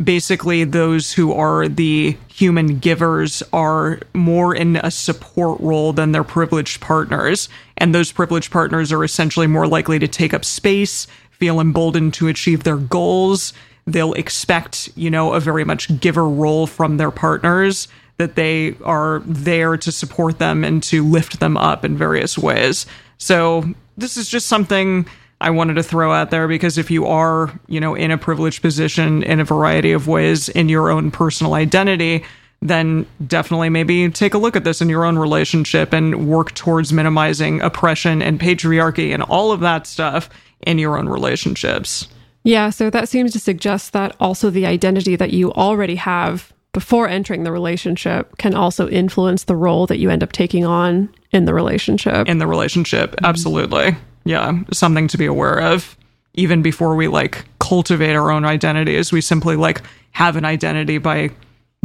basically 0.01 0.63
those 0.63 1.13
who 1.13 1.31
are 1.33 1.67
the 1.67 2.17
human 2.27 2.79
givers 2.79 3.43
are 3.53 3.99
more 4.13 4.55
in 4.55 4.77
a 4.77 4.89
support 4.89 5.59
role 5.61 5.93
than 5.93 6.11
their 6.11 6.23
privileged 6.23 6.81
partners 6.81 7.47
and 7.77 7.93
those 7.93 8.11
privileged 8.11 8.51
partners 8.51 8.91
are 8.91 9.03
essentially 9.03 9.45
more 9.45 9.67
likely 9.67 9.99
to 9.99 10.07
take 10.07 10.33
up 10.33 10.43
space 10.43 11.05
feel 11.29 11.59
emboldened 11.59 12.11
to 12.11 12.27
achieve 12.27 12.63
their 12.63 12.77
goals 12.77 13.53
they'll 13.85 14.13
expect 14.13 14.89
you 14.95 15.09
know 15.09 15.33
a 15.33 15.39
very 15.39 15.63
much 15.63 15.99
giver 15.99 16.27
role 16.27 16.67
from 16.67 16.97
their 16.97 17.11
partners 17.11 17.87
that 18.17 18.35
they 18.35 18.75
are 18.83 19.21
there 19.25 19.75
to 19.75 19.91
support 19.91 20.39
them 20.39 20.63
and 20.63 20.83
to 20.83 21.03
lift 21.03 21.39
them 21.39 21.57
up 21.57 21.83
in 21.83 21.97
various 21.97 22.37
ways 22.37 22.85
so 23.17 23.63
this 23.97 24.17
is 24.17 24.27
just 24.27 24.47
something 24.47 25.05
I 25.43 25.49
wanted 25.49 25.73
to 25.73 25.83
throw 25.83 26.13
out 26.13 26.31
there 26.31 26.47
because 26.47 26.77
if 26.77 26.89
you 26.89 27.05
are, 27.05 27.51
you 27.67 27.81
know, 27.81 27.95
in 27.95 28.11
a 28.11 28.17
privileged 28.17 28.61
position 28.61 29.23
in 29.23 29.41
a 29.41 29.43
variety 29.43 29.91
of 29.91 30.07
ways 30.07 30.47
in 30.47 30.69
your 30.69 30.89
own 30.89 31.11
personal 31.11 31.53
identity, 31.53 32.23
then 32.61 33.05
definitely 33.27 33.69
maybe 33.69 34.09
take 34.09 34.33
a 34.33 34.37
look 34.37 34.55
at 34.55 34.63
this 34.63 34.81
in 34.81 34.87
your 34.87 35.03
own 35.03 35.17
relationship 35.17 35.91
and 35.91 36.29
work 36.29 36.53
towards 36.53 36.93
minimizing 36.93 37.61
oppression 37.61 38.21
and 38.21 38.39
patriarchy 38.39 39.13
and 39.13 39.21
all 39.23 39.51
of 39.51 39.59
that 39.59 39.85
stuff 39.85 40.29
in 40.61 40.79
your 40.79 40.97
own 40.97 41.09
relationships. 41.09 42.07
Yeah, 42.43 42.69
so 42.69 42.89
that 42.89 43.07
seems 43.09 43.31
to 43.33 43.39
suggest 43.39 43.93
that 43.93 44.15
also 44.19 44.49
the 44.49 44.65
identity 44.65 45.15
that 45.15 45.31
you 45.31 45.53
already 45.53 45.95
have 45.95 46.53
before 46.73 47.07
entering 47.07 47.43
the 47.43 47.51
relationship 47.51 48.37
can 48.37 48.55
also 48.55 48.89
influence 48.89 49.45
the 49.45 49.55
role 49.55 49.87
that 49.87 49.99
you 49.99 50.09
end 50.09 50.23
up 50.23 50.31
taking 50.31 50.65
on 50.65 51.13
in 51.31 51.45
the 51.45 51.53
relationship. 51.53 52.27
In 52.27 52.39
the 52.39 52.47
relationship, 52.47 53.11
mm-hmm. 53.11 53.25
absolutely. 53.25 53.95
Yeah, 54.25 54.59
something 54.71 55.07
to 55.09 55.17
be 55.17 55.25
aware 55.25 55.59
of. 55.59 55.97
Even 56.33 56.61
before 56.63 56.95
we 56.95 57.07
like 57.07 57.45
cultivate 57.59 58.15
our 58.15 58.31
own 58.31 58.43
identities, 58.43 59.11
we 59.11 59.21
simply 59.21 59.55
like 59.55 59.81
have 60.11 60.35
an 60.35 60.45
identity 60.45 60.97
by 60.97 61.29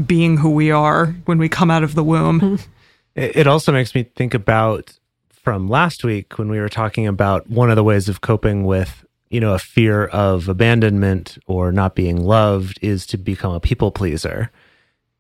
being 0.07 0.37
who 0.37 0.51
we 0.51 0.71
are 0.71 1.07
when 1.27 1.39
we 1.39 1.49
come 1.49 1.71
out 1.71 1.83
of 1.83 1.95
the 1.95 2.05
womb. 2.05 2.41
Mm-hmm. 2.41 2.71
It 3.15 3.37
it 3.37 3.47
also 3.47 3.73
makes 3.73 3.95
me 3.95 4.05
think 4.05 4.33
about 4.33 4.99
from 5.31 5.69
last 5.69 6.03
week 6.03 6.39
when 6.39 6.49
we 6.49 6.61
were 6.61 6.69
talking 6.69 7.07
about 7.07 7.49
one 7.51 7.69
of 7.69 7.77
the 7.77 7.85
ways 7.85 8.09
of 8.09 8.21
coping 8.21 8.65
with, 8.65 9.05
you 9.31 9.41
know, 9.41 9.55
a 9.55 9.59
fear 9.59 10.07
of 10.07 10.49
abandonment 10.49 11.39
or 11.47 11.73
not 11.73 11.95
being 11.95 12.17
loved 12.17 12.79
is 12.83 13.07
to 13.07 13.19
become 13.19 13.53
a 13.53 13.61
people 13.61 13.91
pleaser. 13.91 14.51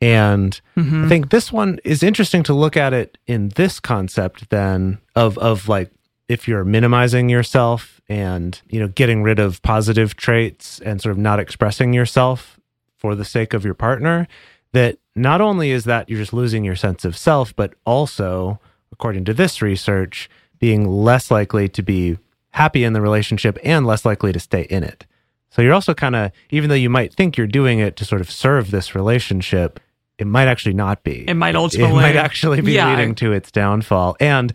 And 0.00 0.60
mm-hmm. 0.76 1.04
I 1.04 1.08
think 1.08 1.30
this 1.30 1.52
one 1.52 1.80
is 1.84 2.02
interesting 2.02 2.42
to 2.44 2.54
look 2.54 2.76
at 2.76 2.92
it 2.92 3.18
in 3.26 3.48
this 3.50 3.80
concept 3.80 4.50
then 4.50 4.98
of 5.16 5.36
of 5.38 5.68
like 5.68 5.90
if 6.28 6.46
you're 6.46 6.64
minimizing 6.64 7.28
yourself 7.28 8.00
and, 8.08 8.60
you 8.68 8.78
know, 8.78 8.88
getting 8.88 9.22
rid 9.22 9.38
of 9.38 9.62
positive 9.62 10.14
traits 10.14 10.78
and 10.80 11.00
sort 11.00 11.12
of 11.12 11.18
not 11.18 11.40
expressing 11.40 11.92
yourself 11.92 12.60
for 12.96 13.14
the 13.14 13.24
sake 13.24 13.54
of 13.54 13.64
your 13.64 13.74
partner, 13.74 14.28
that 14.72 14.98
not 15.16 15.40
only 15.40 15.70
is 15.70 15.84
that 15.84 16.08
you're 16.08 16.20
just 16.20 16.32
losing 16.32 16.64
your 16.64 16.76
sense 16.76 17.04
of 17.04 17.16
self, 17.16 17.56
but 17.56 17.74
also, 17.84 18.60
according 18.92 19.24
to 19.24 19.34
this 19.34 19.62
research, 19.62 20.28
being 20.58 20.86
less 20.86 21.30
likely 21.30 21.68
to 21.68 21.82
be 21.82 22.18
happy 22.58 22.82
in 22.84 22.92
the 22.92 23.00
relationship 23.00 23.56
and 23.62 23.86
less 23.86 24.04
likely 24.04 24.32
to 24.32 24.40
stay 24.40 24.62
in 24.62 24.82
it. 24.82 25.06
So 25.50 25.62
you're 25.62 25.72
also 25.74 25.94
kind 25.94 26.14
of, 26.16 26.32
even 26.50 26.68
though 26.68 26.74
you 26.74 26.90
might 26.90 27.14
think 27.14 27.36
you're 27.36 27.46
doing 27.46 27.78
it 27.78 27.96
to 27.96 28.04
sort 28.04 28.20
of 28.20 28.30
serve 28.30 28.70
this 28.70 28.94
relationship, 28.94 29.80
it 30.18 30.26
might 30.26 30.48
actually 30.48 30.74
not 30.74 31.02
be. 31.04 31.24
It 31.28 31.34
might 31.34 31.54
ultimately, 31.56 31.92
It 31.92 32.02
might 32.02 32.16
actually 32.16 32.60
be 32.60 32.72
Yeah. 32.72 32.90
leading 32.90 33.14
to 33.16 33.32
its 33.32 33.50
downfall. 33.50 34.16
And 34.20 34.52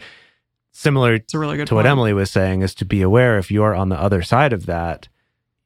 similar 0.72 1.20
really 1.34 1.64
to 1.66 1.76
what. 1.76 1.86
Emily 1.86 2.14
was 2.14 2.30
saying 2.30 2.62
is 2.62 2.76
to 2.76 2.86
be 2.86 3.02
aware 3.02 3.38
if 3.38 3.50
you're 3.50 3.74
on 3.74 3.90
the 3.90 4.00
other 4.00 4.22
side 4.22 4.54
of 4.54 4.66
that, 4.66 5.08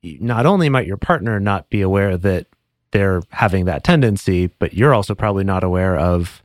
not 0.04 0.46
only 0.46 0.70
might 0.70 0.86
your 0.88 0.98
partner 0.98 1.40
not 1.40 1.70
be 1.70 1.82
aware 1.82 2.18
that 2.18 2.46
they're 2.92 3.22
having 3.32 3.66
that 3.66 3.84
tendency, 3.84 4.48
but 4.60 4.74
you're 4.74 4.94
also 4.94 5.16
probably 5.16 5.44
not 5.44 5.64
aware 5.64 5.98
of, 5.98 6.42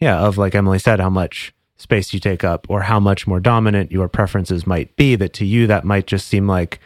yeah, 0.00 0.18
of 0.18 0.36
like 0.36 0.54
Emily 0.54 0.78
said, 0.78 0.98
how 1.00 1.08
much 1.10 1.54
space 1.80 2.12
you 2.12 2.20
take 2.20 2.44
up 2.44 2.66
or 2.68 2.82
how 2.82 3.00
much 3.00 3.26
more 3.26 3.40
dominant 3.40 3.90
your 3.90 4.08
preferences 4.08 4.66
might 4.66 4.94
be. 4.96 5.16
That 5.16 5.32
to 5.34 5.44
you, 5.44 5.66
that 5.66 5.84
might 5.84 6.06
just 6.06 6.28
seem 6.28 6.46
like, 6.46 6.80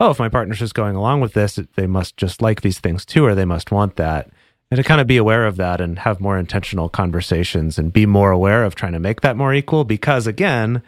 oh, 0.00 0.10
if 0.10 0.18
my 0.18 0.28
partner's 0.28 0.58
just 0.58 0.74
going 0.74 0.96
along 0.96 1.20
with 1.20 1.34
this, 1.34 1.58
they 1.76 1.86
must 1.86 2.16
just 2.16 2.42
like 2.42 2.62
these 2.62 2.78
things 2.78 3.04
too, 3.04 3.24
or 3.24 3.34
they 3.34 3.44
must 3.44 3.70
want 3.70 3.96
that. 3.96 4.30
And 4.70 4.78
to 4.78 4.84
kind 4.84 5.02
of 5.02 5.06
be 5.06 5.18
aware 5.18 5.46
of 5.46 5.56
that 5.58 5.82
and 5.82 5.98
have 5.98 6.18
more 6.18 6.38
intentional 6.38 6.88
conversations 6.88 7.78
and 7.78 7.92
be 7.92 8.06
more 8.06 8.30
aware 8.30 8.64
of 8.64 8.74
trying 8.74 8.94
to 8.94 8.98
make 8.98 9.20
that 9.20 9.36
more 9.36 9.52
equal 9.52 9.84
because, 9.84 10.26
again, 10.26 10.82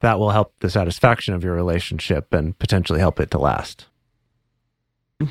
that 0.00 0.18
will 0.18 0.30
help 0.30 0.52
the 0.60 0.68
satisfaction 0.68 1.34
of 1.34 1.42
your 1.42 1.54
relationship 1.54 2.34
and 2.34 2.58
potentially 2.58 3.00
help 3.00 3.18
it 3.18 3.30
to 3.30 3.38
last. 3.38 3.86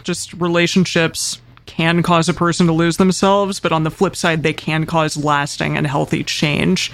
just 0.03 0.33
relationships 0.33 1.39
can 1.67 2.01
cause 2.01 2.27
a 2.27 2.33
person 2.33 2.65
to 2.65 2.73
lose 2.73 2.97
themselves, 2.97 3.59
but 3.59 3.71
on 3.71 3.83
the 3.83 3.91
flip 3.91 4.15
side, 4.15 4.41
they 4.41 4.53
can 4.53 4.85
cause 4.85 5.15
lasting 5.15 5.77
and 5.77 5.85
healthy 5.85 6.23
change 6.23 6.91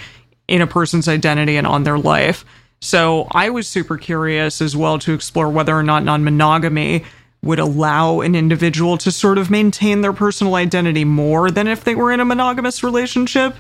in 0.48 0.62
a 0.62 0.68
person's 0.68 1.08
identity 1.08 1.58
and 1.58 1.68
on 1.68 1.84
their 1.84 1.98
life. 1.98 2.46
So 2.82 3.28
I 3.32 3.50
was 3.50 3.68
super 3.68 3.98
curious 3.98 4.62
as 4.62 4.76
well 4.76 5.00
to 5.00 5.14
explore 5.14 5.50
whether 5.50 5.74
or 5.74 5.84
not 5.84 6.04
non 6.04 6.24
monogamy 6.24 7.06
would 7.41 7.60
allow 7.60 8.22
an 8.22 8.36
individual 8.36 8.98
to 8.98 9.12
sort 9.12 9.38
of 9.38 9.50
maintain 9.50 10.02
their 10.02 10.14
personal 10.14 10.56
identity 10.56 11.06
more 11.06 11.52
than 11.52 11.68
if 11.68 11.84
they 11.84 11.96
were 11.96 12.12
in 12.12 12.20
a 12.20 12.26
monogamous 12.26 12.84
relationship. 12.84 13.56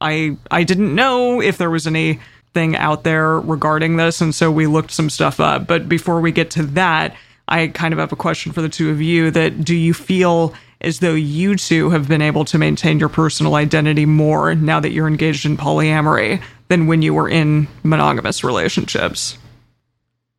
I 0.00 0.36
I 0.50 0.64
didn't 0.64 0.94
know 0.94 1.40
if 1.40 1.58
there 1.58 1.70
was 1.70 1.86
anything 1.86 2.76
out 2.76 3.04
there 3.04 3.38
regarding 3.40 3.96
this, 3.96 4.20
and 4.20 4.34
so 4.34 4.50
we 4.50 4.66
looked 4.66 4.90
some 4.90 5.10
stuff 5.10 5.40
up. 5.40 5.66
But 5.66 5.88
before 5.88 6.20
we 6.20 6.32
get 6.32 6.50
to 6.52 6.62
that, 6.64 7.16
I 7.48 7.68
kind 7.68 7.92
of 7.92 7.98
have 7.98 8.12
a 8.12 8.16
question 8.16 8.52
for 8.52 8.62
the 8.62 8.68
two 8.68 8.90
of 8.90 9.00
you. 9.00 9.30
That 9.30 9.64
do 9.64 9.74
you 9.74 9.94
feel 9.94 10.54
as 10.80 11.00
though 11.00 11.14
you 11.14 11.56
two 11.56 11.90
have 11.90 12.08
been 12.08 12.22
able 12.22 12.44
to 12.46 12.58
maintain 12.58 12.98
your 12.98 13.08
personal 13.08 13.54
identity 13.54 14.06
more 14.06 14.54
now 14.54 14.80
that 14.80 14.92
you're 14.92 15.08
engaged 15.08 15.46
in 15.46 15.56
polyamory 15.56 16.42
than 16.68 16.86
when 16.86 17.02
you 17.02 17.14
were 17.14 17.28
in 17.28 17.68
monogamous 17.82 18.44
relationships? 18.44 19.38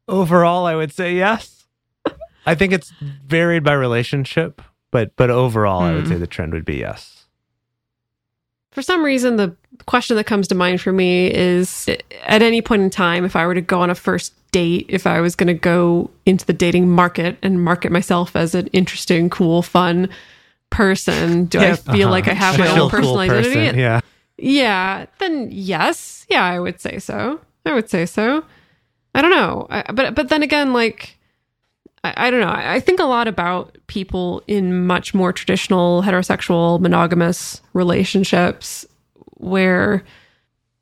Overall, 0.08 0.66
I 0.66 0.76
would 0.76 0.94
say 0.94 1.16
yes. 1.16 1.66
I 2.46 2.56
think 2.56 2.72
it's 2.72 2.94
varied 3.02 3.64
by 3.64 3.74
relationship, 3.74 4.62
but 4.90 5.16
but 5.18 5.30
overall, 5.30 5.82
I 5.82 5.94
would 5.94 6.04
hmm. 6.04 6.14
say 6.14 6.16
the 6.16 6.28
trend 6.28 6.54
would 6.54 6.64
be 6.64 6.78
yes. 6.78 7.26
For 8.72 8.82
some 8.82 9.04
reason, 9.04 9.36
the 9.38 9.56
question 9.86 10.16
that 10.18 10.26
comes 10.26 10.48
to 10.50 10.56
mind 10.56 10.80
for 10.80 10.94
me 10.94 11.34
is 11.34 11.90
at 12.24 12.42
any 12.42 12.62
point 12.62 12.84
in 12.84 12.90
time, 12.90 13.26
if 13.26 13.36
I 13.36 13.46
were 13.48 13.56
to 13.56 13.62
go 13.62 13.82
on 13.82 13.90
a 13.90 13.96
first 13.96 14.34
date, 14.52 14.86
if 14.90 15.06
I 15.08 15.22
was 15.22 15.36
going 15.36 15.48
to 15.48 15.54
go 15.54 16.10
into 16.26 16.46
the 16.46 16.54
dating 16.54 16.90
market 16.90 17.38
and 17.42 17.64
market 17.64 17.92
myself 17.92 18.36
as 18.36 18.56
an 18.56 18.68
interesting, 18.68 19.30
cool, 19.30 19.62
fun 19.62 20.10
person, 20.70 21.46
do 21.46 21.60
I 21.60 21.76
feel 21.76 22.10
like 22.10 22.28
I 22.28 22.32
uh-huh. 22.32 22.46
have 22.54 22.60
my 22.60 22.68
own 22.80 22.90
personal 22.90 23.14
cool 23.14 23.20
identity? 23.20 23.56
person, 23.56 23.80
Yeah. 23.80 24.00
Yeah, 24.40 25.06
then 25.18 25.50
yes. 25.52 26.26
Yeah, 26.30 26.44
I 26.44 26.60
would 26.60 26.80
say 26.80 27.00
so. 27.00 27.40
I 27.66 27.74
would 27.74 27.90
say 27.90 28.06
so. 28.06 28.44
I 29.16 29.22
don't 29.22 29.32
know. 29.32 29.66
I, 29.70 29.92
but 29.92 30.14
but 30.14 30.30
then 30.30 30.44
again, 30.44 30.74
like 30.74 31.18
I, 32.04 32.28
I 32.28 32.32
don't 32.32 32.42
know. 32.42 32.48
I, 32.48 32.76
I 32.76 32.80
think 32.80 33.00
a 33.00 33.06
lot 33.06 33.28
about 33.28 33.76
people 33.88 34.44
in 34.48 34.86
much 34.86 35.14
more 35.14 35.34
traditional 35.34 36.04
heterosexual 36.04 36.80
monogamous 36.80 37.62
relationships 37.74 38.86
where 39.38 40.04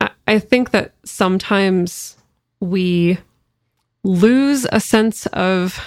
I, 0.01 0.09
I 0.27 0.39
think 0.39 0.71
that 0.71 0.93
sometimes 1.05 2.17
we 2.59 3.17
lose 4.05 4.65
a 4.71 4.79
sense 4.79 5.25
of 5.27 5.79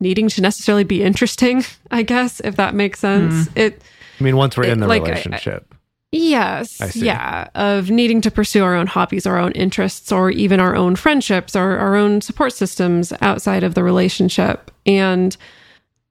needing 0.00 0.28
to 0.28 0.40
necessarily 0.40 0.84
be 0.84 1.02
interesting, 1.02 1.64
I 1.90 2.02
guess, 2.02 2.40
if 2.40 2.56
that 2.56 2.74
makes 2.74 3.00
sense. 3.00 3.34
Mm-hmm. 3.48 3.58
It 3.58 3.82
I 4.20 4.24
mean, 4.24 4.36
once 4.36 4.56
we're 4.56 4.64
It- 4.64 4.70
in 4.72 4.80
the 4.80 4.86
like, 4.86 5.02
I- 5.02 5.06
I- 5.06 5.08
relationship, 5.10 5.74
Yes. 6.16 6.80
I 6.80 6.90
see. 6.90 7.06
Yeah. 7.06 7.48
Of 7.56 7.90
needing 7.90 8.20
to 8.20 8.30
pursue 8.30 8.62
our 8.62 8.76
own 8.76 8.86
hobbies, 8.86 9.26
our 9.26 9.36
own 9.36 9.50
interests, 9.52 10.12
or 10.12 10.30
even 10.30 10.60
our 10.60 10.76
own 10.76 10.94
friendships 10.94 11.56
or 11.56 11.76
our 11.76 11.96
own 11.96 12.20
support 12.20 12.52
systems 12.52 13.12
outside 13.20 13.64
of 13.64 13.74
the 13.74 13.82
relationship. 13.82 14.70
And 14.86 15.36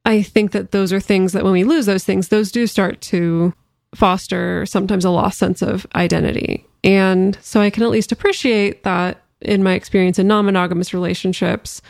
I 0.05 0.21
think 0.21 0.51
that 0.51 0.71
those 0.71 0.91
are 0.91 0.99
things 0.99 1.31
that 1.31 1.45
when 1.45 1.53
we 1.53 1.63
lose 1.63 1.85
those 1.85 2.03
things, 2.03 2.27
those 2.27 2.51
do 2.51 2.67
start 2.67 2.99
to 3.01 3.53
foster 3.95 4.65
sometimes 4.65 5.05
a 5.05 5.09
lost 5.09 5.37
sense 5.39 5.61
of 5.61 5.87
identity. 5.95 6.65
And 6.83 7.37
so 7.41 7.61
I 7.61 7.69
can 7.69 7.83
at 7.83 7.89
least 7.89 8.11
appreciate 8.11 8.83
that 8.83 9.22
in 9.43 9.63
my 9.63 9.73
experience 9.73 10.19
in 10.19 10.27
non 10.27 10.45
monogamous 10.45 10.93
relationships, 10.93 11.81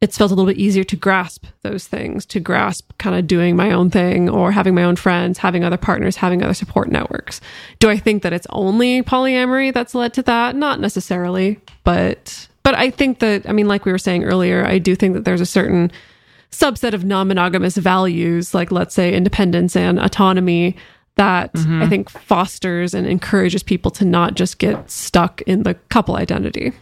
it's 0.00 0.18
felt 0.18 0.30
a 0.30 0.34
little 0.34 0.50
bit 0.50 0.60
easier 0.60 0.84
to 0.84 0.96
grasp 0.96 1.46
those 1.62 1.86
things, 1.86 2.26
to 2.26 2.38
grasp 2.38 2.92
kind 2.98 3.16
of 3.16 3.26
doing 3.26 3.56
my 3.56 3.72
own 3.72 3.90
thing 3.90 4.28
or 4.28 4.52
having 4.52 4.74
my 4.74 4.84
own 4.84 4.96
friends, 4.96 5.38
having 5.38 5.64
other 5.64 5.78
partners, 5.78 6.16
having 6.16 6.42
other 6.42 6.54
support 6.54 6.90
networks. 6.90 7.40
Do 7.78 7.88
I 7.88 7.96
think 7.96 8.22
that 8.22 8.32
it's 8.32 8.46
only 8.50 9.02
polyamory 9.02 9.72
that's 9.72 9.94
led 9.94 10.12
to 10.14 10.22
that? 10.24 10.54
Not 10.54 10.80
necessarily, 10.80 11.60
but 11.82 12.48
But 12.62 12.74
I 12.74 12.90
think 12.90 13.20
that, 13.20 13.48
I 13.48 13.52
mean, 13.52 13.68
like 13.68 13.84
we 13.84 13.92
were 13.92 13.98
saying 13.98 14.24
earlier, 14.24 14.66
I 14.66 14.78
do 14.78 14.96
think 14.96 15.14
that 15.14 15.24
there's 15.24 15.40
a 15.40 15.46
certain 15.46 15.90
subset 16.50 16.94
of 16.94 17.04
non 17.04 17.28
monogamous 17.28 17.76
values, 17.76 18.54
like 18.54 18.70
let's 18.72 18.94
say 18.94 19.14
independence 19.14 19.76
and 19.76 19.98
autonomy, 19.98 20.76
that 21.16 21.50
I 21.54 21.58
mm-hmm. 21.58 21.88
think 21.88 22.10
fosters 22.10 22.94
and 22.94 23.06
encourages 23.06 23.62
people 23.62 23.90
to 23.92 24.04
not 24.04 24.34
just 24.34 24.58
get 24.58 24.90
stuck 24.90 25.42
in 25.42 25.62
the 25.62 25.74
couple 25.74 26.16
identity. 26.16 26.72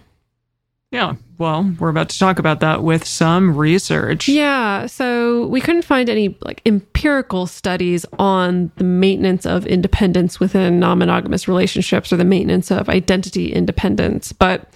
Yeah. 0.91 1.15
Well, 1.39 1.75
we're 1.81 1.89
about 1.89 2.09
to 2.11 2.19
talk 2.19 2.39
about 2.39 2.61
that 2.61 2.85
with 2.85 3.05
some 3.05 3.57
research. 3.57 4.29
Yeah, 4.29 4.87
so 4.87 5.49
we 5.49 5.61
couldn't 5.61 5.83
find 5.83 6.09
any 6.09 6.39
like 6.43 6.63
empirical 6.65 7.49
studies 7.49 8.07
on 8.19 8.71
the 8.77 8.85
maintenance 8.85 9.45
of 9.45 9.67
independence 9.67 10.39
within 10.39 10.79
non-monogamous 10.79 11.49
relationships 11.49 12.13
or 12.13 12.17
the 12.17 12.25
maintenance 12.25 12.71
of 12.71 12.89
identity 12.89 13.53
independence, 13.53 14.33
but 14.33 14.69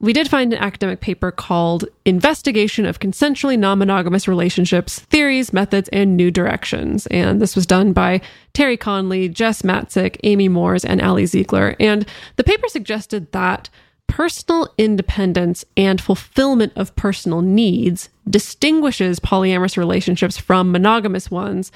we 0.00 0.12
did 0.12 0.28
find 0.28 0.52
an 0.52 0.60
academic 0.60 1.00
paper 1.00 1.30
called 1.30 1.84
Investigation 2.04 2.86
of 2.86 3.00
Consensually 3.00 3.58
Non-Monogamous 3.58 4.28
Relationships: 4.28 5.00
Theories, 5.00 5.52
Methods, 5.52 5.88
and 5.90 6.16
New 6.16 6.30
Directions. 6.30 7.06
And 7.08 7.40
this 7.40 7.56
was 7.56 7.66
done 7.66 7.92
by 7.92 8.20
Terri 8.54 8.78
Conley, 8.78 9.26
Jes 9.28 9.62
Matsick, 9.62 10.18
Amy 10.22 10.48
Moors, 10.48 10.84
and 10.84 11.02
Ali 11.02 11.26
Ziegler. 11.26 11.74
And 11.80 12.06
the 12.36 12.44
paper 12.44 12.68
suggested 12.68 13.32
that 13.32 13.68
personal 14.06 14.72
independence 14.78 15.64
and 15.76 16.00
fulfillment 16.00 16.72
of 16.76 16.96
personal 16.96 17.42
needs 17.42 18.08
distinguishes 18.28 19.20
polyamorous 19.20 19.76
relationships 19.76 20.38
from 20.38 20.72
monogamous 20.72 21.30
ones 21.30 21.70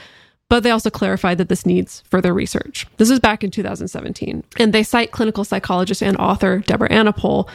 but 0.53 0.63
they 0.63 0.71
also 0.71 0.91
clarified 0.91 1.39
that 1.39 1.49
this 1.49 1.65
needs 1.65 2.03
further 2.11 2.35
research. 2.35 2.87
This 2.99 3.09
is 3.09 3.19
back 3.19 3.43
in 3.43 3.51
2017. 3.51 4.45
And 4.59 4.75
they 4.75 4.83
cite 4.83 5.11
clinical 5.11 5.45
psychologist 5.45 6.03
and 6.03 6.15
author 6.19 6.59
Deborah 6.59 6.91
Anapol, 6.91 7.49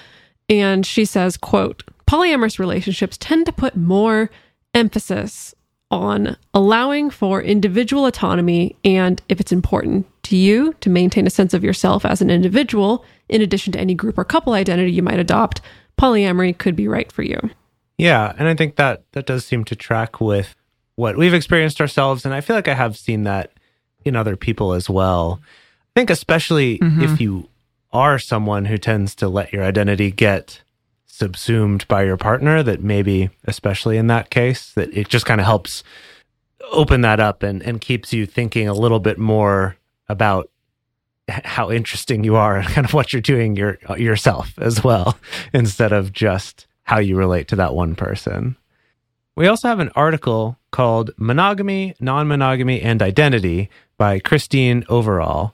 and 0.49 0.85
she 0.85 1.05
says, 1.05 1.37
quote, 1.37 1.83
polyamorous 2.07 2.59
relationships 2.59 3.17
tend 3.17 3.45
to 3.45 3.51
put 3.51 3.75
more 3.75 4.29
emphasis 4.73 5.53
on 5.89 6.35
allowing 6.53 7.09
for 7.09 7.41
individual 7.41 8.05
autonomy 8.05 8.75
and 8.83 9.21
if 9.29 9.39
it's 9.39 9.53
important 9.53 10.05
to 10.23 10.35
you 10.35 10.73
to 10.81 10.89
maintain 10.89 11.25
a 11.25 11.29
sense 11.29 11.53
of 11.53 11.63
yourself 11.63 12.03
as 12.03 12.21
an 12.21 12.29
individual 12.29 13.05
in 13.29 13.41
addition 13.41 13.71
to 13.71 13.79
any 13.79 13.93
group 13.93 14.17
or 14.17 14.25
couple 14.25 14.51
identity 14.51 14.91
you 14.91 15.01
might 15.01 15.17
adopt 15.17 15.61
polyamory 15.97 16.57
could 16.57 16.75
be 16.75 16.89
right 16.89 17.09
for 17.09 17.23
you 17.23 17.39
Yeah, 17.97 18.33
and 18.37 18.47
I 18.47 18.53
think 18.53 18.75
that 18.75 19.03
that 19.13 19.25
does 19.25 19.43
seem 19.45 19.63
to 19.65 19.75
track 19.75 20.21
with 20.21 20.55
what 20.95 21.17
we've 21.17 21.33
experienced 21.33 21.81
ourselves, 21.81 22.25
and 22.25 22.33
I 22.33 22.41
feel 22.41 22.55
like 22.55 22.67
I 22.67 22.73
have 22.73 22.97
seen 22.97 23.23
that 23.23 23.51
in 24.05 24.15
other 24.15 24.35
people 24.35 24.73
as 24.73 24.89
well. 24.89 25.39
I 25.95 25.99
think 25.99 26.09
especially 26.09 26.77
mm-hmm. 26.77 27.01
if 27.01 27.19
you 27.19 27.49
are 27.91 28.19
someone 28.19 28.65
who 28.65 28.77
tends 28.77 29.15
to 29.15 29.29
let 29.29 29.53
your 29.53 29.63
identity 29.63 30.11
get 30.11 30.61
subsumed 31.05 31.87
by 31.87 32.03
your 32.03 32.17
partner, 32.17 32.61
that 32.63 32.83
maybe 32.83 33.29
especially 33.45 33.97
in 33.97 34.07
that 34.07 34.29
case, 34.29 34.71
that 34.73 34.95
it 34.95 35.09
just 35.09 35.25
kind 35.25 35.41
of 35.41 35.45
helps 35.45 35.83
open 36.71 37.01
that 37.01 37.19
up 37.19 37.43
and 37.43 37.63
and 37.63 37.81
keeps 37.81 38.11
you 38.11 38.25
thinking 38.25 38.67
a 38.67 38.73
little 38.73 38.99
bit 38.99 39.17
more 39.17 39.77
about 40.09 40.49
how 41.27 41.71
interesting 41.71 42.23
you 42.23 42.35
are 42.35 42.57
and 42.57 42.67
kind 42.73 42.85
of 42.85 42.93
what 42.93 43.13
you're 43.13 43.21
doing 43.21 43.55
your 43.55 43.77
yourself 43.97 44.53
as 44.59 44.83
well 44.83 45.17
instead 45.53 45.91
of 45.91 46.13
just 46.13 46.67
how 46.83 46.99
you 46.99 47.15
relate 47.15 47.47
to 47.49 47.55
that 47.55 47.73
one 47.73 47.95
person. 47.95 48.55
We 49.35 49.47
also 49.47 49.67
have 49.67 49.79
an 49.79 49.91
article 49.95 50.57
called 50.71 51.11
Monogamy, 51.17 51.93
Non-Monogamy 51.99 52.81
and 52.81 53.03
Identity 53.03 53.69
by 53.97 54.19
Christine 54.19 54.83
Overall. 54.89 55.53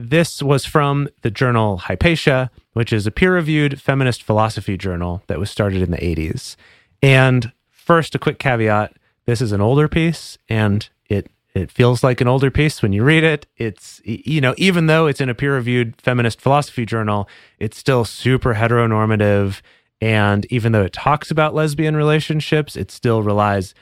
This 0.00 0.42
was 0.42 0.64
from 0.64 1.10
the 1.20 1.30
journal 1.30 1.76
Hypatia, 1.76 2.50
which 2.72 2.90
is 2.90 3.06
a 3.06 3.10
peer-reviewed 3.10 3.82
feminist 3.82 4.22
philosophy 4.22 4.78
journal 4.78 5.22
that 5.26 5.38
was 5.38 5.50
started 5.50 5.82
in 5.82 5.90
the 5.90 5.98
80s. 5.98 6.56
And 7.02 7.52
first 7.68 8.14
a 8.14 8.18
quick 8.18 8.38
caveat, 8.38 8.94
this 9.26 9.42
is 9.42 9.52
an 9.52 9.60
older 9.60 9.88
piece 9.88 10.38
and 10.48 10.88
it 11.10 11.30
it 11.52 11.70
feels 11.70 12.02
like 12.02 12.22
an 12.22 12.28
older 12.28 12.50
piece 12.50 12.80
when 12.80 12.94
you 12.94 13.04
read 13.04 13.24
it. 13.24 13.46
It's 13.58 14.00
you 14.02 14.40
know, 14.40 14.54
even 14.56 14.86
though 14.86 15.06
it's 15.06 15.20
in 15.20 15.28
a 15.28 15.34
peer-reviewed 15.34 16.00
feminist 16.00 16.40
philosophy 16.40 16.86
journal, 16.86 17.28
it's 17.58 17.76
still 17.76 18.06
super 18.06 18.54
heteronormative 18.54 19.60
and 20.00 20.46
even 20.50 20.72
though 20.72 20.84
it 20.84 20.94
talks 20.94 21.30
about 21.30 21.54
lesbian 21.54 21.94
relationships, 21.94 22.74
it 22.74 22.90
still 22.90 23.22
relies 23.22 23.74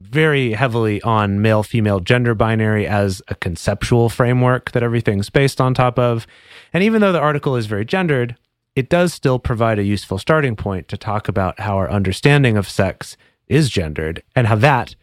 very 0.00 0.52
heavily 0.52 1.00
on 1.02 1.40
male 1.40 1.62
female 1.62 2.00
gender 2.00 2.34
binary 2.34 2.86
as 2.86 3.22
a 3.28 3.34
conceptual 3.34 4.08
framework 4.08 4.72
that 4.72 4.82
everything's 4.82 5.30
based 5.30 5.60
on 5.60 5.72
top 5.72 5.98
of. 5.98 6.26
And 6.72 6.84
even 6.84 7.00
though 7.00 7.12
the 7.12 7.20
article 7.20 7.56
is 7.56 7.66
very 7.66 7.84
gendered, 7.84 8.36
it 8.74 8.90
does 8.90 9.14
still 9.14 9.38
provide 9.38 9.78
a 9.78 9.84
useful 9.84 10.18
starting 10.18 10.54
point 10.54 10.88
to 10.88 10.98
talk 10.98 11.28
about 11.28 11.60
how 11.60 11.76
our 11.76 11.90
understanding 11.90 12.56
of 12.58 12.68
sex 12.68 13.16
is 13.48 13.70
gendered 13.70 14.22
and 14.34 14.46
how 14.46 14.56
that, 14.56 14.94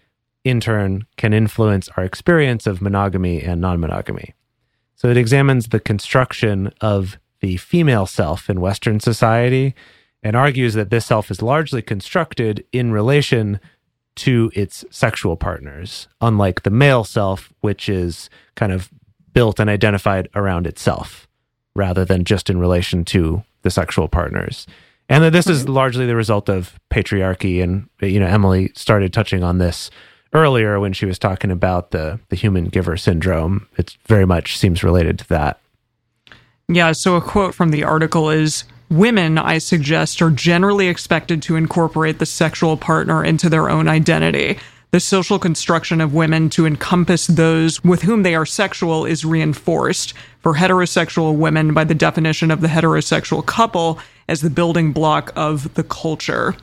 in 0.43 0.59
turn, 0.59 1.07
can 1.17 1.33
influence 1.33 1.89
our 1.97 2.03
experience 2.03 2.67
of 2.67 2.81
monogamy 2.81 3.41
and 3.41 3.59
non 3.59 3.79
monogamy. 3.79 4.35
So 4.95 5.09
it 5.09 5.17
examines 5.17 5.69
the 5.69 5.79
construction 5.79 6.71
of 6.81 7.17
the 7.39 7.57
female 7.57 8.05
self 8.05 8.49
in 8.49 8.61
Western 8.61 8.99
society 8.99 9.73
and 10.21 10.35
argues 10.35 10.75
that 10.75 10.89
this 10.91 11.05
self 11.05 11.31
is 11.31 11.41
largely 11.41 11.81
constructed 11.81 12.63
in 12.71 12.91
relation 12.91 13.59
to 14.15 14.51
its 14.53 14.85
sexual 14.89 15.35
partners, 15.35 16.07
unlike 16.21 16.63
the 16.63 16.69
male 16.69 17.03
self, 17.03 17.51
which 17.61 17.89
is 17.89 18.29
kind 18.55 18.71
of 18.71 18.91
built 19.33 19.59
and 19.59 19.69
identified 19.69 20.29
around 20.35 20.67
itself 20.67 21.27
rather 21.75 22.05
than 22.05 22.23
just 22.23 22.49
in 22.49 22.59
relation 22.59 23.03
to 23.03 23.43
the 23.63 23.71
sexual 23.71 24.07
partners. 24.07 24.67
And 25.09 25.23
that 25.23 25.31
this 25.31 25.47
is 25.47 25.67
largely 25.67 26.05
the 26.05 26.15
result 26.15 26.49
of 26.49 26.79
patriarchy. 26.89 27.61
And, 27.61 27.89
you 28.01 28.19
know, 28.19 28.27
Emily 28.27 28.71
started 28.75 29.11
touching 29.11 29.43
on 29.43 29.57
this 29.57 29.89
earlier 30.33 30.79
when 30.79 30.93
she 30.93 31.05
was 31.05 31.19
talking 31.19 31.51
about 31.51 31.91
the, 31.91 32.19
the 32.29 32.35
human 32.35 32.65
giver 32.65 32.95
syndrome. 32.95 33.67
It 33.77 33.97
very 34.05 34.25
much 34.25 34.57
seems 34.57 34.83
related 34.83 35.19
to 35.19 35.29
that. 35.29 35.59
Yeah, 36.67 36.91
so 36.93 37.15
a 37.15 37.21
quote 37.21 37.53
from 37.53 37.71
the 37.71 37.83
article 37.83 38.29
is 38.29 38.63
Women, 38.93 39.39
I 39.39 39.57
suggest, 39.57 40.21
are 40.21 40.29
generally 40.29 40.87
expected 40.87 41.41
to 41.43 41.55
incorporate 41.55 42.19
the 42.19 42.27
sexual 42.27 42.77
partner 42.77 43.25
into 43.25 43.49
their 43.49 43.67
own 43.67 43.87
identity. 43.87 44.59
The 44.91 44.99
social 44.99 45.39
construction 45.39 45.99
of 45.99 46.13
women 46.13 46.47
to 46.51 46.67
encompass 46.67 47.25
those 47.25 47.83
with 47.83 48.03
whom 48.03 48.21
they 48.21 48.35
are 48.35 48.45
sexual 48.45 49.03
is 49.05 49.25
reinforced 49.25 50.13
for 50.41 50.53
heterosexual 50.53 51.35
women 51.35 51.73
by 51.73 51.85
the 51.85 51.95
definition 51.95 52.51
of 52.51 52.61
the 52.61 52.67
heterosexual 52.67 53.43
couple 53.43 53.97
as 54.29 54.41
the 54.41 54.51
building 54.51 54.91
block 54.93 55.33
of 55.35 55.73
the 55.73 55.83
culture. 55.83 56.55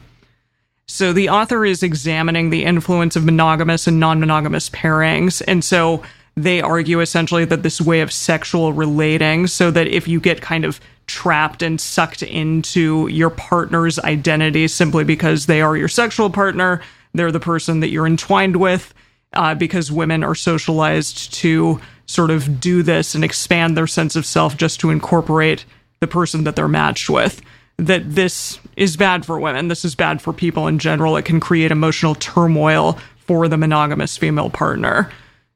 So 0.87 1.13
the 1.13 1.31
author 1.31 1.65
is 1.65 1.83
examining 1.83 2.51
the 2.51 2.65
influence 2.65 3.17
of 3.17 3.25
monogamous 3.25 3.89
and 3.89 3.99
non 3.99 4.21
monogamous 4.21 4.71
pairings. 4.71 5.43
And 5.49 5.65
so 5.65 6.05
they 6.37 6.61
argue 6.61 7.01
essentially 7.01 7.45
that 7.47 7.65
this 7.65 7.81
way 7.81 8.03
of 8.03 8.13
sexual 8.13 8.73
relating, 8.73 9.49
so 9.49 9.73
that 9.73 9.89
if 9.89 10.07
you 10.07 10.21
get 10.21 10.41
kind 10.41 10.65
of 10.65 10.81
trapped 11.11 11.63
and 11.63 11.81
sucked 11.81 12.23
into 12.23 13.09
your 13.09 13.31
partner's 13.31 13.99
identity 13.99 14.69
simply 14.69 15.05
because 15.05 15.47
they 15.47 15.61
are 15.61 15.77
your 15.77 15.89
sexual 15.89 16.31
partner, 16.31 16.81
they're 17.13 17.33
the 17.33 17.41
person 17.41 17.81
that 17.81 17.89
you're 17.89 18.07
entwined 18.07 18.57
with, 18.57 18.95
uh, 19.33 19.55
because 19.55 19.91
women 19.91 20.23
are 20.23 20.35
socialized 20.35 21.33
to 21.35 21.81
sort 22.07 22.31
of 22.31 22.61
do 22.61 22.83
this 22.83 23.15
and 23.15 23.25
expand 23.25 23.77
their 23.77 23.87
sense 23.87 24.17
of 24.17 24.27
self 24.27 24.57
just 24.57 24.81
to 24.81 24.91
incorporate 24.91 25.65
the 26.01 26.07
person 26.07 26.45
that 26.45 26.57
they're 26.57 26.69
matched 26.69 27.11
with 27.11 27.43
that 27.77 28.03
this 28.15 28.59
is 28.77 28.97
bad 28.97 29.25
for 29.25 29.41
women. 29.41 29.69
This 29.69 29.85
is 29.85 29.95
bad 29.95 30.21
for 30.21 30.33
people 30.33 30.67
in 30.67 30.79
general. 30.79 31.17
It 31.17 31.25
can 31.25 31.41
create 31.41 31.71
emotional 31.71 32.15
turmoil 32.15 32.99
for 33.17 33.49
the 33.49 33.57
monogamous 33.57 34.19
female 34.19 34.51
partner. 34.51 35.11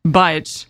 But 0.04 0.64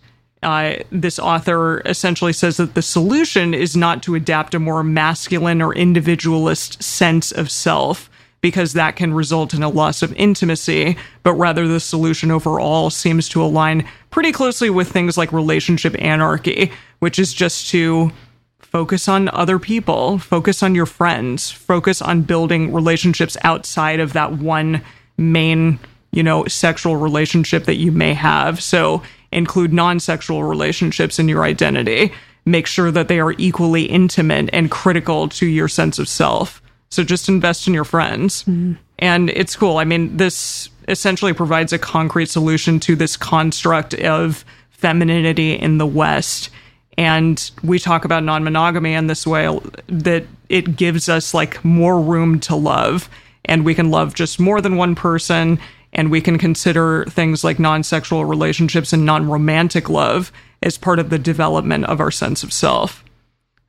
uh, 0.45 0.83
this 0.91 1.19
author 1.19 1.81
essentially 1.85 2.31
says 2.31 2.57
that 2.57 2.75
the 2.75 2.81
solution 2.81 3.53
is 3.53 3.75
not 3.75 4.03
to 4.03 4.15
adapt 4.15 4.53
a 4.53 4.59
more 4.59 4.83
masculine 4.83 5.61
or 5.61 5.75
individualist 5.75 6.81
sense 6.81 7.31
of 7.31 7.51
self, 7.51 8.09
because 8.41 8.73
that 8.73 8.95
can 8.95 9.11
result 9.11 9.55
in 9.55 9.63
a 9.63 9.69
loss 9.69 10.03
of 10.03 10.13
intimacy, 10.13 10.95
but 11.23 11.33
rather 11.33 11.67
the 11.67 11.79
solution 11.79 12.29
overall 12.29 12.91
seems 12.91 13.27
to 13.27 13.43
align 13.43 13.87
pretty 14.11 14.31
closely 14.31 14.69
with 14.69 14.87
things 14.87 15.17
like 15.17 15.33
relationship 15.33 15.95
anarchy, 15.99 16.71
which 16.99 17.17
is 17.17 17.33
just 17.33 17.69
to 17.71 18.11
focus 18.59 19.07
on 19.07 19.29
other 19.29 19.57
people, 19.57 20.19
focus 20.19 20.61
on 20.61 20.75
your 20.75 20.85
friends, 20.85 21.49
focus 21.49 22.03
on 22.03 22.21
building 22.21 22.71
relationships 22.71 23.35
outside 23.41 23.99
of 23.99 24.13
that 24.13 24.33
one 24.33 24.79
main, 25.17 25.79
you 26.11 26.21
know, 26.21 26.45
sexual 26.45 26.97
relationship 26.97 27.65
that 27.65 27.77
you 27.77 27.91
may 27.91 28.13
have. 28.13 28.61
So 28.61 29.01
include 29.35 29.73
non 29.73 29.99
sexual 29.99 30.43
relationships 30.43 31.19
in 31.19 31.27
your 31.27 31.43
identity. 31.43 32.11
Make 32.45 32.67
sure 32.67 32.91
that 32.91 33.07
they 33.07 33.19
are 33.19 33.33
equally 33.37 33.83
intimate 33.85 34.49
and 34.53 34.69
critical 34.69 35.29
to 35.29 35.45
your 35.45 35.67
sense 35.67 35.99
of 35.99 36.07
self. 36.07 36.61
So 36.89 37.03
just 37.03 37.29
invest 37.29 37.67
in 37.67 37.73
your 37.73 37.83
friends. 37.83 38.43
Mm-hmm. 38.43 38.73
And 38.99 39.29
it's 39.31 39.55
cool. 39.55 39.77
I 39.77 39.83
mean, 39.83 40.17
this 40.17 40.69
essentially 40.87 41.33
provides 41.33 41.73
a 41.73 41.79
concrete 41.79 42.29
solution 42.29 42.79
to 42.81 42.95
this 42.95 43.17
construct 43.17 43.93
of 43.95 44.45
femininity 44.69 45.53
in 45.53 45.77
the 45.77 45.85
West 45.85 46.49
and 46.97 47.51
we 47.63 47.79
talk 47.79 48.05
about 48.05 48.23
non-monogamy 48.23 48.93
in 48.93 49.07
this 49.07 49.27
way 49.27 49.59
that 49.87 50.25
it 50.49 50.75
gives 50.75 51.09
us 51.09 51.33
like 51.33 51.63
more 51.65 51.99
room 51.99 52.39
to 52.41 52.55
love 52.55 53.09
and 53.43 53.65
we 53.65 53.75
can 53.75 53.91
love 53.91 54.13
just 54.13 54.39
more 54.39 54.61
than 54.61 54.77
one 54.77 54.95
person 54.95 55.59
and 55.95 56.11
we 56.11 56.21
can 56.21 56.37
consider 56.37 57.05
things 57.05 57.43
like 57.43 57.57
non-sexual 57.57 58.25
relationships 58.25 58.93
and 58.93 59.05
non-romantic 59.05 59.89
love 59.89 60.31
as 60.61 60.77
part 60.77 60.99
of 60.99 61.09
the 61.09 61.17
development 61.17 61.85
of 61.85 61.99
our 61.99 62.11
sense 62.11 62.43
of 62.43 62.53
self. 62.53 63.03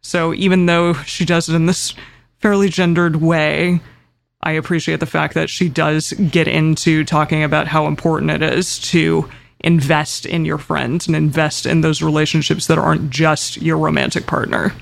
So 0.03 0.35
even 0.35 0.67
though 0.67 0.95
she 1.05 1.25
does 1.25 1.49
it 1.49 1.55
in 1.55 1.67
this 1.67 1.95
fairly 2.41 2.69
gendered 2.69 3.17
way, 3.17 3.81
I 4.43 4.53
appreciate 4.53 5.01
the 5.01 5.07
fact 5.07 5.35
that 5.35 5.49
she 5.49 5.69
does 5.69 6.13
get 6.13 6.49
into 6.49 7.05
talking 7.05 7.43
about 7.43 7.69
how 7.69 7.87
important 7.87 8.31
it 8.33 8.43
is 8.43 8.79
to 8.91 9.31
invest 9.61 10.27
in 10.27 10.45
your 10.45 10.59
friends 10.59 11.07
and 11.07 11.17
invest 11.17 11.65
in 11.65 11.81
those 11.81 12.03
relationships 12.03 12.67
that 12.67 12.79
aren't 12.79 13.11
just 13.11 13.63
your 13.63 13.79
romantic 13.79 14.27
partner. 14.27 14.73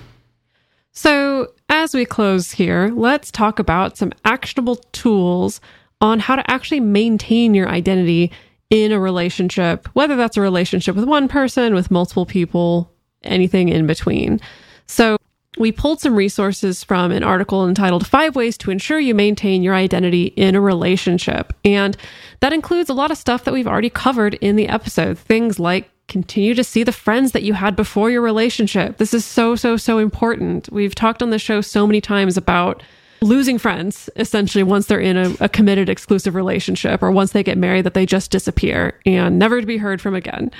So, 0.92 1.52
as 1.68 1.94
we 1.94 2.04
close 2.04 2.52
here, 2.52 2.90
let's 2.94 3.30
talk 3.30 3.58
about 3.58 3.96
some 3.96 4.12
actionable 4.24 4.76
tools 4.92 5.60
on 6.04 6.20
how 6.20 6.36
to 6.36 6.50
actually 6.50 6.80
maintain 6.80 7.54
your 7.54 7.68
identity 7.68 8.30
in 8.68 8.92
a 8.92 9.00
relationship, 9.00 9.88
whether 9.94 10.16
that's 10.16 10.36
a 10.36 10.40
relationship 10.40 10.94
with 10.94 11.06
one 11.06 11.28
person, 11.28 11.74
with 11.74 11.90
multiple 11.90 12.26
people, 12.26 12.92
anything 13.22 13.70
in 13.70 13.86
between. 13.86 14.40
So, 14.86 15.16
we 15.56 15.70
pulled 15.70 16.00
some 16.00 16.16
resources 16.16 16.82
from 16.82 17.12
an 17.12 17.22
article 17.22 17.66
entitled 17.66 18.08
Five 18.08 18.34
Ways 18.34 18.58
to 18.58 18.72
Ensure 18.72 18.98
You 18.98 19.14
Maintain 19.14 19.62
Your 19.62 19.76
Identity 19.76 20.24
in 20.36 20.56
a 20.56 20.60
Relationship. 20.60 21.52
And 21.64 21.96
that 22.40 22.52
includes 22.52 22.90
a 22.90 22.94
lot 22.94 23.12
of 23.12 23.18
stuff 23.18 23.44
that 23.44 23.54
we've 23.54 23.68
already 23.68 23.88
covered 23.88 24.34
in 24.34 24.56
the 24.56 24.66
episode. 24.66 25.16
Things 25.16 25.60
like 25.60 25.88
continue 26.08 26.54
to 26.54 26.64
see 26.64 26.82
the 26.82 26.90
friends 26.90 27.30
that 27.32 27.44
you 27.44 27.52
had 27.52 27.76
before 27.76 28.10
your 28.10 28.20
relationship. 28.20 28.96
This 28.96 29.14
is 29.14 29.24
so, 29.24 29.54
so, 29.54 29.76
so 29.76 29.98
important. 29.98 30.68
We've 30.72 30.94
talked 30.94 31.22
on 31.22 31.30
the 31.30 31.38
show 31.38 31.60
so 31.60 31.86
many 31.86 32.00
times 32.00 32.36
about 32.36 32.82
losing 33.24 33.58
friends 33.58 34.10
essentially 34.16 34.62
once 34.62 34.86
they're 34.86 35.00
in 35.00 35.16
a, 35.16 35.34
a, 35.40 35.48
committed 35.48 35.88
exclusive 35.88 36.34
relationship 36.34 37.02
or 37.02 37.10
once 37.10 37.32
they 37.32 37.42
get 37.42 37.56
married 37.56 37.84
that 37.84 37.94
they 37.94 38.04
just 38.04 38.30
disappear 38.30 39.00
and 39.06 39.38
never 39.38 39.60
to 39.60 39.66
be 39.66 39.78
heard 39.78 40.00
from 40.00 40.14
again. 40.14 40.50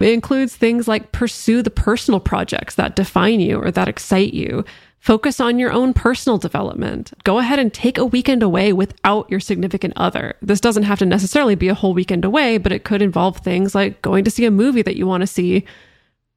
It 0.00 0.12
includes 0.12 0.56
things 0.56 0.88
like 0.88 1.12
pursue 1.12 1.62
the 1.62 1.70
personal 1.70 2.18
projects 2.18 2.76
that 2.76 2.96
define 2.96 3.40
you 3.40 3.60
or 3.60 3.70
that 3.70 3.88
excite 3.88 4.32
you. 4.32 4.64
Focus 5.00 5.38
on 5.38 5.58
your 5.58 5.70
own 5.70 5.92
personal 5.92 6.38
development. 6.38 7.12
Go 7.24 7.38
ahead 7.38 7.58
and 7.58 7.72
take 7.72 7.98
a 7.98 8.04
weekend 8.04 8.42
away 8.42 8.72
without 8.72 9.30
your 9.30 9.40
significant 9.40 9.92
other. 9.96 10.34
This 10.42 10.60
doesn't 10.60 10.82
have 10.84 10.98
to 10.98 11.06
necessarily 11.06 11.54
be 11.54 11.68
a 11.68 11.74
whole 11.74 11.94
weekend 11.94 12.24
away, 12.24 12.58
but 12.58 12.72
it 12.72 12.84
could 12.84 13.00
involve 13.00 13.38
things 13.38 13.74
like 13.74 14.02
going 14.02 14.24
to 14.24 14.30
see 14.30 14.44
a 14.44 14.50
movie 14.50 14.82
that 14.82 14.96
you 14.96 15.06
want 15.06 15.20
to 15.20 15.26
see 15.26 15.64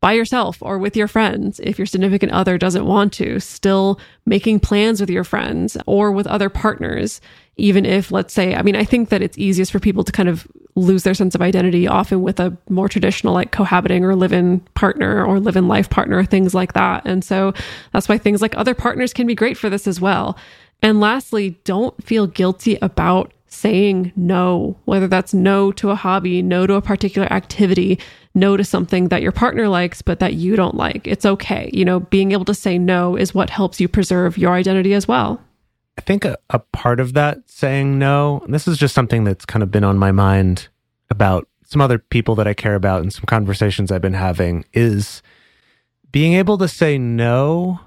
by 0.01 0.13
yourself 0.13 0.57
or 0.61 0.77
with 0.77 0.97
your 0.97 1.07
friends 1.07 1.59
if 1.63 1.77
your 1.77 1.85
significant 1.85 2.31
other 2.31 2.57
doesn't 2.57 2.85
want 2.85 3.13
to, 3.13 3.39
still 3.39 3.99
making 4.25 4.59
plans 4.59 4.99
with 4.99 5.09
your 5.09 5.23
friends 5.23 5.77
or 5.85 6.11
with 6.11 6.27
other 6.27 6.49
partners. 6.49 7.21
Even 7.57 7.85
if, 7.85 8.11
let's 8.11 8.33
say, 8.33 8.55
I 8.55 8.63
mean, 8.63 8.75
I 8.75 8.83
think 8.83 9.09
that 9.09 9.21
it's 9.21 9.37
easiest 9.37 9.71
for 9.71 9.79
people 9.79 10.03
to 10.03 10.11
kind 10.11 10.27
of 10.27 10.47
lose 10.75 11.03
their 11.03 11.13
sense 11.13 11.35
of 11.35 11.41
identity 11.41 11.87
often 11.87 12.23
with 12.23 12.39
a 12.39 12.57
more 12.69 12.89
traditional, 12.89 13.33
like 13.33 13.51
cohabiting 13.51 14.03
or 14.03 14.15
live 14.15 14.33
in 14.33 14.61
partner 14.73 15.23
or 15.23 15.39
live 15.39 15.55
in 15.55 15.67
life 15.67 15.89
partner, 15.89 16.23
things 16.23 16.55
like 16.55 16.73
that. 16.73 17.05
And 17.05 17.23
so 17.23 17.53
that's 17.93 18.09
why 18.09 18.17
things 18.17 18.41
like 18.41 18.57
other 18.57 18.73
partners 18.73 19.13
can 19.13 19.27
be 19.27 19.35
great 19.35 19.57
for 19.57 19.69
this 19.69 19.85
as 19.85 20.01
well. 20.01 20.37
And 20.81 20.99
lastly, 20.99 21.59
don't 21.63 22.01
feel 22.03 22.25
guilty 22.25 22.79
about 22.81 23.31
saying 23.51 24.13
no, 24.15 24.77
whether 24.85 25.07
that's 25.07 25.33
no 25.33 25.71
to 25.73 25.89
a 25.89 25.95
hobby, 25.95 26.41
no 26.41 26.65
to 26.65 26.75
a 26.75 26.81
particular 26.81 27.31
activity, 27.31 27.99
no 28.33 28.55
to 28.55 28.63
something 28.63 29.09
that 29.09 29.21
your 29.21 29.33
partner 29.33 29.67
likes, 29.67 30.01
but 30.01 30.19
that 30.19 30.35
you 30.35 30.55
don't 30.55 30.75
like. 30.75 31.05
It's 31.05 31.25
okay. 31.25 31.69
You 31.73 31.85
know, 31.85 31.99
being 31.99 32.31
able 32.31 32.45
to 32.45 32.53
say 32.53 32.77
no 32.77 33.15
is 33.15 33.35
what 33.35 33.49
helps 33.49 33.79
you 33.79 33.87
preserve 33.87 34.37
your 34.37 34.53
identity 34.53 34.93
as 34.93 35.07
well. 35.07 35.41
I 35.97 36.01
think 36.01 36.23
a, 36.23 36.37
a 36.49 36.59
part 36.59 36.99
of 36.99 37.13
that 37.13 37.39
saying 37.49 37.99
no, 37.99 38.43
this 38.47 38.67
is 38.67 38.77
just 38.77 38.95
something 38.95 39.25
that's 39.25 39.45
kind 39.45 39.61
of 39.61 39.69
been 39.69 39.83
on 39.83 39.97
my 39.97 40.11
mind 40.11 40.69
about 41.09 41.47
some 41.65 41.81
other 41.81 41.99
people 41.99 42.35
that 42.35 42.47
I 42.47 42.53
care 42.53 42.75
about 42.75 43.01
and 43.01 43.13
some 43.13 43.25
conversations 43.25 43.91
I've 43.91 44.01
been 44.01 44.13
having 44.13 44.65
is 44.73 45.21
being 46.11 46.33
able 46.33 46.57
to 46.57 46.67
say 46.67 46.97
no 46.97 47.81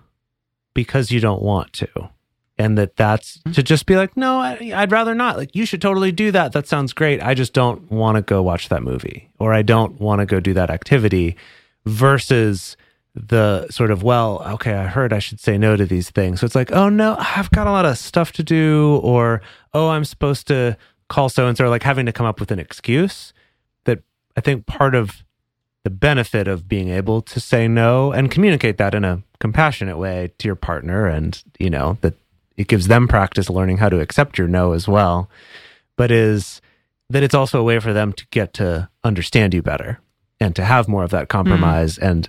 because 0.74 1.10
you 1.10 1.20
don't 1.20 1.42
want 1.42 1.72
to 1.74 2.10
and 2.59 2.78
that 2.78 2.96
that's 2.96 3.38
mm-hmm. 3.38 3.52
to 3.52 3.62
just 3.62 3.86
be 3.86 3.96
like 3.96 4.16
no 4.16 4.38
I, 4.38 4.72
i'd 4.76 4.92
rather 4.92 5.14
not. 5.14 5.36
Like 5.36 5.55
you 5.55 5.66
should 5.66 5.82
totally 5.82 6.12
do 6.12 6.30
that. 6.32 6.52
That 6.52 6.66
sounds 6.66 6.92
great. 6.92 7.22
I 7.22 7.34
just 7.34 7.52
don't 7.52 7.90
want 7.90 8.16
to 8.16 8.22
go 8.22 8.42
watch 8.42 8.68
that 8.68 8.82
movie 8.82 9.30
or 9.38 9.52
i 9.52 9.62
don't 9.62 10.00
want 10.00 10.20
to 10.20 10.26
go 10.26 10.40
do 10.40 10.55
that 10.55 10.70
activity 10.70 11.36
versus 11.84 12.76
the 13.14 13.68
sort 13.68 13.92
of 13.92 14.02
well 14.02 14.42
okay 14.44 14.74
i 14.74 14.86
heard 14.86 15.12
i 15.12 15.20
should 15.20 15.38
say 15.38 15.57
no 15.57 15.76
to 15.76 15.86
these 15.86 16.11
things. 16.11 16.40
So 16.40 16.46
it's 16.46 16.55
like 16.55 16.72
oh 16.72 16.88
no 16.88 17.16
i've 17.18 17.50
got 17.50 17.66
a 17.66 17.70
lot 17.70 17.86
of 17.86 17.98
stuff 17.98 18.32
to 18.32 18.42
do 18.42 19.00
or 19.02 19.40
oh 19.72 19.88
i'm 19.88 20.05
supposed 20.05 20.46
to 20.48 20.76
call 21.09 21.28
so 21.28 21.46
and 21.46 21.57
so 21.57 21.68
like 21.68 21.82
having 21.82 22.07
to 22.07 22.12
come 22.12 22.26
up 22.26 22.40
with 22.40 22.50
an 22.50 22.59
excuse 22.59 23.32
that 23.84 24.02
i 24.36 24.40
think 24.40 24.66
part 24.66 24.94
of 24.94 25.22
the 25.84 25.90
benefit 25.90 26.48
of 26.48 26.66
being 26.66 26.88
able 26.88 27.20
to 27.20 27.38
say 27.38 27.68
no 27.68 28.11
and 28.11 28.30
communicate 28.30 28.78
that 28.78 28.94
in 28.94 29.05
a 29.05 29.22
compassionate 29.38 29.98
way 29.98 30.32
to 30.38 30.48
your 30.48 30.57
partner 30.57 31.07
and 31.07 31.44
you 31.59 31.68
know 31.68 31.98
that 32.00 32.14
it 32.57 32.68
gives 32.68 32.88
them 32.88 33.09
practice 33.09 33.50
learning 33.50 33.78
how 33.78 33.88
to 33.88 34.00
accept 34.00 34.38
your 34.38 34.48
no 34.48 34.72
as 34.72 34.86
well, 34.86 35.28
but 35.96 36.11
is 36.11 36.61
that 37.11 37.22
it's 37.22 37.34
also 37.34 37.61
a 37.61 37.64
way 37.64 37.78
for 37.78 37.92
them 37.92 38.12
to 38.12 38.26
get 38.30 38.55
to 38.55 38.88
understand 39.02 39.55
you 39.55 39.62
better 39.62 40.00
and 40.40 40.57
to 40.57 40.64
have 40.64 40.88
more 40.88 41.05
of 41.05 41.11
that 41.11 41.28
compromise 41.28 41.98
mm. 41.98 42.09
and 42.09 42.28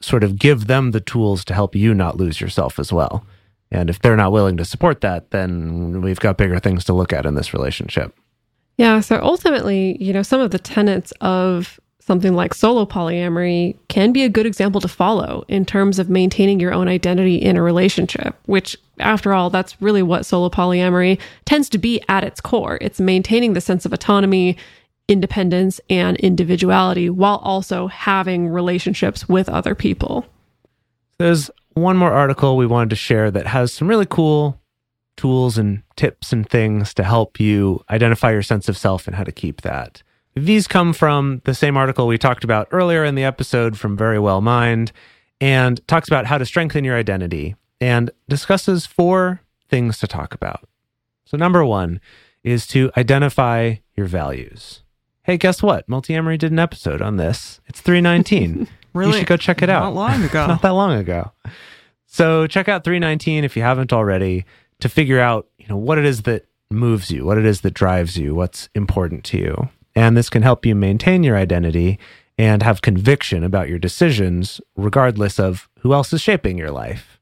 sort 0.00 0.24
of 0.24 0.38
give 0.38 0.66
them 0.66 0.92
the 0.92 1.00
tools 1.00 1.44
to 1.44 1.54
help 1.54 1.74
you 1.74 1.92
not 1.94 2.16
lose 2.16 2.40
yourself 2.40 2.78
as 2.78 2.92
well. 2.92 3.24
And 3.70 3.90
if 3.90 3.98
they're 3.98 4.16
not 4.16 4.32
willing 4.32 4.56
to 4.58 4.64
support 4.64 5.00
that, 5.02 5.30
then 5.30 6.00
we've 6.00 6.20
got 6.20 6.38
bigger 6.38 6.58
things 6.58 6.84
to 6.84 6.94
look 6.94 7.12
at 7.12 7.26
in 7.26 7.34
this 7.34 7.52
relationship. 7.52 8.16
Yeah. 8.78 9.00
So 9.00 9.20
ultimately, 9.20 10.02
you 10.02 10.12
know, 10.12 10.22
some 10.22 10.40
of 10.40 10.52
the 10.52 10.58
tenets 10.58 11.12
of 11.20 11.78
something 12.00 12.34
like 12.34 12.54
solo 12.54 12.86
polyamory 12.86 13.76
can 13.88 14.12
be 14.12 14.24
a 14.24 14.28
good 14.28 14.46
example 14.46 14.80
to 14.80 14.88
follow 14.88 15.44
in 15.48 15.66
terms 15.66 15.98
of 15.98 16.08
maintaining 16.08 16.58
your 16.58 16.72
own 16.72 16.88
identity 16.88 17.36
in 17.36 17.56
a 17.56 17.62
relationship, 17.62 18.34
which, 18.46 18.78
after 19.00 19.32
all, 19.32 19.50
that's 19.50 19.80
really 19.80 20.02
what 20.02 20.26
solo 20.26 20.48
polyamory 20.48 21.18
tends 21.44 21.68
to 21.70 21.78
be 21.78 22.02
at 22.08 22.24
its 22.24 22.40
core. 22.40 22.78
It's 22.80 23.00
maintaining 23.00 23.52
the 23.52 23.60
sense 23.60 23.84
of 23.84 23.92
autonomy, 23.92 24.56
independence, 25.08 25.80
and 25.88 26.16
individuality 26.18 27.10
while 27.10 27.36
also 27.36 27.86
having 27.86 28.48
relationships 28.48 29.28
with 29.28 29.48
other 29.48 29.74
people. 29.74 30.26
There's 31.18 31.50
one 31.74 31.96
more 31.96 32.12
article 32.12 32.56
we 32.56 32.66
wanted 32.66 32.90
to 32.90 32.96
share 32.96 33.30
that 33.30 33.46
has 33.46 33.72
some 33.72 33.88
really 33.88 34.06
cool 34.06 34.60
tools 35.16 35.58
and 35.58 35.82
tips 35.96 36.32
and 36.32 36.48
things 36.48 36.94
to 36.94 37.04
help 37.04 37.40
you 37.40 37.82
identify 37.90 38.32
your 38.32 38.42
sense 38.42 38.68
of 38.68 38.76
self 38.76 39.06
and 39.06 39.16
how 39.16 39.24
to 39.24 39.32
keep 39.32 39.62
that. 39.62 40.02
These 40.34 40.68
come 40.68 40.92
from 40.92 41.42
the 41.44 41.54
same 41.54 41.76
article 41.76 42.06
we 42.06 42.18
talked 42.18 42.44
about 42.44 42.68
earlier 42.70 43.04
in 43.04 43.16
the 43.16 43.24
episode 43.24 43.76
from 43.76 43.96
Verywell 43.96 44.42
Mind 44.42 44.92
and 45.40 45.84
talks 45.88 46.08
about 46.08 46.26
how 46.26 46.38
to 46.38 46.46
strengthen 46.46 46.84
your 46.84 46.96
identity 46.96 47.56
and 47.80 48.10
discusses 48.28 48.86
four 48.86 49.40
things 49.68 49.98
to 49.98 50.06
talk 50.06 50.34
about. 50.34 50.68
So, 51.24 51.36
number 51.36 51.64
one 51.64 52.00
is 52.42 52.66
to 52.68 52.90
identify 52.96 53.76
your 53.96 54.06
values. 54.06 54.82
Hey, 55.22 55.36
guess 55.36 55.62
what? 55.62 55.86
Multiamory 55.88 56.38
did 56.38 56.52
an 56.52 56.58
episode 56.58 57.02
on 57.02 57.16
this. 57.16 57.60
It's 57.66 57.80
319. 57.80 58.68
Really? 58.94 59.12
You 59.12 59.18
should 59.18 59.26
go 59.26 59.36
check 59.36 59.62
it 59.62 59.68
out. 59.68 59.82
Not 59.82 59.94
long 59.94 60.24
ago. 60.24 60.46
Not 60.48 60.62
that 60.62 60.70
long 60.70 60.92
ago. 60.92 61.30
So, 62.06 62.46
check 62.46 62.68
out 62.68 62.84
319 62.84 63.44
if 63.44 63.54
you 63.54 63.62
haven't 63.62 63.92
already 63.92 64.46
to 64.80 64.88
figure 64.88 65.20
out, 65.20 65.46
you 65.58 65.66
know, 65.68 65.76
what 65.76 65.98
it 65.98 66.06
is 66.06 66.22
that 66.22 66.46
moves 66.70 67.10
you, 67.10 67.24
what 67.24 67.38
it 67.38 67.44
is 67.44 67.60
that 67.60 67.74
drives 67.74 68.16
you, 68.16 68.34
what's 68.34 68.70
important 68.74 69.24
to 69.24 69.38
you. 69.38 69.68
And 69.94 70.16
this 70.16 70.30
can 70.30 70.42
help 70.42 70.64
you 70.64 70.74
maintain 70.74 71.22
your 71.22 71.36
identity 71.36 71.98
and 72.38 72.62
have 72.62 72.82
conviction 72.82 73.44
about 73.44 73.68
your 73.68 73.78
decisions, 73.78 74.60
regardless 74.76 75.38
of 75.38 75.68
who 75.80 75.92
else 75.92 76.12
is 76.12 76.22
shaping 76.22 76.56
your 76.56 76.70
life. 76.70 77.17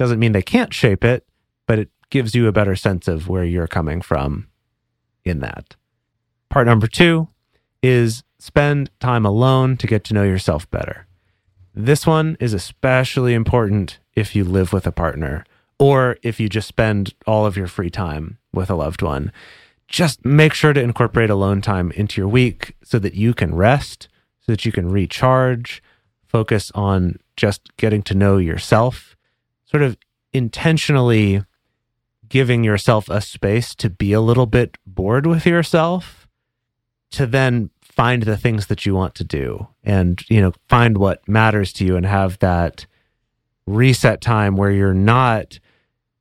Doesn't 0.00 0.18
mean 0.18 0.32
they 0.32 0.40
can't 0.40 0.72
shape 0.72 1.04
it, 1.04 1.26
but 1.66 1.78
it 1.78 1.90
gives 2.08 2.34
you 2.34 2.48
a 2.48 2.52
better 2.52 2.74
sense 2.74 3.06
of 3.06 3.28
where 3.28 3.44
you're 3.44 3.66
coming 3.66 4.00
from 4.00 4.48
in 5.26 5.40
that. 5.40 5.76
Part 6.48 6.66
number 6.66 6.86
two 6.86 7.28
is 7.82 8.24
spend 8.38 8.88
time 8.98 9.26
alone 9.26 9.76
to 9.76 9.86
get 9.86 10.02
to 10.04 10.14
know 10.14 10.22
yourself 10.22 10.70
better. 10.70 11.06
This 11.74 12.06
one 12.06 12.38
is 12.40 12.54
especially 12.54 13.34
important 13.34 13.98
if 14.16 14.34
you 14.34 14.42
live 14.42 14.72
with 14.72 14.86
a 14.86 14.90
partner 14.90 15.44
or 15.78 16.16
if 16.22 16.40
you 16.40 16.48
just 16.48 16.68
spend 16.68 17.12
all 17.26 17.44
of 17.44 17.58
your 17.58 17.66
free 17.66 17.90
time 17.90 18.38
with 18.54 18.70
a 18.70 18.74
loved 18.74 19.02
one 19.02 19.30
just 19.86 20.24
make 20.24 20.54
sure 20.54 20.72
to 20.72 20.80
incorporate 20.80 21.28
alone 21.28 21.60
time 21.60 21.90
into 21.90 22.22
your 22.22 22.28
week 22.28 22.74
so 22.82 22.98
that 23.00 23.12
you 23.12 23.34
can 23.34 23.54
rest, 23.54 24.08
so 24.40 24.52
that 24.52 24.64
you 24.64 24.72
can 24.72 24.88
recharge, 24.88 25.82
focus 26.26 26.72
on 26.74 27.18
just 27.36 27.76
getting 27.76 28.00
to 28.00 28.14
know 28.14 28.38
yourself, 28.38 29.14
sort 29.70 29.82
of 29.82 29.96
intentionally 30.32 31.44
giving 32.28 32.64
yourself 32.64 33.08
a 33.08 33.20
space 33.20 33.74
to 33.74 33.90
be 33.90 34.12
a 34.12 34.20
little 34.20 34.46
bit 34.46 34.78
bored 34.86 35.26
with 35.26 35.46
yourself, 35.46 36.28
to 37.10 37.26
then 37.26 37.70
find 37.82 38.22
the 38.22 38.36
things 38.36 38.68
that 38.68 38.86
you 38.86 38.94
want 38.94 39.14
to 39.16 39.24
do 39.24 39.66
and, 39.84 40.22
you 40.28 40.40
know, 40.40 40.52
find 40.68 40.96
what 40.96 41.26
matters 41.28 41.72
to 41.72 41.84
you 41.84 41.96
and 41.96 42.06
have 42.06 42.38
that 42.38 42.86
reset 43.66 44.20
time 44.20 44.56
where 44.56 44.70
you're 44.70 44.94
not 44.94 45.58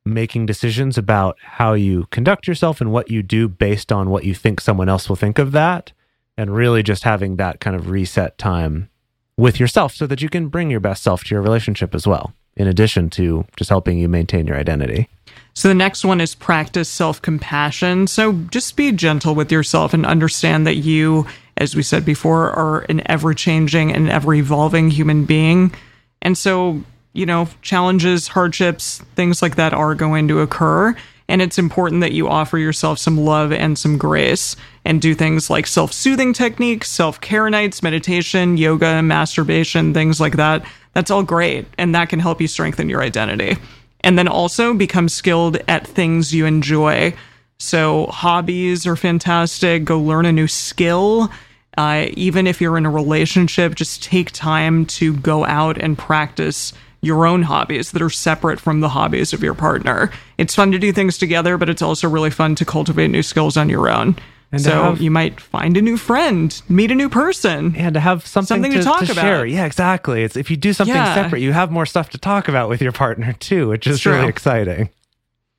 making 0.03 0.45
decisions 0.45 0.97
about 0.97 1.37
how 1.41 1.73
you 1.73 2.07
conduct 2.09 2.47
yourself 2.47 2.81
and 2.81 2.91
what 2.91 3.11
you 3.11 3.21
do 3.21 3.47
based 3.47 3.91
on 3.91 4.09
what 4.09 4.23
you 4.23 4.33
think 4.33 4.59
someone 4.59 4.89
else 4.89 5.07
will 5.07 5.15
think 5.15 5.37
of 5.37 5.51
that 5.51 5.91
and 6.37 6.55
really 6.55 6.81
just 6.81 7.03
having 7.03 7.35
that 7.35 7.59
kind 7.59 7.75
of 7.75 7.89
reset 7.89 8.37
time 8.37 8.89
with 9.37 9.59
yourself 9.59 9.93
so 9.93 10.07
that 10.07 10.21
you 10.21 10.29
can 10.29 10.47
bring 10.47 10.71
your 10.71 10.79
best 10.79 11.03
self 11.03 11.23
to 11.23 11.35
your 11.35 11.41
relationship 11.41 11.93
as 11.93 12.07
well 12.07 12.33
in 12.59 12.67
addition 12.67 13.09
to 13.09 13.43
just 13.55 13.69
helping 13.71 13.97
you 13.97 14.07
maintain 14.07 14.45
your 14.45 14.57
identity 14.57 15.07
So 15.55 15.67
the 15.67 15.73
next 15.73 16.05
one 16.05 16.21
is 16.21 16.35
practice 16.35 16.87
self 16.87 17.21
compassion. 17.21 18.07
So 18.07 18.33
just 18.51 18.75
be 18.77 18.91
gentle 18.91 19.33
with 19.35 19.51
yourself 19.51 19.93
and 19.93 20.05
understand 20.05 20.67
that 20.67 20.75
you, 20.75 21.25
as 21.57 21.75
we 21.75 21.83
said 21.83 22.05
before, 22.05 22.51
are 22.51 22.81
an 22.87 23.01
ever 23.07 23.33
changing 23.33 23.91
and 23.91 24.09
ever 24.09 24.33
evolving 24.33 24.89
human 24.89 25.25
being. 25.25 25.73
And 26.21 26.37
so, 26.37 26.83
you 27.13 27.25
know, 27.25 27.49
challenges, 27.61 28.27
hardships, 28.29 28.99
things 29.15 29.41
like 29.41 29.55
that 29.55 29.73
are 29.73 29.95
going 29.95 30.27
to 30.29 30.39
occur. 30.39 30.95
And 31.27 31.41
it's 31.41 31.59
important 31.59 32.01
that 32.01 32.13
you 32.13 32.27
offer 32.27 32.57
yourself 32.57 32.97
some 32.97 33.17
love 33.17 33.51
and 33.51 33.77
some 33.77 33.97
grace 33.97 34.55
and 34.85 35.01
do 35.01 35.13
things 35.13 35.49
like 35.49 35.67
self 35.67 35.91
soothing 35.91 36.33
techniques, 36.33 36.89
self 36.89 37.19
care 37.21 37.49
nights, 37.49 37.83
meditation, 37.83 38.57
yoga, 38.57 39.01
masturbation, 39.01 39.93
things 39.93 40.19
like 40.19 40.37
that. 40.37 40.65
That's 40.93 41.11
all 41.11 41.23
great. 41.23 41.67
And 41.77 41.93
that 41.95 42.09
can 42.09 42.19
help 42.19 42.41
you 42.41 42.47
strengthen 42.47 42.89
your 42.89 43.01
identity 43.01 43.57
and 44.01 44.17
then 44.17 44.27
also 44.27 44.73
become 44.73 45.09
skilled 45.09 45.57
at 45.67 45.85
things 45.85 46.33
you 46.33 46.45
enjoy. 46.45 47.13
So, 47.57 48.07
hobbies 48.07 48.87
are 48.87 48.95
fantastic. 48.95 49.83
Go 49.83 49.99
learn 49.99 50.25
a 50.25 50.31
new 50.31 50.47
skill. 50.47 51.29
Uh, 51.77 52.07
even 52.13 52.47
if 52.47 52.61
you're 52.61 52.77
in 52.77 52.85
a 52.85 52.89
relationship, 52.89 53.75
just 53.75 54.03
take 54.03 54.31
time 54.31 54.85
to 54.85 55.13
go 55.17 55.45
out 55.45 55.77
and 55.77 55.97
practice 55.97 56.73
your 57.01 57.25
own 57.25 57.43
hobbies 57.43 57.91
that 57.91 58.01
are 58.01 58.09
separate 58.09 58.59
from 58.59 58.81
the 58.81 58.89
hobbies 58.89 59.33
of 59.33 59.43
your 59.43 59.53
partner. 59.53 60.11
It's 60.37 60.55
fun 60.55 60.71
to 60.71 60.79
do 60.79 60.91
things 60.91 61.17
together, 61.17 61.57
but 61.57 61.69
it's 61.69 61.81
also 61.81 62.09
really 62.09 62.29
fun 62.29 62.55
to 62.55 62.65
cultivate 62.65 63.09
new 63.09 63.23
skills 63.23 63.55
on 63.55 63.69
your 63.69 63.89
own. 63.89 64.17
And 64.51 64.61
so, 64.61 64.71
have- 64.83 65.01
you 65.01 65.11
might 65.11 65.39
find 65.39 65.77
a 65.77 65.81
new 65.81 65.95
friend, 65.95 66.59
meet 66.67 66.89
a 66.91 66.95
new 66.95 67.09
person. 67.09 67.75
and 67.77 67.93
to 67.93 67.99
have 67.99 68.25
something, 68.25 68.63
Something 68.63 68.71
to 68.71 68.81
talk 68.83 69.03
about. 69.03 69.21
share. 69.21 69.45
Yeah, 69.45 69.65
exactly. 69.65 70.23
It's 70.23 70.35
if 70.35 70.49
you 70.49 70.57
do 70.57 70.73
something 70.73 70.95
Yeah. 70.95 71.13
separate, 71.13 71.41
you 71.41 71.51
have 71.53 71.69
more 71.71 71.85
stuff 71.85 72.09
to 72.11 72.17
talk 72.17 72.47
about 72.47 72.67
with 72.69 72.81
your 72.81 72.91
partner 72.91 73.33
too, 73.33 73.69
which 73.69 73.85
is 73.85 74.05
really 74.05 74.27
exciting. 74.27 74.89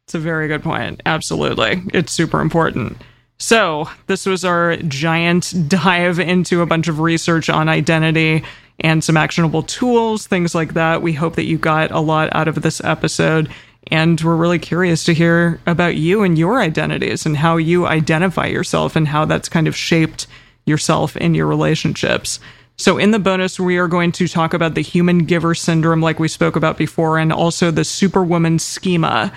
It's 0.06 0.14
a 0.14 0.18
very 0.18 0.48
good 0.48 0.62
point. 0.64 1.00
Absolutely. 1.06 1.82
It's 1.94 2.12
super 2.12 2.40
important. 2.40 2.96
So, 3.38 3.88
this 4.06 4.26
was 4.26 4.44
our 4.44 4.76
giant 4.76 5.54
dive 5.68 6.18
into 6.18 6.60
a 6.60 6.66
bunch 6.66 6.88
of 6.88 6.98
research 6.98 7.48
on 7.48 7.68
identity 7.68 8.42
and 8.80 9.04
some 9.04 9.16
actionable 9.16 9.62
tools, 9.62 10.26
things 10.26 10.54
like 10.54 10.74
that. 10.74 11.00
We 11.00 11.12
hope 11.12 11.36
that 11.36 11.44
you 11.44 11.58
got 11.58 11.90
a 11.92 12.00
lot 12.00 12.28
out 12.34 12.48
of 12.48 12.60
this 12.62 12.82
episode. 12.82 13.48
And 13.86 14.20
we're 14.20 14.36
really 14.36 14.58
curious 14.58 15.04
to 15.04 15.14
hear 15.14 15.60
about 15.66 15.96
you 15.96 16.22
and 16.22 16.38
your 16.38 16.60
identities 16.60 17.24
and 17.24 17.36
how 17.36 17.56
you 17.56 17.86
identify 17.86 18.46
yourself 18.46 18.94
and 18.94 19.08
how 19.08 19.24
that's 19.24 19.48
kind 19.48 19.66
of 19.66 19.76
shaped 19.76 20.26
yourself 20.66 21.16
in 21.16 21.34
your 21.34 21.46
relationships. 21.46 22.40
So, 22.76 22.96
in 22.96 23.10
the 23.10 23.18
bonus, 23.18 23.60
we 23.60 23.76
are 23.76 23.88
going 23.88 24.12
to 24.12 24.26
talk 24.26 24.54
about 24.54 24.74
the 24.74 24.80
human 24.80 25.26
giver 25.26 25.54
syndrome, 25.54 26.00
like 26.00 26.18
we 26.18 26.28
spoke 26.28 26.56
about 26.56 26.78
before, 26.78 27.18
and 27.18 27.30
also 27.30 27.70
the 27.70 27.84
superwoman 27.84 28.58
schema. 28.58 29.32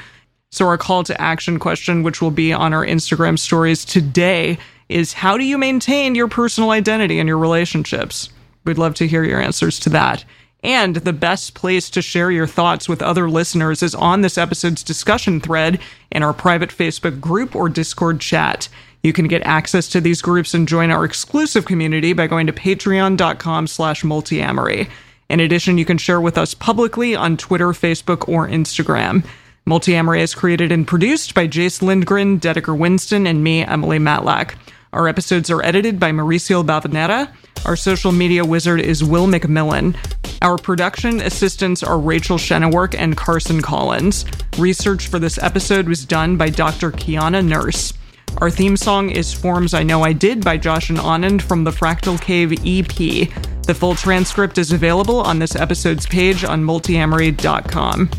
So, 0.52 0.66
our 0.68 0.78
call 0.78 1.04
to 1.04 1.22
action 1.22 1.60
question, 1.60 2.04
which 2.04 2.22
will 2.22 2.32
be 2.32 2.54
on 2.54 2.74
our 2.74 2.86
Instagram 2.86 3.38
stories 3.38 3.84
today, 3.84 4.58
is 4.88 5.12
how 5.12 5.38
do 5.38 5.44
you 5.44 5.58
maintain 5.58 6.16
your 6.16 6.30
personal 6.30 6.72
identity 6.72 7.20
in 7.20 7.28
your 7.28 7.38
relationships? 7.38 8.30
We'd 8.64 8.78
love 8.78 8.96
to 8.96 9.08
hear 9.08 9.24
your 9.24 9.41
answers 9.41 9.78
to 9.82 9.89
that. 9.89 10.24
And 10.64 10.95
the 10.95 11.14
best 11.14 11.53
place 11.55 11.89
to 11.89 12.01
share 12.01 12.32
your 12.32 12.47
thoughts 12.47 12.88
with 12.88 13.01
other 13.01 13.30
listeners 13.30 13.84
is 13.84 13.93
on 13.93 14.22
this 14.22 14.38
episode's 14.38 14.82
discussion 14.82 15.41
thread 15.41 15.80
in 16.11 16.24
our 16.24 16.34
private 16.34 16.70
Facebook 16.70 17.20
group 17.20 17.55
or 17.55 17.68
Discord 17.68 18.22
chat. 18.22 18.70
You 19.03 19.11
can 19.11 19.28
get 19.28 19.41
access 19.41 19.89
to 19.89 19.99
these 19.99 20.22
groups 20.22 20.53
and 20.53 20.66
join 20.66 20.89
our 20.89 21.03
exclusive 21.03 21.66
community 21.66 22.14
by 22.14 22.28
going 22.28 22.47
to 22.47 22.53
patreon.com 22.53 23.68
slash 23.68 24.03
multiamory. 24.03 24.89
In 25.30 25.41
addition, 25.41 25.78
you 25.78 25.84
can 25.84 25.97
share 25.97 26.22
with 26.22 26.38
us 26.38 26.53
publicly 26.53 27.14
on 27.14 27.36
Twitter, 27.36 27.70
Facebook, 27.70 28.30
or 28.30 28.47
Instagram. 28.47 29.26
Multiamory 29.68 30.22
is 30.22 30.36
created 30.36 30.72
and 30.72 30.88
produced 30.88 31.34
by 31.34 31.47
Jase 31.47 31.82
Lindgren, 31.82 32.39
Dedeker 32.39 32.78
Winston, 32.78 33.28
and 33.28 33.43
me, 33.43 33.66
Emily 33.66 33.99
Matlack. 33.99 34.55
Our 34.94 35.08
episodes 35.08 35.50
are 35.50 35.66
edited 35.66 36.00
by 36.00 36.12
Mauricio 36.12 36.64
Balvanera. 36.64 37.34
Our 37.66 37.76
social 37.76 38.12
media 38.12 38.46
wizard 38.46 38.80
is 38.80 39.04
Will 39.04 39.26
McMillan. 39.26 39.98
Our 40.44 40.56
production 40.56 41.20
assistants 41.20 41.82
are 41.82 41.98
Rachel 41.98 42.38
Shennework 42.38 42.94
and 42.96 43.18
Carson 43.18 43.62
Collins. 43.62 44.24
Research 44.60 45.08
for 45.08 45.18
this 45.18 45.39
episode 45.39 45.88
was 45.88 46.06
done 46.06 46.38
by 46.38 46.50
Dr. 46.50 46.91
Kiana 46.91 47.44
Nurse. 47.44 47.94
Our 48.38 48.52
theme 48.52 48.78
song 48.78 49.10
is 49.10 49.34
Forms 49.34 49.74
I 49.74 49.82
Know 49.82 50.04
I 50.04 50.14
Did 50.14 50.46
by 50.46 50.58
Josh 50.58 50.91
and 50.91 51.00
Anand 51.00 51.41
from 51.41 51.64
the 51.64 51.72
Fractal 51.72 52.22
Cave 52.22 52.52
EP. 52.64 53.34
The 53.66 53.74
full 53.74 53.96
transcript 53.96 54.60
is 54.60 54.72
available 54.72 55.22
on 55.22 55.39
this 55.39 55.56
episode's 55.56 56.06
page 56.06 56.44
on 56.44 56.64
multiamory.com. 56.64 58.10